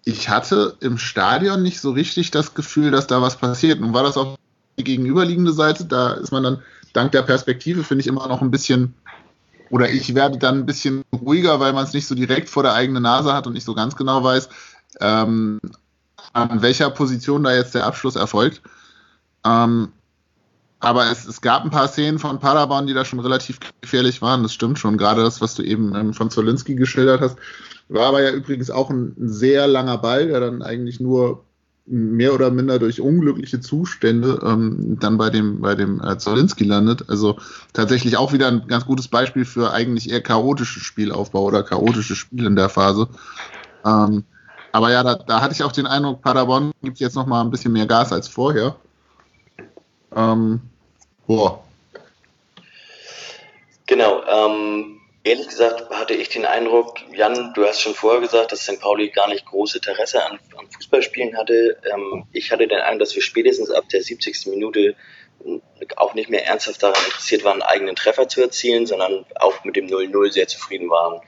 ich 0.05 0.29
hatte 0.29 0.75
im 0.81 0.97
Stadion 0.97 1.63
nicht 1.63 1.79
so 1.79 1.91
richtig 1.91 2.31
das 2.31 2.53
Gefühl, 2.53 2.91
dass 2.91 3.07
da 3.07 3.21
was 3.21 3.37
passiert. 3.37 3.79
Nun 3.79 3.93
war 3.93 4.03
das 4.03 4.17
auf 4.17 4.37
die 4.77 4.83
gegenüberliegende 4.83 5.53
Seite, 5.53 5.85
da 5.85 6.13
ist 6.13 6.31
man 6.31 6.43
dann 6.43 6.63
dank 6.93 7.11
der 7.11 7.21
Perspektive, 7.21 7.83
finde 7.83 8.01
ich, 8.01 8.07
immer 8.07 8.27
noch 8.27 8.41
ein 8.41 8.51
bisschen, 8.51 8.93
oder 9.69 9.89
ich 9.89 10.13
werde 10.15 10.37
dann 10.37 10.59
ein 10.59 10.65
bisschen 10.65 11.03
ruhiger, 11.13 11.59
weil 11.59 11.73
man 11.73 11.83
es 11.83 11.93
nicht 11.93 12.07
so 12.07 12.15
direkt 12.15 12.49
vor 12.49 12.63
der 12.63 12.73
eigenen 12.73 13.03
Nase 13.03 13.33
hat 13.33 13.47
und 13.47 13.53
nicht 13.53 13.65
so 13.65 13.73
ganz 13.73 13.95
genau 13.95 14.23
weiß, 14.23 14.49
ähm, 14.99 15.59
an 16.33 16.61
welcher 16.61 16.89
Position 16.89 17.43
da 17.43 17.53
jetzt 17.53 17.75
der 17.75 17.85
Abschluss 17.85 18.15
erfolgt. 18.15 18.61
Ähm, 19.45 19.91
aber 20.79 21.09
es, 21.09 21.25
es, 21.25 21.39
gab 21.39 21.63
ein 21.63 21.69
paar 21.69 21.87
Szenen 21.87 22.19
von 22.19 22.39
Paderborn, 22.39 22.87
die 22.87 22.93
da 22.93 23.05
schon 23.05 23.19
relativ 23.19 23.59
gefährlich 23.81 24.21
waren. 24.21 24.43
Das 24.43 24.53
stimmt 24.53 24.79
schon. 24.79 24.97
Gerade 24.97 25.23
das, 25.23 25.39
was 25.39 25.55
du 25.55 25.63
eben 25.63 25.95
ähm, 25.95 26.13
von 26.13 26.29
Zolinski 26.29 26.75
geschildert 26.75 27.21
hast, 27.21 27.37
war 27.89 28.07
aber 28.07 28.21
ja 28.23 28.31
übrigens 28.31 28.69
auch 28.71 28.89
ein, 28.89 29.15
ein, 29.17 29.29
sehr 29.29 29.67
langer 29.67 29.97
Ball, 29.97 30.27
der 30.27 30.39
dann 30.39 30.61
eigentlich 30.61 30.99
nur 30.99 31.43
mehr 31.85 32.33
oder 32.33 32.49
minder 32.49 32.79
durch 32.79 33.01
unglückliche 33.01 33.59
Zustände 33.59 34.39
ähm, 34.43 34.97
dann 34.99 35.17
bei 35.17 35.29
dem, 35.29 35.61
bei 35.61 35.75
dem 35.75 36.01
äh, 36.01 36.17
Zolinski 36.17 36.63
landet. 36.63 37.09
Also 37.09 37.37
tatsächlich 37.73 38.15
auch 38.15 38.31
wieder 38.31 38.47
ein 38.47 38.67
ganz 38.67 38.85
gutes 38.85 39.09
Beispiel 39.09 39.43
für 39.43 39.73
eigentlich 39.73 40.09
eher 40.09 40.21
chaotisches 40.21 40.83
Spielaufbau 40.83 41.43
oder 41.43 41.63
chaotisches 41.63 42.17
Spiel 42.17 42.45
in 42.45 42.55
der 42.55 42.69
Phase. 42.69 43.09
Ähm, 43.85 44.23
aber 44.71 44.91
ja, 44.91 45.03
da, 45.03 45.15
da, 45.15 45.41
hatte 45.41 45.53
ich 45.53 45.63
auch 45.63 45.73
den 45.73 45.85
Eindruck, 45.85 46.21
Paderborn 46.21 46.71
gibt 46.81 46.99
jetzt 46.99 47.15
noch 47.15 47.27
mal 47.27 47.41
ein 47.41 47.51
bisschen 47.51 47.73
mehr 47.73 47.85
Gas 47.85 48.13
als 48.13 48.27
vorher. 48.27 48.75
Ähm, 50.15 50.61
boah. 51.27 51.63
Genau. 53.85 54.23
Ähm, 54.23 54.99
Ehrlich 55.25 55.47
gesagt 55.47 55.89
hatte 55.89 56.13
ich 56.13 56.27
den 56.27 56.45
Eindruck, 56.45 56.97
Jan, 57.13 57.53
du 57.53 57.65
hast 57.65 57.79
schon 57.79 57.95
vorher 57.95 58.19
gesagt, 58.19 58.51
dass 58.51 58.63
St. 58.63 58.81
Pauli 58.81 59.09
gar 59.09 59.29
nicht 59.29 59.45
großes 59.45 59.77
Interesse 59.77 60.21
an, 60.25 60.37
an 60.57 60.69
Fußballspielen 60.69 61.37
hatte. 61.37 61.77
Ähm, 61.93 62.25
ich 62.33 62.51
hatte 62.51 62.67
den 62.67 62.79
Eindruck, 62.79 62.99
dass 62.99 63.15
wir 63.15 63.21
spätestens 63.21 63.71
ab 63.71 63.87
der 63.87 64.03
70. 64.03 64.47
Minute 64.47 64.95
auch 65.95 66.13
nicht 66.13 66.29
mehr 66.29 66.45
ernsthaft 66.45 66.83
daran 66.83 67.03
interessiert 67.05 67.45
waren, 67.45 67.61
einen 67.61 67.71
eigenen 67.71 67.95
Treffer 67.95 68.27
zu 68.27 68.41
erzielen, 68.41 68.85
sondern 68.85 69.25
auch 69.35 69.63
mit 69.63 69.77
dem 69.77 69.87
0-0 69.87 70.31
sehr 70.31 70.47
zufrieden 70.47 70.89
waren, 70.89 71.21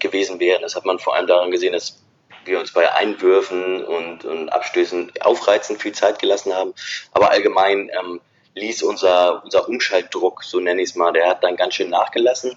gewesen 0.00 0.40
wären. 0.40 0.62
Das 0.62 0.74
hat 0.74 0.84
man 0.84 0.98
vor 0.98 1.14
allem 1.14 1.28
daran 1.28 1.52
gesehen, 1.52 1.72
dass 1.72 2.02
wir 2.44 2.58
uns 2.58 2.72
bei 2.72 2.92
Einwürfen 2.92 3.84
und, 3.84 4.24
und 4.24 4.48
Abstößen 4.48 5.12
aufreizend 5.20 5.80
viel 5.80 5.92
Zeit 5.92 6.18
gelassen 6.18 6.52
haben. 6.52 6.74
Aber 7.12 7.30
allgemein 7.30 7.90
ähm, 7.96 8.20
ließ 8.54 8.82
unser, 8.82 9.44
unser 9.44 9.68
Umschaltdruck, 9.68 10.42
so 10.42 10.58
nenne 10.58 10.82
ich 10.82 10.90
es 10.90 10.96
mal, 10.96 11.12
der 11.12 11.28
hat 11.28 11.44
dann 11.44 11.56
ganz 11.56 11.74
schön 11.74 11.90
nachgelassen. 11.90 12.56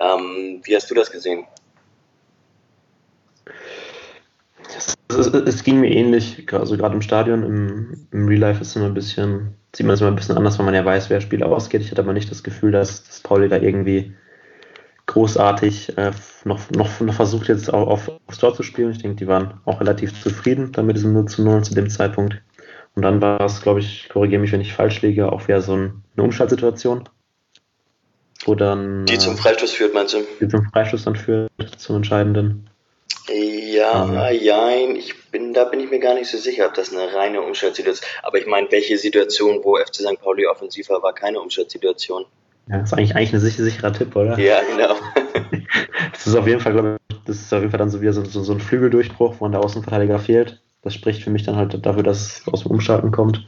Ähm, 0.00 0.60
wie 0.64 0.74
hast 0.74 0.90
du 0.90 0.94
das 0.94 1.10
gesehen? 1.10 1.44
Es, 4.76 4.96
es, 5.08 5.26
es, 5.26 5.64
ging 5.64 5.80
mir 5.80 5.90
ähnlich, 5.90 6.46
also 6.52 6.76
gerade 6.76 6.94
im 6.94 7.02
Stadion, 7.02 7.42
im, 7.42 8.06
im 8.12 8.28
Real 8.28 8.40
Life 8.40 8.60
ist 8.62 8.76
immer 8.76 8.86
ein 8.86 8.94
bisschen, 8.94 9.54
sieht 9.74 9.84
man 9.84 9.94
es 9.94 10.00
immer 10.00 10.10
ein 10.10 10.16
bisschen 10.16 10.36
anders, 10.36 10.58
weil 10.58 10.64
man 10.64 10.74
ja 10.74 10.84
weiß, 10.84 11.10
wer 11.10 11.20
Spiel 11.20 11.42
ausgeht. 11.42 11.82
Ich 11.82 11.90
hatte 11.90 12.02
aber 12.02 12.12
nicht 12.12 12.30
das 12.30 12.42
Gefühl, 12.42 12.72
dass, 12.72 13.04
dass 13.04 13.20
Pauli 13.20 13.48
da 13.48 13.56
irgendwie 13.56 14.14
großartig 15.06 15.98
äh, 15.98 16.12
noch, 16.44 16.70
noch, 16.70 17.00
noch 17.00 17.14
versucht 17.14 17.48
jetzt 17.48 17.72
auch 17.72 17.88
auf, 17.88 18.10
aufs 18.26 18.38
Tor 18.38 18.54
zu 18.54 18.62
spielen. 18.62 18.92
Ich 18.92 18.98
denke, 18.98 19.16
die 19.16 19.26
waren 19.26 19.60
auch 19.64 19.80
relativ 19.80 20.18
zufrieden 20.22 20.70
mit 20.86 20.96
diesem 20.96 21.12
0 21.12 21.26
zu 21.26 21.42
0 21.42 21.64
zu 21.64 21.74
dem 21.74 21.90
Zeitpunkt. 21.90 22.40
Und 22.94 23.02
dann 23.02 23.20
war 23.20 23.40
es, 23.40 23.60
glaube 23.60 23.80
ich, 23.80 24.08
korrigiere 24.08 24.40
mich, 24.40 24.52
wenn 24.52 24.60
ich 24.60 24.72
falsch 24.72 25.02
liege, 25.02 25.32
auch 25.32 25.46
wieder 25.48 25.60
so 25.60 25.74
ein, 25.74 26.02
eine 26.16 26.24
Umschaltsituation 26.24 27.08
wo 28.44 28.54
dann. 28.54 29.06
Die 29.06 29.18
zum 29.18 29.34
äh, 29.34 29.36
Freistoß 29.36 29.72
führt, 29.72 29.94
meinst 29.94 30.14
du? 30.14 30.18
Die 30.40 30.48
zum 30.48 30.64
Freistoß 30.72 31.04
dann 31.04 31.16
führt, 31.16 31.50
zum 31.78 31.96
entscheidenden. 31.96 32.68
Ja, 33.28 34.30
ähm. 34.30 34.40
jein, 34.40 34.96
ich 34.96 35.30
bin, 35.30 35.54
da 35.54 35.64
bin 35.64 35.80
ich 35.80 35.90
mir 35.90 36.00
gar 36.00 36.14
nicht 36.14 36.30
so 36.30 36.38
sicher, 36.38 36.66
ob 36.66 36.74
das 36.74 36.92
eine 36.92 37.14
reine 37.14 37.42
Umschaltsituation 37.42 38.08
ist. 38.08 38.24
Aber 38.24 38.38
ich 38.38 38.46
meine, 38.46 38.70
welche 38.70 38.98
Situation, 38.98 39.60
wo 39.62 39.76
FC 39.76 39.96
St. 39.96 40.20
Pauli 40.20 40.46
offensiv 40.46 40.88
war, 40.88 41.02
war 41.02 41.14
keine 41.14 41.40
Umschaltsituation? 41.40 42.24
Ja, 42.68 42.78
das 42.78 42.92
ist 42.92 42.98
eigentlich, 42.98 43.16
eigentlich 43.16 43.32
ein 43.34 43.40
sicher, 43.40 43.62
sicherer 43.62 43.92
Tipp, 43.92 44.14
oder? 44.16 44.38
Ja, 44.38 44.60
genau. 44.62 44.96
das 46.12 46.26
ist 46.26 46.34
auf 46.34 46.46
jeden 46.46 46.60
Fall, 46.60 46.72
glaube 46.72 46.96
ich, 47.08 47.16
das 47.26 47.36
ist 47.36 47.52
auf 47.52 47.60
jeden 47.60 47.70
Fall 47.70 47.78
dann 47.78 47.90
so 47.90 48.00
wieder 48.00 48.12
so, 48.12 48.24
so, 48.24 48.42
so 48.42 48.52
ein 48.52 48.60
Flügeldurchbruch, 48.60 49.36
wo 49.38 49.48
der 49.48 49.60
Außenverteidiger 49.60 50.18
fehlt. 50.18 50.60
Das 50.82 50.94
spricht 50.94 51.22
für 51.22 51.30
mich 51.30 51.44
dann 51.44 51.56
halt 51.56 51.84
dafür, 51.84 52.02
dass 52.02 52.20
es 52.20 52.48
aus 52.48 52.62
dem 52.62 52.72
Umschalten 52.72 53.10
kommt. 53.10 53.44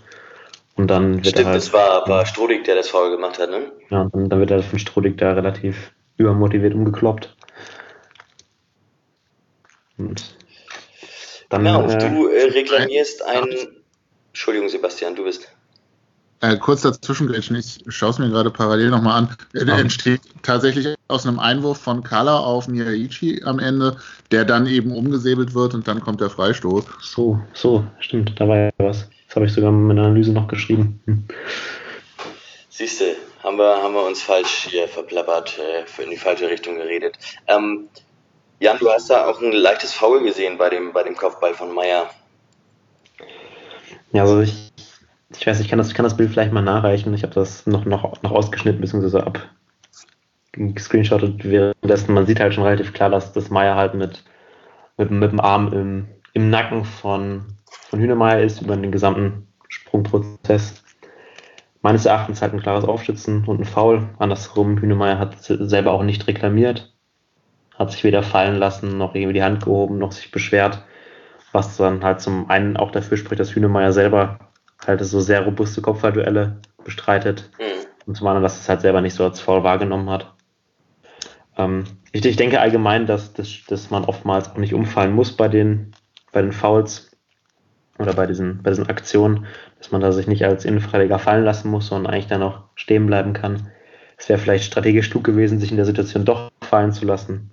Und 0.77 0.89
dann 0.89 1.17
wird 1.17 1.27
Stimmt, 1.27 1.39
er 1.39 1.47
halt, 1.47 1.57
das 1.57 1.73
war, 1.73 2.09
war 2.09 2.27
Strodig, 2.27 2.65
der 2.65 2.77
das 2.77 2.89
Foul 2.89 3.11
gemacht 3.11 3.39
hat, 3.39 3.51
ne? 3.51 3.73
Ja, 3.91 4.09
und 4.11 4.31
dann 4.31 4.39
wird 4.39 4.51
er 4.51 4.63
von 4.63 4.79
Strodig 4.79 5.19
da 5.19 5.33
relativ 5.33 5.93
übermotiviert 6.17 6.75
umgekloppt. 6.75 7.37
Und 9.99 10.35
dann, 11.51 11.65
genau, 11.65 11.87
äh, 11.87 11.99
du 11.99 12.29
äh, 12.29 12.45
reklamierst 12.51 13.25
einen. 13.25 13.55
Entschuldigung, 14.29 14.71
Sebastian, 14.71 15.15
du 15.15 15.25
bist. 15.25 15.53
Äh, 16.41 16.57
kurz 16.57 16.83
dazwischen, 16.83 17.33
ich 17.33 17.85
schaue 17.89 18.11
es 18.11 18.19
mir 18.19 18.29
gerade 18.29 18.51
parallel 18.51 18.91
nochmal 18.91 19.19
an. 19.19 19.37
Er 19.53 19.67
ja. 19.67 19.79
entsteht 19.79 20.23
tatsächlich 20.43 20.97
aus 21.07 21.25
einem 21.25 21.39
Einwurf 21.39 21.79
von 21.79 22.03
Kala 22.03 22.39
auf 22.39 22.67
Miyaichi 22.67 23.43
am 23.45 23.61
Ende, 23.61 23.97
der 24.33 24.45
dann 24.45 24.67
eben 24.67 24.91
umgesäbelt 24.91 25.55
wird 25.55 25.75
und 25.75 25.87
dann 25.87 26.01
kommt 26.01 26.21
der 26.21 26.31
Freistoß. 26.31 26.85
So, 27.01 27.39
so, 27.53 27.85
stimmt, 28.01 28.41
da 28.41 28.49
war 28.49 28.57
ja 28.57 28.71
was. 28.79 29.09
Das 29.33 29.37
habe 29.37 29.47
ich 29.47 29.55
sogar 29.55 29.71
in 29.71 29.85
meiner 29.85 30.03
Analyse 30.03 30.31
noch 30.31 30.47
geschrieben. 30.47 31.01
Hm. 31.07 31.25
Siehste, 32.69 33.17
haben 33.43 33.57
wir, 33.57 33.83
haben 33.83 33.95
wir 33.95 34.05
uns 34.05 34.21
falsch 34.21 34.69
hier 34.69 34.87
verplappert, 34.87 35.59
äh, 35.59 36.03
in 36.03 36.11
die 36.11 36.19
falsche 36.19 36.51
Richtung 36.51 36.77
geredet. 36.77 37.17
Ähm, 37.49 37.89
Jan, 38.61 38.77
du 38.79 38.91
hast 38.91 39.09
da 39.09 39.25
auch 39.25 39.41
ein 39.41 39.53
leichtes 39.53 39.95
Foul 39.95 40.23
gesehen 40.23 40.59
bei 40.59 40.69
dem, 40.69 40.93
bei 40.93 41.03
dem 41.03 41.17
Kopfball 41.17 41.55
von 41.55 41.75
Meier. 41.75 42.11
Ja, 44.13 44.25
also 44.25 44.43
ich, 44.43 44.71
ich 45.35 45.47
weiß, 45.47 45.61
ich 45.61 45.69
kann 45.69 45.79
das, 45.79 45.89
ich 45.89 45.95
kann 45.95 46.05
das 46.05 46.19
Bild 46.19 46.31
vielleicht 46.31 46.53
mal 46.53 46.61
nachreichen. 46.61 47.15
Ich 47.15 47.23
habe 47.23 47.33
das 47.33 47.67
noch, 47.67 47.87
noch, 47.87 48.21
noch 48.21 48.33
ausgeschnitten 48.33 48.83
bzw. 48.83 49.21
ab 49.21 49.39
gescreenshottet 50.53 51.43
währenddessen. 51.43 52.13
Man 52.13 52.27
sieht 52.27 52.39
halt 52.39 52.53
schon 52.53 52.65
relativ 52.65 52.93
klar, 52.93 53.09
dass 53.09 53.33
das 53.33 53.49
Meier 53.49 53.77
halt 53.77 53.95
mit, 53.95 54.25
mit, 54.99 55.11
mit 55.11 55.33
dem 55.33 55.41
Arm 55.41 55.73
im, 55.73 56.09
im 56.35 56.51
Nacken 56.51 56.85
von, 56.85 57.47
von 57.93 58.01
Hühnemeier 58.01 58.41
ist 58.41 58.61
über 58.63 58.75
den 58.75 58.91
gesamten 58.91 59.47
Sprungprozess. 59.69 60.83
Meines 61.83 62.07
Erachtens 62.07 62.43
halt 62.43 62.55
ein 62.55 62.63
klares 62.63 62.85
Aufstützen 62.85 63.45
und 63.47 63.61
ein 63.61 63.65
Foul. 63.65 64.09
Andersrum, 64.19 64.79
Hühnemeier 64.79 65.19
hat 65.19 65.37
selber 65.41 65.93
auch 65.93 66.03
nicht 66.03 66.27
reklamiert 66.27 66.93
hat 67.83 67.93
sich 67.93 68.05
weder 68.05 68.23
fallen 68.23 68.57
lassen, 68.57 68.97
noch 68.97 69.15
irgendwie 69.15 69.35
die 69.35 69.43
Hand 69.43 69.65
gehoben, 69.65 69.99
noch 69.99 70.13
sich 70.13 70.31
beschwert. 70.31 70.85
Was 71.53 71.77
dann 71.77 72.03
halt 72.03 72.21
zum 72.21 72.49
einen 72.49 72.77
auch 72.77 72.91
dafür 72.91 73.17
spricht, 73.19 73.41
dass 73.41 73.55
Hünemeyer 73.55 73.93
selber 73.93 74.39
halt 74.87 75.05
so 75.05 75.21
sehr 75.21 75.45
robuste 75.45 75.83
Kopfballduelle 75.83 76.61
bestreitet. 76.85 77.51
Mhm. 77.59 77.87
Und 78.07 78.17
zum 78.17 78.27
anderen, 78.27 78.43
dass 78.43 78.61
es 78.61 78.69
halt 78.69 78.81
selber 78.81 79.01
nicht 79.01 79.15
so 79.15 79.25
als 79.25 79.41
Foul 79.41 79.63
wahrgenommen 79.63 80.09
hat. 80.09 80.33
Ähm, 81.59 81.85
ich, 82.13 82.25
ich, 82.25 82.37
denke 82.37 82.61
allgemein, 82.61 83.07
dass, 83.07 83.35
dass, 83.35 83.65
dass 83.69 83.91
man 83.91 84.05
oftmals 84.05 84.51
auch 84.51 84.57
nicht 84.57 84.75
umfallen 84.75 85.15
muss 85.15 85.37
bei 85.37 85.49
den, 85.49 85.93
bei 86.33 86.41
den 86.41 86.53
Fouls 86.53 87.12
oder 88.03 88.15
bei 88.15 88.27
diesen, 88.27 88.63
bei 88.63 88.71
diesen 88.71 88.89
Aktionen, 88.89 89.47
dass 89.79 89.91
man 89.91 90.01
da 90.01 90.13
sich 90.13 90.27
nicht 90.27 90.45
als 90.45 90.65
Innenverteidiger 90.65 91.19
fallen 91.19 91.45
lassen 91.45 91.71
muss, 91.71 91.87
sondern 91.87 92.13
eigentlich 92.13 92.27
dann 92.27 92.43
auch 92.43 92.65
stehen 92.75 93.07
bleiben 93.07 93.33
kann. 93.33 93.71
Es 94.17 94.29
wäre 94.29 94.39
vielleicht 94.39 94.65
strategisch 94.65 95.11
klug 95.11 95.25
gewesen, 95.25 95.59
sich 95.59 95.71
in 95.71 95.77
der 95.77 95.87
Situation 95.87 96.25
doch 96.25 96.51
fallen 96.63 96.93
zu 96.93 97.05
lassen. 97.05 97.51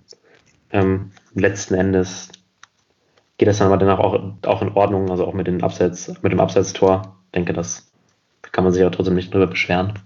Ähm, 0.72 1.12
letzten 1.34 1.74
Endes 1.74 2.28
geht 3.38 3.48
das 3.48 3.58
dann 3.58 3.68
aber 3.68 3.78
danach 3.78 3.98
auch, 3.98 4.20
auch 4.46 4.62
in 4.62 4.72
Ordnung, 4.72 5.10
also 5.10 5.26
auch 5.26 5.32
mit, 5.32 5.46
den 5.46 5.62
Abseits, 5.62 6.12
mit 6.22 6.30
dem 6.30 6.40
Abseitstor. 6.40 7.16
Ich 7.26 7.32
denke, 7.32 7.52
das 7.52 7.90
kann 8.52 8.64
man 8.64 8.72
sich 8.72 8.82
aber 8.82 8.92
trotzdem 8.92 9.14
nicht 9.14 9.32
drüber 9.32 9.46
beschweren. 9.46 9.98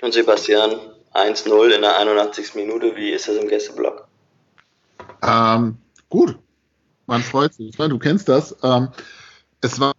Und 0.00 0.14
Sebastian, 0.14 0.72
1-0 1.12 1.74
in 1.74 1.82
der 1.82 1.98
81. 1.98 2.54
Minute, 2.54 2.94
wie 2.96 3.10
ist 3.10 3.28
das 3.28 3.36
im 3.36 3.48
Gästeblock? 3.48 4.06
Ähm, 5.22 5.76
gut, 6.08 6.38
man 7.10 7.22
freut 7.22 7.52
sich. 7.52 7.76
Du 7.76 7.98
kennst 7.98 8.28
das. 8.28 8.56
Ähm, 8.62 8.88
es 9.60 9.80
war, 9.80 9.92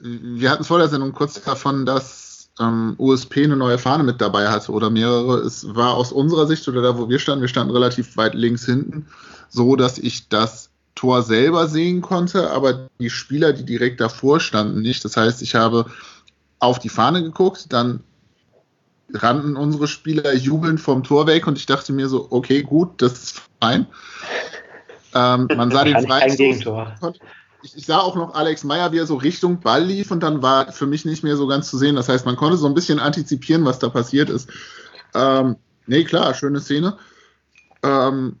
wir 0.00 0.50
hatten 0.50 0.62
es 0.62 0.66
vor 0.66 0.78
der 0.78 0.88
Sendung 0.88 1.12
kurz 1.12 1.40
davon, 1.42 1.84
dass 1.84 2.50
ähm, 2.58 2.94
USP 2.98 3.44
eine 3.44 3.56
neue 3.56 3.78
Fahne 3.78 4.02
mit 4.02 4.20
dabei 4.20 4.48
hatte 4.48 4.72
oder 4.72 4.88
mehrere. 4.88 5.40
Es 5.40 5.74
war 5.74 5.94
aus 5.94 6.10
unserer 6.10 6.46
Sicht 6.46 6.66
oder 6.66 6.80
da, 6.80 6.98
wo 6.98 7.08
wir 7.10 7.18
standen, 7.18 7.42
wir 7.42 7.48
standen 7.48 7.72
relativ 7.72 8.16
weit 8.16 8.34
links 8.34 8.64
hinten, 8.64 9.06
so 9.50 9.76
dass 9.76 9.98
ich 9.98 10.28
das 10.28 10.70
Tor 10.94 11.22
selber 11.22 11.68
sehen 11.68 12.00
konnte, 12.00 12.50
aber 12.50 12.88
die 12.98 13.10
Spieler, 13.10 13.52
die 13.52 13.66
direkt 13.66 14.00
davor 14.00 14.40
standen, 14.40 14.80
nicht. 14.80 15.04
Das 15.04 15.18
heißt, 15.18 15.42
ich 15.42 15.54
habe 15.54 15.84
auf 16.58 16.78
die 16.78 16.88
Fahne 16.88 17.22
geguckt, 17.22 17.70
dann 17.74 18.02
rannten 19.12 19.56
unsere 19.56 19.86
Spieler 19.86 20.34
jubelnd 20.34 20.80
vom 20.80 21.04
Tor 21.04 21.26
weg 21.26 21.46
und 21.46 21.58
ich 21.58 21.66
dachte 21.66 21.92
mir 21.92 22.08
so, 22.08 22.26
okay, 22.30 22.62
gut, 22.62 23.02
das 23.02 23.12
ist 23.12 23.42
fein. 23.60 23.86
Ähm, 25.14 25.48
man 25.56 25.70
sah 25.70 25.84
den 25.84 26.06
Freistoß 26.06 26.64
ich, 27.62 27.76
ich, 27.76 27.86
sah 27.86 27.98
auch 27.98 28.16
noch 28.16 28.34
Alex 28.34 28.64
Meyer, 28.64 28.92
wie 28.92 28.98
er 28.98 29.06
so 29.06 29.16
Richtung 29.16 29.60
Ball 29.60 29.84
lief 29.84 30.10
und 30.10 30.22
dann 30.22 30.42
war 30.42 30.72
für 30.72 30.86
mich 30.86 31.04
nicht 31.04 31.24
mehr 31.24 31.36
so 31.36 31.46
ganz 31.46 31.68
zu 31.68 31.78
sehen. 31.78 31.96
Das 31.96 32.08
heißt, 32.08 32.26
man 32.26 32.36
konnte 32.36 32.56
so 32.56 32.66
ein 32.66 32.74
bisschen 32.74 33.00
antizipieren, 33.00 33.64
was 33.64 33.78
da 33.78 33.88
passiert 33.88 34.30
ist. 34.30 34.48
Ähm, 35.14 35.56
nee, 35.86 36.04
klar, 36.04 36.34
schöne 36.34 36.60
Szene. 36.60 36.96
Ähm, 37.82 38.40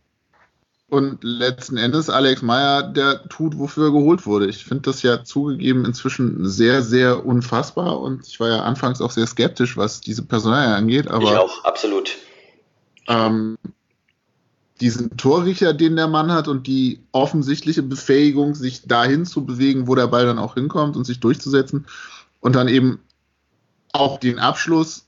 und 0.88 1.24
letzten 1.24 1.76
Endes 1.76 2.08
Alex 2.08 2.42
Meyer, 2.42 2.84
der 2.84 3.28
tut, 3.28 3.58
wofür 3.58 3.86
er 3.88 3.92
geholt 3.92 4.24
wurde. 4.24 4.46
Ich 4.46 4.64
finde 4.64 4.82
das 4.82 5.02
ja 5.02 5.24
zugegeben 5.24 5.84
inzwischen 5.84 6.48
sehr, 6.48 6.82
sehr 6.82 7.26
unfassbar 7.26 8.00
und 8.00 8.26
ich 8.26 8.38
war 8.38 8.48
ja 8.48 8.62
anfangs 8.62 9.00
auch 9.00 9.10
sehr 9.10 9.26
skeptisch, 9.26 9.76
was 9.76 10.00
diese 10.00 10.22
Personalien 10.24 10.72
angeht. 10.72 11.08
Aber, 11.08 11.24
ich 11.24 11.36
auch, 11.36 11.64
absolut. 11.64 12.16
Ähm, 13.08 13.58
diesen 14.80 15.16
Torriecher, 15.16 15.72
den 15.72 15.96
der 15.96 16.08
Mann 16.08 16.32
hat 16.32 16.48
und 16.48 16.66
die 16.66 17.00
offensichtliche 17.12 17.82
Befähigung, 17.82 18.54
sich 18.54 18.86
dahin 18.86 19.24
zu 19.24 19.44
bewegen, 19.44 19.86
wo 19.86 19.94
der 19.94 20.06
Ball 20.06 20.26
dann 20.26 20.38
auch 20.38 20.54
hinkommt 20.54 20.96
und 20.96 21.04
sich 21.04 21.20
durchzusetzen 21.20 21.86
und 22.40 22.54
dann 22.54 22.68
eben 22.68 23.00
auch 23.92 24.18
den 24.18 24.38
Abschluss 24.38 25.06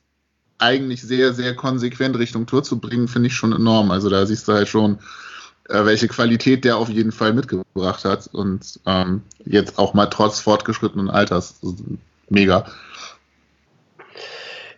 eigentlich 0.58 1.02
sehr, 1.02 1.34
sehr 1.34 1.54
konsequent 1.54 2.18
Richtung 2.18 2.46
Tor 2.46 2.62
zu 2.62 2.78
bringen, 2.78 3.08
finde 3.08 3.28
ich 3.28 3.34
schon 3.34 3.52
enorm. 3.52 3.90
Also 3.90 4.08
da 4.08 4.26
siehst 4.26 4.48
du 4.48 4.52
halt 4.52 4.68
schon, 4.68 4.98
äh, 5.68 5.84
welche 5.84 6.08
Qualität 6.08 6.64
der 6.64 6.78
auf 6.78 6.88
jeden 6.88 7.12
Fall 7.12 7.32
mitgebracht 7.32 8.04
hat 8.04 8.28
und 8.32 8.80
ähm, 8.86 9.22
jetzt 9.44 9.78
auch 9.78 9.94
mal 9.94 10.06
trotz 10.06 10.40
fortgeschrittenen 10.40 11.10
Alters 11.10 11.60
mega. 12.28 12.66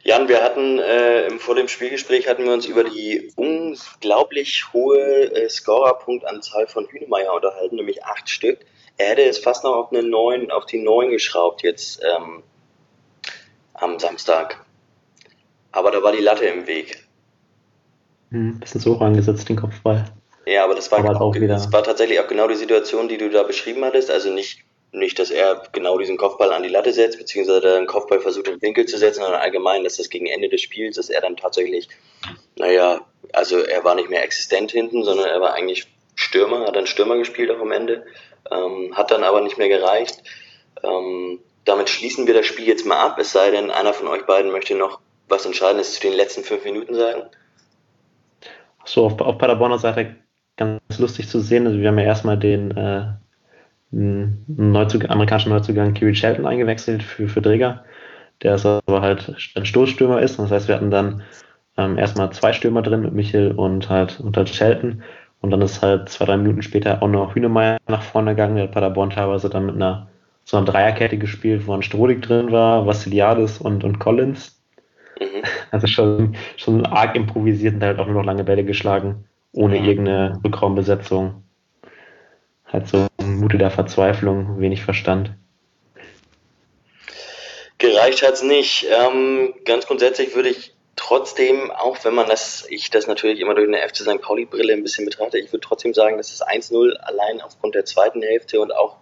Jan, 0.02 0.28
wir 0.28 0.42
hatten 0.42 0.78
äh, 0.78 1.30
vor 1.38 1.54
dem 1.54 1.68
Spielgespräch 1.68 2.26
hatten 2.26 2.44
wir 2.44 2.52
uns 2.52 2.66
über 2.66 2.84
die 2.84 3.32
unglaublich 3.36 4.72
hohe 4.72 4.98
äh, 4.98 5.48
Scorerpunktanzahl 5.48 6.66
von 6.68 6.86
Hünemeyer 6.88 7.34
unterhalten, 7.34 7.76
nämlich 7.76 8.04
acht 8.04 8.28
Stück. 8.28 8.60
Er 8.96 9.10
hätte 9.10 9.22
es 9.22 9.38
fast 9.38 9.64
noch 9.64 9.74
auf, 9.74 9.92
eine 9.92 10.02
neun, 10.02 10.50
auf 10.50 10.64
die 10.64 10.78
neun 10.78 11.10
geschraubt 11.10 11.62
jetzt 11.62 12.02
ähm, 12.02 12.42
am 13.74 13.98
Samstag. 13.98 14.64
Aber 15.72 15.90
da 15.90 16.02
war 16.02 16.12
die 16.12 16.22
Latte 16.22 16.46
im 16.46 16.66
Weg. 16.66 17.06
Hm, 18.30 18.58
bisschen 18.58 18.80
so 18.80 18.98
angesetzt, 18.98 19.48
den 19.48 19.56
Kopfball. 19.56 20.06
Ja, 20.46 20.64
aber 20.64 20.74
das 20.74 20.90
war, 20.90 21.00
aber 21.00 21.30
genau, 21.30 21.46
das 21.46 21.72
war 21.72 21.82
tatsächlich 21.82 22.18
auch 22.20 22.26
genau 22.26 22.48
die 22.48 22.54
Situation, 22.54 23.08
die 23.08 23.18
du 23.18 23.28
da 23.28 23.42
beschrieben 23.42 23.84
hattest. 23.84 24.10
Also 24.10 24.32
nicht 24.32 24.64
nicht, 24.92 25.18
dass 25.18 25.30
er 25.30 25.62
genau 25.72 25.98
diesen 25.98 26.16
Kopfball 26.16 26.52
an 26.52 26.62
die 26.62 26.68
Latte 26.68 26.92
setzt, 26.92 27.18
beziehungsweise 27.18 27.60
den 27.60 27.86
Kopfball 27.86 28.20
versucht 28.20 28.48
im 28.48 28.60
Winkel 28.60 28.86
zu 28.86 28.98
setzen, 28.98 29.22
sondern 29.22 29.40
allgemein, 29.40 29.84
dass 29.84 29.96
das 29.96 30.10
gegen 30.10 30.26
Ende 30.26 30.48
des 30.48 30.62
Spiels, 30.62 30.96
dass 30.96 31.10
er 31.10 31.20
dann 31.20 31.36
tatsächlich, 31.36 31.88
naja, 32.56 33.00
also 33.32 33.58
er 33.58 33.84
war 33.84 33.94
nicht 33.94 34.10
mehr 34.10 34.24
existent 34.24 34.72
hinten, 34.72 35.04
sondern 35.04 35.28
er 35.28 35.40
war 35.40 35.54
eigentlich 35.54 35.86
Stürmer, 36.14 36.66
hat 36.66 36.76
dann 36.76 36.86
Stürmer 36.86 37.16
gespielt 37.18 37.50
auch 37.50 37.60
am 37.60 37.72
Ende, 37.72 38.04
ähm, 38.50 38.96
hat 38.96 39.10
dann 39.10 39.22
aber 39.22 39.40
nicht 39.40 39.58
mehr 39.58 39.68
gereicht. 39.68 40.22
Ähm, 40.82 41.40
damit 41.64 41.88
schließen 41.88 42.26
wir 42.26 42.34
das 42.34 42.46
Spiel 42.46 42.66
jetzt 42.66 42.86
mal 42.86 42.98
ab, 42.98 43.18
es 43.18 43.32
sei 43.32 43.50
denn, 43.50 43.70
einer 43.70 43.94
von 43.94 44.08
euch 44.08 44.26
beiden 44.26 44.50
möchte 44.50 44.74
noch 44.74 45.00
was 45.28 45.46
Entscheidendes 45.46 45.94
zu 45.94 46.00
den 46.00 46.14
letzten 46.14 46.42
fünf 46.42 46.64
Minuten 46.64 46.94
sagen. 46.94 47.22
So, 48.84 49.06
auf, 49.06 49.20
auf 49.20 49.38
Paderborner 49.38 49.78
Seite 49.78 50.16
ganz 50.56 50.98
lustig 50.98 51.28
zu 51.28 51.40
sehen. 51.40 51.66
Also 51.66 51.78
wir 51.78 51.88
haben 51.88 51.98
ja 51.98 52.04
erstmal 52.04 52.38
den 52.38 52.76
äh, 52.76 53.12
Neuzug 53.92 55.10
amerikanischen 55.10 55.50
Neuzugang 55.50 55.94
Kiri 55.94 56.14
Shelton 56.14 56.46
eingewechselt 56.46 57.02
für, 57.02 57.28
für 57.28 57.42
Dräger, 57.42 57.84
der 58.42 58.54
ist 58.54 58.64
aber 58.64 59.02
halt 59.02 59.34
ein 59.56 59.66
Stoßstürmer 59.66 60.20
ist. 60.20 60.38
Das 60.38 60.50
heißt, 60.50 60.68
wir 60.68 60.76
hatten 60.76 60.90
dann 60.90 61.22
ähm, 61.76 61.98
erstmal 61.98 62.30
zwei 62.32 62.52
Stürmer 62.52 62.82
drin 62.82 63.02
mit 63.02 63.12
Michel 63.12 63.52
und 63.52 63.88
halt, 63.88 64.20
und 64.20 64.36
halt 64.36 64.48
Shelton. 64.48 65.02
Und 65.40 65.50
dann 65.50 65.62
ist 65.62 65.82
halt 65.82 66.08
zwei, 66.08 66.26
drei 66.26 66.36
Minuten 66.36 66.62
später 66.62 67.02
auch 67.02 67.08
noch 67.08 67.34
Hünemeyer 67.34 67.78
nach 67.88 68.02
vorne 68.02 68.32
gegangen. 68.32 68.56
Der 68.56 68.64
hat 68.64 68.72
Paderborn 68.72 69.10
teilweise 69.10 69.48
dann 69.48 69.66
mit 69.66 69.74
einer 69.74 70.08
so 70.44 70.56
einer 70.56 70.66
Dreierkette 70.66 71.18
gespielt, 71.18 71.66
wo 71.66 71.74
ein 71.74 71.82
Strohlig 71.82 72.22
drin 72.22 72.50
war, 72.50 72.86
Vassiliadis 72.86 73.58
und, 73.58 73.84
und 73.84 73.98
Collins. 73.98 74.60
Mhm. 75.18 75.42
Also 75.70 75.86
schon, 75.86 76.34
schon 76.56 76.84
arg 76.84 77.14
improvisiert 77.14 77.74
und 77.74 77.82
halt 77.84 78.00
auch 78.00 78.06
nur 78.06 78.16
noch 78.16 78.24
lange 78.24 78.42
Bälle 78.42 78.64
geschlagen, 78.64 79.24
ohne 79.52 79.78
mhm. 79.78 79.84
irgendeine 79.84 80.40
Rückraumbesetzung 80.44 81.44
halt 82.72 82.88
so 82.88 83.06
Mute 83.40 83.58
der 83.58 83.70
Verzweiflung, 83.70 84.60
wenig 84.60 84.82
Verstand. 84.82 85.32
Gereicht 87.78 88.22
hat 88.22 88.34
es 88.34 88.42
nicht. 88.42 88.86
Ähm, 88.90 89.54
ganz 89.64 89.86
grundsätzlich 89.86 90.34
würde 90.34 90.50
ich 90.50 90.74
trotzdem, 90.96 91.70
auch 91.70 91.96
wenn 92.04 92.14
man 92.14 92.28
das, 92.28 92.66
ich 92.68 92.90
das 92.90 93.06
natürlich 93.06 93.40
immer 93.40 93.54
durch 93.54 93.66
eine 93.66 93.78
FC 93.78 93.96
St. 93.96 94.20
Pauli-Brille 94.20 94.74
ein 94.74 94.82
bisschen 94.82 95.06
betrachte, 95.06 95.38
ich 95.38 95.50
würde 95.50 95.66
trotzdem 95.66 95.94
sagen, 95.94 96.18
dass 96.18 96.36
das 96.36 96.46
1-0 96.46 96.92
allein 96.96 97.40
aufgrund 97.40 97.74
der 97.74 97.86
zweiten 97.86 98.20
Hälfte 98.20 98.60
und 98.60 98.70
auch 98.72 98.98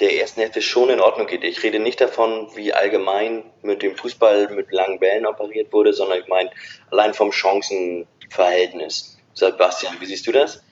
der 0.00 0.18
ersten 0.18 0.40
Hälfte 0.40 0.60
schon 0.60 0.90
in 0.90 1.00
Ordnung 1.00 1.28
geht. 1.28 1.44
Ich 1.44 1.62
rede 1.62 1.78
nicht 1.78 2.00
davon, 2.00 2.48
wie 2.56 2.72
allgemein 2.72 3.44
mit 3.62 3.82
dem 3.82 3.96
Fußball 3.96 4.48
mit 4.48 4.72
langen 4.72 4.98
Bällen 4.98 5.24
operiert 5.24 5.72
wurde, 5.72 5.92
sondern 5.92 6.18
ich 6.18 6.26
meine 6.26 6.50
allein 6.90 7.14
vom 7.14 7.30
Chancenverhältnis. 7.30 9.16
Sebastian, 9.34 9.94
wie 10.00 10.06
siehst 10.06 10.26
du 10.26 10.32
das? 10.32 10.64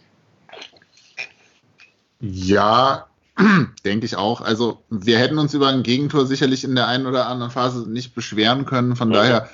Ja, 2.22 3.06
denke 3.84 4.06
ich 4.06 4.16
auch. 4.16 4.40
Also 4.40 4.82
wir 4.88 5.18
hätten 5.18 5.38
uns 5.38 5.52
über 5.54 5.68
ein 5.68 5.82
Gegentor 5.82 6.24
sicherlich 6.24 6.62
in 6.62 6.76
der 6.76 6.86
einen 6.86 7.06
oder 7.06 7.26
anderen 7.26 7.50
Phase 7.50 7.90
nicht 7.90 8.14
beschweren 8.14 8.64
können. 8.64 8.94
Von 8.94 9.08
mhm. 9.08 9.14
daher 9.14 9.50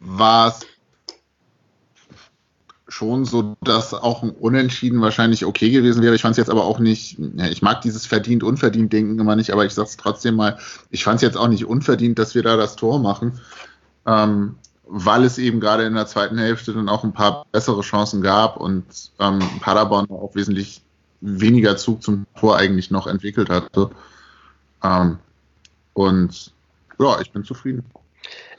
war 0.00 0.48
es 0.48 0.60
schon 2.88 3.24
so, 3.24 3.56
dass 3.60 3.94
auch 3.94 4.24
ein 4.24 4.30
Unentschieden 4.30 5.00
wahrscheinlich 5.00 5.44
okay 5.44 5.70
gewesen 5.70 6.02
wäre. 6.02 6.16
Ich 6.16 6.22
fand 6.22 6.32
es 6.32 6.38
jetzt 6.38 6.50
aber 6.50 6.64
auch 6.64 6.80
nicht, 6.80 7.16
ich 7.48 7.62
mag 7.62 7.80
dieses 7.82 8.06
verdient, 8.06 8.42
unverdient 8.42 8.92
Denken 8.92 9.20
immer 9.20 9.36
nicht, 9.36 9.52
aber 9.52 9.64
ich 9.64 9.72
sag's 9.72 9.96
trotzdem 9.96 10.34
mal, 10.34 10.58
ich 10.90 11.04
fand 11.04 11.16
es 11.16 11.22
jetzt 11.22 11.36
auch 11.36 11.46
nicht 11.46 11.64
unverdient, 11.64 12.18
dass 12.18 12.34
wir 12.34 12.42
da 12.42 12.56
das 12.56 12.74
Tor 12.74 12.98
machen, 12.98 13.38
ähm, 14.06 14.56
weil 14.88 15.22
es 15.22 15.38
eben 15.38 15.60
gerade 15.60 15.84
in 15.84 15.94
der 15.94 16.08
zweiten 16.08 16.36
Hälfte 16.36 16.72
dann 16.72 16.88
auch 16.88 17.04
ein 17.04 17.12
paar 17.12 17.46
bessere 17.52 17.82
Chancen 17.82 18.22
gab 18.22 18.56
und 18.56 18.84
ähm, 19.20 19.38
Paderborn 19.60 20.10
auch 20.10 20.34
wesentlich 20.34 20.82
weniger 21.20 21.76
Zug 21.76 22.02
zum 22.02 22.26
Tor 22.38 22.56
eigentlich 22.56 22.90
noch 22.90 23.06
entwickelt 23.06 23.50
hatte. 23.50 23.90
Ähm, 24.82 25.18
und 25.92 26.52
ja, 26.98 27.20
ich 27.20 27.30
bin 27.32 27.44
zufrieden. 27.44 27.84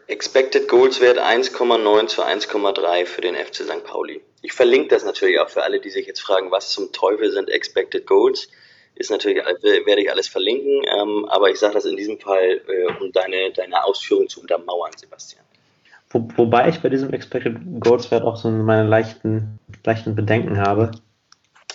Expected 0.08 0.68
Goals 0.68 1.00
Wert 1.00 1.20
1,9 1.20 2.08
zu 2.08 2.24
1,3 2.24 3.06
für 3.06 3.22
den 3.22 3.36
FC 3.36 3.64
St. 3.64 3.84
Pauli. 3.86 4.22
Ich 4.42 4.54
verlinke 4.54 4.90
das 4.90 5.06
natürlich 5.06 5.40
auch 5.40 5.50
für 5.50 5.64
alle, 5.64 5.80
die 5.80 5.90
sich 5.90 6.06
jetzt 6.06 6.22
fragen, 6.22 6.52
was 6.52 6.72
zum 6.72 6.92
Teufel 6.92 7.32
sind 7.32 7.50
Expected 7.50 8.06
Goals. 8.06 8.50
Ist 8.96 9.10
natürlich, 9.10 9.38
werde 9.38 10.02
ich 10.02 10.12
alles 10.12 10.28
verlinken, 10.28 10.84
ähm, 10.86 11.26
aber 11.30 11.50
ich 11.50 11.60
sage 11.60 11.76
das 11.76 11.86
in 11.86 11.96
diesem 11.96 12.20
Fall, 12.20 12.62
äh, 12.68 13.02
um 13.02 13.12
deine, 13.14 13.52
deine 13.52 13.84
Ausführung 13.86 14.28
zu 14.28 14.42
untermauern, 14.42 14.92
Sebastian. 14.98 15.44
Wo, 16.10 16.28
wobei 16.36 16.68
ich 16.68 16.82
bei 16.82 16.90
diesem 16.90 17.14
Expected 17.14 17.56
Goals 17.80 18.12
Wert 18.12 18.24
auch 18.24 18.36
so 18.36 18.50
meine 18.50 18.88
leichten, 18.88 19.60
leichten 19.86 20.14
Bedenken 20.14 20.60
habe. 20.60 20.92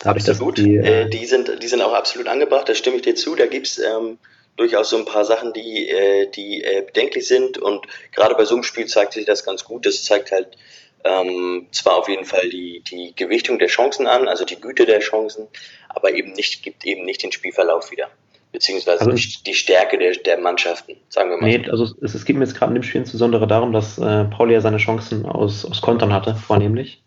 Absolut. 0.04 0.58
Die, 0.58 0.76
äh, 0.76 1.02
äh, 1.02 1.08
die, 1.08 1.26
sind, 1.26 1.62
die 1.62 1.66
sind 1.66 1.82
auch 1.82 1.92
absolut 1.92 2.28
angebracht, 2.28 2.68
da 2.68 2.74
stimme 2.74 2.96
ich 2.96 3.02
dir 3.02 3.14
zu. 3.14 3.34
Da 3.34 3.46
gibt 3.46 3.66
es 3.66 3.78
ähm, 3.78 4.18
durchaus 4.56 4.90
so 4.90 4.96
ein 4.96 5.04
paar 5.04 5.24
Sachen, 5.24 5.52
die, 5.52 5.88
äh, 5.88 6.30
die 6.30 6.62
äh, 6.62 6.82
bedenklich 6.82 7.26
sind. 7.26 7.58
Und 7.58 7.86
gerade 8.12 8.34
bei 8.34 8.44
so 8.44 8.54
einem 8.54 8.64
Spiel 8.64 8.86
zeigt 8.86 9.12
sich 9.12 9.24
das 9.24 9.44
ganz 9.44 9.64
gut. 9.64 9.86
Das 9.86 10.04
zeigt 10.04 10.32
halt 10.32 10.56
ähm, 11.04 11.66
zwar 11.70 11.96
auf 11.96 12.08
jeden 12.08 12.24
Fall 12.24 12.48
die, 12.48 12.82
die 12.90 13.12
Gewichtung 13.14 13.58
der 13.58 13.68
Chancen 13.68 14.06
an, 14.06 14.28
also 14.28 14.44
die 14.44 14.60
Güte 14.60 14.86
der 14.86 15.00
Chancen, 15.00 15.46
aber 15.88 16.12
eben 16.14 16.32
nicht, 16.32 16.62
gibt 16.62 16.84
eben 16.84 17.04
nicht 17.04 17.22
den 17.22 17.32
Spielverlauf 17.32 17.90
wieder. 17.90 18.08
Beziehungsweise 18.52 19.00
also, 19.04 19.12
die, 19.12 19.42
die 19.44 19.54
Stärke 19.54 19.98
der, 19.98 20.12
der 20.12 20.38
Mannschaften, 20.38 20.96
sagen 21.08 21.30
wir 21.30 21.36
mal. 21.36 21.46
Nee, 21.46 21.68
also 21.68 21.84
es, 22.00 22.14
es 22.14 22.24
geht 22.24 22.36
mir 22.36 22.44
jetzt 22.44 22.56
gerade 22.56 22.70
in 22.70 22.76
dem 22.76 22.82
Spiel 22.82 23.02
insbesondere 23.02 23.46
darum, 23.46 23.72
dass 23.72 23.98
äh, 23.98 24.24
Pauli 24.24 24.54
ja 24.54 24.60
seine 24.60 24.78
Chancen 24.78 25.26
aus, 25.26 25.64
aus 25.64 25.82
Kontern 25.82 26.12
hatte, 26.12 26.34
vornehmlich. 26.34 27.02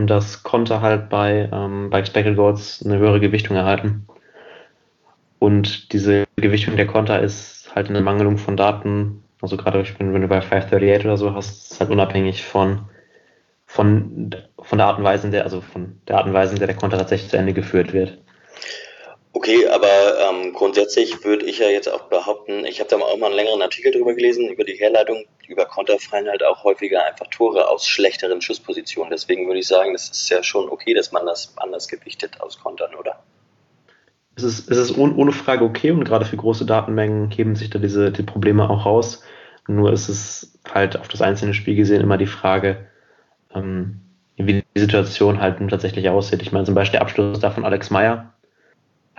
Und 0.00 0.06
das 0.06 0.42
konnte 0.42 0.80
halt 0.80 1.10
bei, 1.10 1.50
ähm, 1.52 1.90
bei 1.90 1.98
Expected 1.98 2.34
Goals 2.34 2.82
eine 2.82 2.96
höhere 2.96 3.20
Gewichtung 3.20 3.54
erhalten. 3.54 4.06
Und 5.38 5.92
diese 5.92 6.24
Gewichtung 6.36 6.76
der 6.76 6.86
Konter 6.86 7.20
ist 7.20 7.70
halt 7.74 7.90
eine 7.90 8.00
Mangelung 8.00 8.38
von 8.38 8.56
Daten. 8.56 9.22
Also 9.42 9.58
gerade 9.58 9.84
wenn 9.98 10.22
du 10.22 10.26
bei 10.26 10.40
538 10.40 11.04
oder 11.04 11.18
so 11.18 11.34
hast, 11.34 11.72
ist 11.72 11.80
halt 11.80 11.90
unabhängig 11.90 12.42
von, 12.42 12.88
von, 13.66 14.34
von 14.58 14.78
der 14.78 14.86
Art 14.86 14.96
und 14.96 15.04
Weise, 15.04 15.26
in 15.26 15.32
der, 15.32 15.44
also 15.44 15.60
von 15.60 16.00
der 16.08 16.16
Art 16.16 16.26
und 16.26 16.32
Weise, 16.32 16.54
in 16.54 16.60
der 16.60 16.68
der 16.68 16.76
Konter 16.76 16.96
tatsächlich 16.96 17.28
zu 17.28 17.36
Ende 17.36 17.52
geführt 17.52 17.92
wird. 17.92 18.22
Okay, 19.32 19.68
aber 19.68 19.88
ähm, 20.28 20.52
grundsätzlich 20.52 21.24
würde 21.24 21.46
ich 21.46 21.60
ja 21.60 21.68
jetzt 21.68 21.88
auch 21.88 22.08
behaupten, 22.08 22.64
ich 22.64 22.80
habe 22.80 22.90
da 22.90 22.96
auch 22.96 23.16
mal 23.16 23.26
einen 23.26 23.36
längeren 23.36 23.62
Artikel 23.62 23.92
drüber 23.92 24.14
gelesen, 24.14 24.48
über 24.48 24.64
die 24.64 24.74
Herleitung, 24.74 25.24
über 25.46 25.66
Konter 25.66 25.98
fallen 26.00 26.28
halt 26.28 26.42
auch 26.42 26.64
häufiger 26.64 27.04
einfach 27.04 27.28
Tore 27.28 27.68
aus 27.68 27.86
schlechteren 27.86 28.40
Schusspositionen. 28.40 29.10
Deswegen 29.10 29.46
würde 29.46 29.60
ich 29.60 29.68
sagen, 29.68 29.92
das 29.92 30.10
ist 30.10 30.28
ja 30.30 30.42
schon 30.42 30.68
okay, 30.68 30.94
dass 30.94 31.12
man 31.12 31.26
das 31.26 31.54
anders 31.56 31.86
gewichtet 31.86 32.40
aus 32.40 32.58
Kontern, 32.58 32.94
oder? 32.96 33.22
es 34.36 34.44
ist, 34.44 34.70
es 34.70 34.78
ist 34.78 34.98
ohne 34.98 35.32
Frage 35.32 35.64
okay 35.64 35.90
und 35.90 36.04
gerade 36.04 36.24
für 36.24 36.36
große 36.36 36.66
Datenmengen 36.66 37.30
heben 37.30 37.56
sich 37.56 37.70
da 37.70 37.78
diese 37.78 38.10
die 38.10 38.22
Probleme 38.22 38.68
auch 38.68 38.86
raus. 38.86 39.22
Nur 39.66 39.92
ist 39.92 40.08
es 40.08 40.58
halt 40.72 40.98
auf 40.98 41.08
das 41.08 41.22
einzelne 41.22 41.54
Spiel 41.54 41.76
gesehen 41.76 42.00
immer 42.00 42.18
die 42.18 42.26
Frage, 42.26 42.86
ähm, 43.54 44.00
wie 44.36 44.64
die 44.74 44.80
Situation 44.80 45.40
halt 45.40 45.58
tatsächlich 45.68 46.08
aussieht. 46.08 46.42
Ich 46.42 46.52
meine 46.52 46.64
zum 46.64 46.74
Beispiel 46.74 46.92
der 46.92 47.02
Abschluss 47.02 47.40
da 47.40 47.50
von 47.50 47.64
Alex 47.64 47.90
Meyer, 47.90 48.32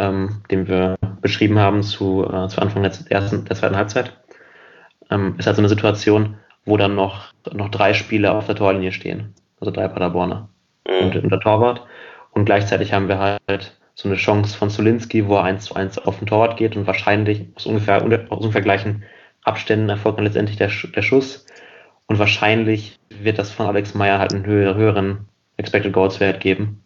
ähm, 0.02 0.42
den 0.50 0.68
wir 0.68 0.98
beschrieben 1.22 1.60
haben 1.60 1.84
zu, 1.84 2.26
äh, 2.26 2.48
zu 2.48 2.60
Anfang 2.62 2.82
der, 2.82 2.92
ersten, 3.10 3.46
der 3.46 3.56
zweiten 3.56 3.78
Halbzeit, 3.78 4.18
ähm, 5.12 5.36
ist 5.38 5.46
halt 5.46 5.56
so 5.56 5.62
eine 5.62 5.70
Situation, 5.70 6.38
wo 6.66 6.76
dann 6.76 6.96
noch, 6.96 7.34
noch 7.54 7.70
drei 7.70 7.94
Spieler 7.94 8.36
auf 8.36 8.48
der 8.48 8.56
Torlinie 8.56 8.92
stehen, 8.92 9.36
also 9.60 9.72
drei 9.72 9.88
Paderborner 9.88 10.50
mhm. 10.88 11.06
und, 11.06 11.16
und 11.16 11.32
der 11.32 11.40
Torwart. 11.40 11.86
Und 12.32 12.46
gleichzeitig 12.46 12.94
haben 12.94 13.08
wir 13.08 13.20
halt 13.20 13.78
so 13.94 14.10
eine 14.10 14.18
Chance 14.18 14.58
von 14.58 14.70
Zulinski, 14.72 15.28
wo 15.28 15.36
er 15.36 15.44
eins 15.44 15.66
zu 15.66 15.76
eins 15.76 16.00
auf 16.00 16.18
den 16.18 16.28
Torwart 16.28 16.58
geht 16.58 16.76
und 16.76 16.88
wahrscheinlich 16.88 17.46
aus 17.56 17.68
ungefähr, 17.68 17.98
aus 18.30 18.40
ungefähr 18.40 18.62
gleichen 18.62 19.04
Abständen 19.44 19.90
erfolgt 19.90 20.18
dann 20.18 20.26
letztendlich 20.26 20.58
der, 20.58 20.72
der 20.96 21.02
Schuss. 21.02 21.46
Und 22.08 22.18
wahrscheinlich 22.18 23.00
wird 23.10 23.38
das 23.38 23.52
von 23.52 23.68
Alex 23.68 23.94
Meyer 23.94 24.18
halt 24.18 24.34
einen 24.34 24.46
höheren 24.46 25.28
Expected 25.58 25.94
Goals 25.94 26.20
Wert 26.20 26.40
geben. 26.40 26.84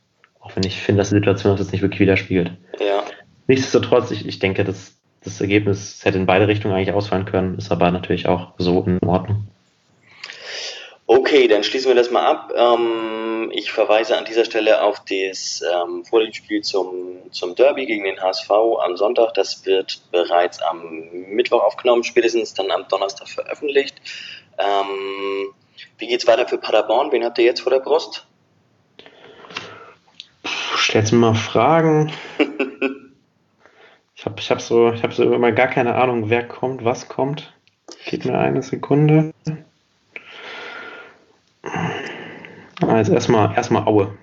Wenn 0.55 0.63
ich 0.63 0.81
finde, 0.81 1.01
dass 1.01 1.09
die 1.09 1.15
Situation 1.15 1.51
das 1.51 1.61
jetzt 1.61 1.71
nicht 1.71 1.81
wirklich 1.81 1.99
widerspiegelt. 1.99 2.51
Ja. 2.79 3.03
Nichtsdestotrotz, 3.47 4.11
ich, 4.11 4.27
ich 4.27 4.39
denke, 4.39 4.63
dass 4.63 4.93
das 5.23 5.41
Ergebnis 5.41 6.01
hätte 6.03 6.17
in 6.17 6.25
beide 6.25 6.47
Richtungen 6.47 6.73
eigentlich 6.73 6.93
ausfallen 6.93 7.25
können, 7.25 7.57
ist 7.57 7.71
aber 7.71 7.91
natürlich 7.91 8.27
auch 8.27 8.53
so 8.57 8.83
in 8.83 8.99
Ordnung. 9.05 9.47
Okay, 11.07 11.47
dann 11.47 11.63
schließen 11.63 11.89
wir 11.89 11.95
das 11.95 12.09
mal 12.09 12.25
ab. 12.25 12.51
Ähm, 12.55 13.51
ich 13.53 13.71
verweise 13.71 14.17
an 14.17 14.25
dieser 14.25 14.45
Stelle 14.45 14.81
auf 14.81 15.03
das 15.07 15.61
ähm, 15.61 16.03
Vorspiel 16.03 16.63
zum, 16.63 17.17
zum 17.31 17.53
Derby 17.53 17.85
gegen 17.85 18.05
den 18.05 18.19
HSV 18.19 18.49
am 18.49 18.97
Sonntag. 18.97 19.35
Das 19.35 19.65
wird 19.65 20.01
bereits 20.11 20.61
am 20.61 21.09
Mittwoch 21.29 21.61
aufgenommen, 21.61 22.03
spätestens 22.03 22.55
dann 22.55 22.71
am 22.71 22.87
Donnerstag 22.87 23.27
veröffentlicht. 23.27 24.01
Ähm, 24.57 25.53
wie 25.99 26.07
geht's 26.07 26.25
weiter 26.25 26.47
für 26.47 26.57
Paderborn? 26.57 27.11
Wen 27.11 27.23
habt 27.23 27.37
ihr 27.37 27.45
jetzt 27.45 27.61
vor 27.61 27.71
der 27.71 27.79
Brust? 27.79 28.25
Stellst 30.87 31.13
du 31.13 31.15
mal 31.15 31.33
Fragen? 31.33 32.11
ich 34.15 34.23
habe 34.23 34.35
ich 34.39 34.51
hab 34.51 34.61
so, 34.61 34.93
hab 34.93 35.13
so 35.13 35.33
immer 35.33 35.51
gar 35.51 35.67
keine 35.67 35.95
Ahnung, 35.95 36.29
wer 36.29 36.47
kommt, 36.47 36.85
was 36.85 37.07
kommt. 37.07 37.51
Gib 38.05 38.25
mir 38.25 38.37
eine 38.37 38.61
Sekunde. 38.61 39.33
Also 42.85 43.13
erstmal 43.13 43.55
erstmal 43.55 43.87
Aue. 43.87 44.15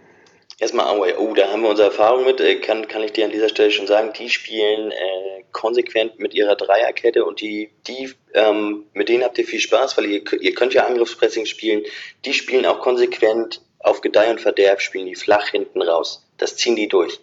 Erstmal 0.60 0.86
Aue. 0.86 1.18
Oh, 1.18 1.34
da 1.34 1.48
haben 1.48 1.62
wir 1.62 1.70
unsere 1.70 1.88
Erfahrung 1.88 2.24
mit. 2.24 2.40
Äh, 2.40 2.60
kann, 2.60 2.86
kann 2.86 3.02
ich 3.02 3.12
dir 3.12 3.24
an 3.24 3.32
dieser 3.32 3.48
Stelle 3.48 3.72
schon 3.72 3.88
sagen, 3.88 4.12
die 4.16 4.30
spielen 4.30 4.92
äh, 4.92 5.42
konsequent 5.50 6.20
mit 6.20 6.32
ihrer 6.32 6.54
Dreierkette 6.54 7.24
und 7.24 7.40
die, 7.40 7.70
die 7.88 8.14
ähm, 8.34 8.84
mit 8.92 9.08
denen 9.08 9.24
habt 9.24 9.36
ihr 9.36 9.44
viel 9.44 9.58
Spaß, 9.58 9.98
weil 9.98 10.06
ihr, 10.06 10.22
ihr 10.40 10.54
könnt 10.54 10.74
ja 10.74 10.86
Angriffspressing 10.86 11.46
spielen. 11.46 11.82
Die 12.24 12.32
spielen 12.32 12.66
auch 12.66 12.78
konsequent 12.78 13.62
auf 13.82 14.00
Gedeih 14.00 14.30
und 14.30 14.40
Verderb, 14.40 14.80
spielen 14.80 15.06
die 15.06 15.14
flach 15.14 15.48
hinten 15.48 15.82
raus. 15.82 16.26
Das 16.38 16.56
ziehen 16.56 16.76
die 16.76 16.88
durch. 16.88 17.20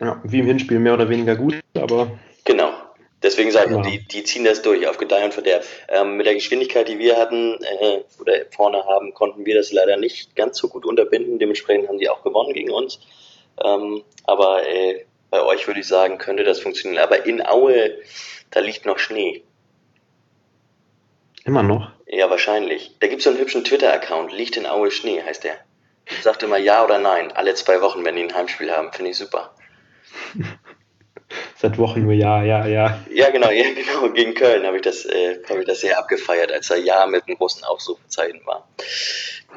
Ja, 0.00 0.20
wie 0.24 0.38
im 0.38 0.46
Hinspiel 0.46 0.78
mehr 0.78 0.94
oder 0.94 1.08
weniger 1.08 1.36
gut, 1.36 1.60
aber. 1.74 2.18
Genau. 2.44 2.72
Deswegen 3.22 3.50
sage 3.50 3.70
ich, 3.70 3.76
ja. 3.76 3.82
die, 3.82 4.08
die 4.08 4.24
ziehen 4.24 4.44
das 4.44 4.62
durch 4.62 4.86
auf 4.88 4.96
Gedeih 4.96 5.26
und 5.26 5.34
Verderb. 5.34 5.62
Ähm, 5.88 6.16
mit 6.16 6.24
der 6.24 6.34
Geschwindigkeit, 6.34 6.88
die 6.88 6.98
wir 6.98 7.18
hatten 7.18 7.58
äh, 7.62 8.00
oder 8.18 8.32
vorne 8.50 8.82
haben, 8.86 9.12
konnten 9.12 9.44
wir 9.44 9.56
das 9.56 9.72
leider 9.72 9.98
nicht 9.98 10.34
ganz 10.36 10.56
so 10.56 10.68
gut 10.68 10.86
unterbinden. 10.86 11.38
Dementsprechend 11.38 11.88
haben 11.88 11.98
die 11.98 12.08
auch 12.08 12.22
gewonnen 12.22 12.54
gegen 12.54 12.70
uns. 12.70 12.98
Ähm, 13.62 14.02
aber 14.24 14.66
äh, 14.66 15.04
bei 15.28 15.42
euch 15.42 15.66
würde 15.66 15.80
ich 15.80 15.86
sagen, 15.86 16.16
könnte 16.16 16.44
das 16.44 16.60
funktionieren. 16.60 17.02
Aber 17.02 17.26
in 17.26 17.46
Aue, 17.46 17.98
da 18.50 18.60
liegt 18.60 18.86
noch 18.86 18.98
Schnee. 18.98 19.42
Immer 21.44 21.62
noch? 21.62 21.90
Ja, 22.12 22.28
wahrscheinlich. 22.28 22.96
Da 22.98 23.06
gibt 23.06 23.20
es 23.20 23.24
so 23.24 23.30
einen 23.30 23.38
hübschen 23.38 23.62
Twitter-Account, 23.62 24.32
liegt 24.32 24.56
in 24.56 24.66
Aue 24.66 24.90
Schnee, 24.90 25.22
heißt 25.22 25.44
der. 25.44 25.54
Sagt 26.22 26.42
immer 26.42 26.56
ja 26.56 26.84
oder 26.84 26.98
nein, 26.98 27.30
alle 27.30 27.54
zwei 27.54 27.80
Wochen, 27.82 28.04
wenn 28.04 28.16
die 28.16 28.22
ein 28.22 28.34
Heimspiel 28.34 28.72
haben. 28.72 28.92
Finde 28.92 29.12
ich 29.12 29.16
super. 29.16 29.54
Seit 31.56 31.78
Wochen 31.78 32.02
nur 32.02 32.12
ja, 32.12 32.42
ja, 32.42 32.66
ja. 32.66 32.98
Ja, 33.12 33.30
genau, 33.30 33.50
ja, 33.50 33.62
genau. 33.74 34.10
Gegen 34.12 34.34
Köln 34.34 34.66
habe 34.66 34.76
ich, 34.76 34.82
das, 34.82 35.04
äh, 35.04 35.38
hab 35.48 35.56
ich 35.58 35.66
das 35.66 35.82
sehr 35.82 35.98
abgefeiert, 35.98 36.50
als 36.50 36.68
er 36.70 36.78
Ja 36.78 37.06
mit 37.06 37.28
einem 37.28 37.36
großen 37.36 37.62
Ausrufezeichen 37.62 38.44
war. 38.44 38.68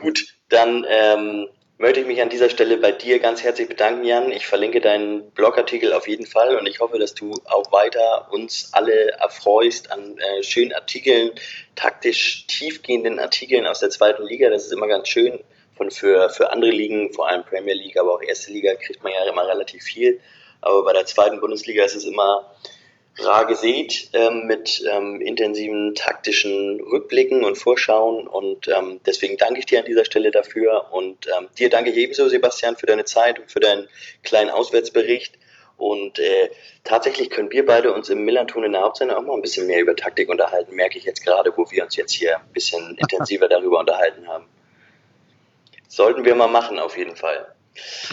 Gut, 0.02 0.28
dann 0.50 0.86
ähm, 0.88 1.50
möchte 1.84 2.00
ich 2.00 2.08
mich 2.08 2.22
an 2.22 2.30
dieser 2.30 2.50
Stelle 2.50 2.78
bei 2.78 2.94
dir 2.94 3.20
ganz 3.20 3.44
herzlich 3.44 3.68
bedanken, 3.68 4.06
Jan. 4.06 4.32
Ich 4.32 4.48
verlinke 4.48 4.80
deinen 4.80 5.30
Blogartikel 5.32 5.92
auf 5.92 6.08
jeden 6.08 6.26
Fall 6.26 6.56
und 6.56 6.66
ich 6.66 6.80
hoffe, 6.80 6.98
dass 6.98 7.14
du 7.14 7.34
auch 7.44 7.74
weiter 7.74 8.30
uns 8.32 8.70
alle 8.72 9.12
erfreust 9.12 9.92
an 9.92 10.18
äh, 10.18 10.44
schönen 10.44 10.72
Artikeln, 10.72 11.32
taktisch 11.76 12.48
tiefgehenden 12.48 13.20
Artikeln 13.20 13.68
aus 13.68 13.82
der 13.82 13.90
zweiten 13.90 14.24
Liga. 14.24 14.50
Das 14.50 14.64
ist 14.64 14.72
immer 14.72 14.88
ganz 14.88 15.10
schön. 15.10 15.42
Von 15.76 15.92
für, 15.92 16.30
für 16.30 16.52
andere 16.52 16.72
Ligen, 16.72 17.12
vor 17.12 17.28
allem 17.28 17.44
Premier 17.44 17.74
League, 17.74 17.98
aber 17.98 18.14
auch 18.14 18.22
erste 18.22 18.54
Liga, 18.54 18.76
kriegt 18.76 19.04
man 19.04 19.12
ja 19.12 19.30
immer 19.30 19.46
relativ 19.46 19.84
viel. 19.84 20.22
Aber 20.62 20.86
bei 20.86 20.94
der 20.94 21.06
zweiten 21.06 21.42
Bundesliga 21.42 21.84
ist 21.84 21.96
es 21.96 22.06
immer 22.06 22.50
rar 23.20 23.46
gesät 23.46 24.10
ähm, 24.14 24.48
mit 24.48 24.84
ähm, 24.92 25.22
intensiven 25.22 25.94
taktischen 25.96 26.82
Rückblicken 26.82 27.44
und 27.44 27.58
Vorschauen. 27.58 28.28
Und 28.28 28.68
ähm, 28.68 29.00
deswegen 29.06 29.38
danke 29.38 29.60
ich 29.60 29.66
dir 29.66 29.80
an 29.80 29.86
dieser 29.86 30.06
Stelle 30.06 30.32
dafür. 30.32 30.92
Und 30.92 31.28
ähm, 31.28 31.48
dir 31.58 31.70
danke 31.70 31.92
ich 31.92 31.98
ebenso, 31.98 32.28
Sebastian, 32.28 32.76
für 32.76 32.88
deine 32.88 33.06
Zeit 33.06 33.40
und 33.40 33.52
für 33.52 33.60
deinen 33.60 33.88
kleinen 34.24 34.50
Auswärtsbericht. 34.50 35.38
Und 35.78 36.20
äh, 36.20 36.50
tatsächlich 36.84 37.30
können 37.30 37.52
wir 37.52 37.66
beide 37.66 37.94
uns 37.94 38.10
im 38.10 38.24
Millanton 38.26 38.64
in 38.64 38.74
der 38.74 38.82
Hauptsendung 38.82 39.18
auch 39.18 39.24
mal 39.24 39.34
ein 39.34 39.42
bisschen 39.42 39.68
mehr 39.68 39.82
über 39.82 39.96
Taktik 39.96 40.30
unterhalten, 40.30 40.76
merke 40.76 40.98
ich 40.98 41.04
jetzt 41.04 41.26
gerade, 41.26 41.52
wo 41.56 41.70
wir 41.70 41.84
uns 41.84 41.96
jetzt 41.96 42.14
hier 42.14 42.38
ein 42.38 42.54
bisschen 42.54 42.96
intensiver 42.98 43.48
darüber 43.48 43.80
unterhalten 43.80 44.28
haben. 44.28 44.46
Sollten 45.88 46.26
wir 46.26 46.36
mal 46.36 46.48
machen, 46.48 46.80
auf 46.80 46.98
jeden 46.98 47.16
Fall. 47.16 47.54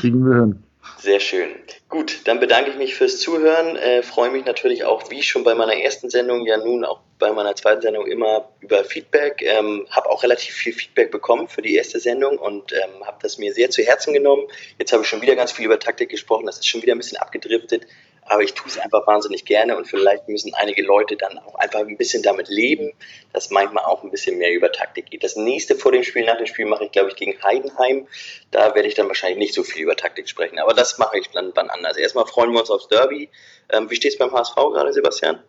Kriegen 0.01 0.25
wir 0.25 0.41
hin. 0.41 0.70
Sehr 1.03 1.19
schön. 1.19 1.55
Gut, 1.89 2.21
dann 2.25 2.41
bedanke 2.41 2.71
ich 2.73 2.77
mich 2.77 2.95
fürs 2.95 3.21
Zuhören. 3.21 3.77
Äh, 3.77 4.03
freue 4.03 4.31
mich 4.31 4.45
natürlich 4.45 4.85
auch, 4.85 5.11
wie 5.11 5.23
schon 5.23 5.45
bei 5.45 5.55
meiner 5.55 5.75
ersten 5.75 6.11
Sendung, 6.11 6.47
ja 6.47 6.59
nun 6.59 6.85
auch 6.85 7.01
bei 7.19 7.33
meiner 7.33 7.57
zweiten 7.57 7.81
Sendung 7.81 8.07
immer 8.07 8.51
über 8.61 8.85
Feedback. 8.85 9.41
Ähm, 9.41 9.87
habe 9.91 10.11
auch 10.11 10.23
relativ 10.23 10.55
viel 10.55 10.75
Feedback 10.75 11.11
bekommen 11.11 11.49
für 11.49 11.63
die 11.63 11.75
erste 11.75 12.01
Sendung 12.01 12.37
und 12.37 12.75
ähm, 12.75 13.07
habe 13.07 13.17
das 13.23 13.39
mir 13.39 13.55
sehr 13.55 13.71
zu 13.71 13.83
Herzen 13.83 14.13
genommen. 14.13 14.47
Jetzt 14.79 14.93
habe 14.93 15.03
ich 15.03 15.09
schon 15.09 15.23
wieder 15.23 15.37
ganz 15.37 15.53
viel 15.53 15.65
über 15.65 15.79
Taktik 15.79 16.11
gesprochen. 16.11 16.45
Das 16.45 16.59
ist 16.59 16.69
schon 16.69 16.83
wieder 16.83 16.95
ein 16.95 16.99
bisschen 16.99 17.19
abgedriftet 17.19 17.87
aber 18.31 18.43
ich 18.45 18.55
tue 18.55 18.69
es 18.69 18.79
einfach 18.79 19.07
wahnsinnig 19.09 19.45
gerne 19.45 19.77
und 19.77 19.87
vielleicht 19.87 20.29
müssen 20.29 20.55
einige 20.55 20.85
Leute 20.85 21.17
dann 21.17 21.37
auch 21.39 21.57
einfach 21.57 21.81
ein 21.81 21.97
bisschen 21.97 22.23
damit 22.23 22.49
leben, 22.49 22.93
dass 23.33 23.51
manchmal 23.51 23.85
auch 23.85 24.05
ein 24.05 24.11
bisschen 24.13 24.39
mehr 24.39 24.53
über 24.53 24.71
Taktik 24.71 25.11
geht. 25.11 25.25
Das 25.25 25.35
nächste 25.35 25.75
vor 25.75 25.91
dem 25.91 26.05
Spiel, 26.05 26.25
nach 26.25 26.37
dem 26.37 26.47
Spiel 26.47 26.67
mache 26.67 26.85
ich, 26.85 26.93
glaube 26.93 27.09
ich, 27.09 27.17
gegen 27.17 27.43
Heidenheim. 27.43 28.07
Da 28.53 28.75
werde 28.77 28.87
ich 28.87 28.95
dann 28.95 29.09
wahrscheinlich 29.09 29.39
nicht 29.39 29.55
so 29.55 29.65
viel 29.65 29.83
über 29.83 29.97
Taktik 29.97 30.29
sprechen, 30.29 30.61
aber 30.61 30.75
das 30.75 30.97
mache 30.99 31.19
ich 31.19 31.29
dann 31.31 31.51
wann 31.57 31.71
anders. 31.71 31.97
Erstmal 31.97 32.25
freuen 32.25 32.53
wir 32.53 32.61
uns 32.61 32.71
aufs 32.71 32.87
Derby. 32.87 33.29
Ähm, 33.69 33.91
wie 33.91 33.97
steht 33.97 34.13
es 34.13 34.19
beim 34.19 34.31
HSV 34.31 34.55
gerade, 34.55 34.93
Sebastian? 34.93 35.41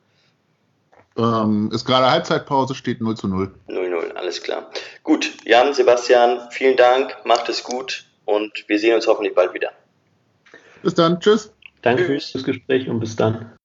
Ähm, 1.17 1.69
ist 1.71 1.85
gerade 1.85 2.09
Halbzeitpause, 2.09 2.73
steht 2.73 2.99
0 2.99 3.15
zu 3.15 3.27
0. 3.27 3.53
0-0, 3.67 4.13
alles 4.13 4.41
klar. 4.41 4.71
Gut, 5.03 5.31
Jan, 5.45 5.75
Sebastian, 5.75 6.49
vielen 6.49 6.77
Dank, 6.77 7.15
macht 7.25 7.47
es 7.47 7.63
gut 7.63 8.05
und 8.25 8.51
wir 8.67 8.79
sehen 8.79 8.95
uns 8.95 9.05
hoffentlich 9.05 9.35
bald 9.35 9.53
wieder. 9.53 9.71
Bis 10.81 10.95
dann, 10.95 11.19
tschüss. 11.19 11.51
Danke 11.81 12.05
fürs 12.05 12.43
Gespräch 12.43 12.89
und 12.89 12.99
bis 12.99 13.15
dann. 13.15 13.55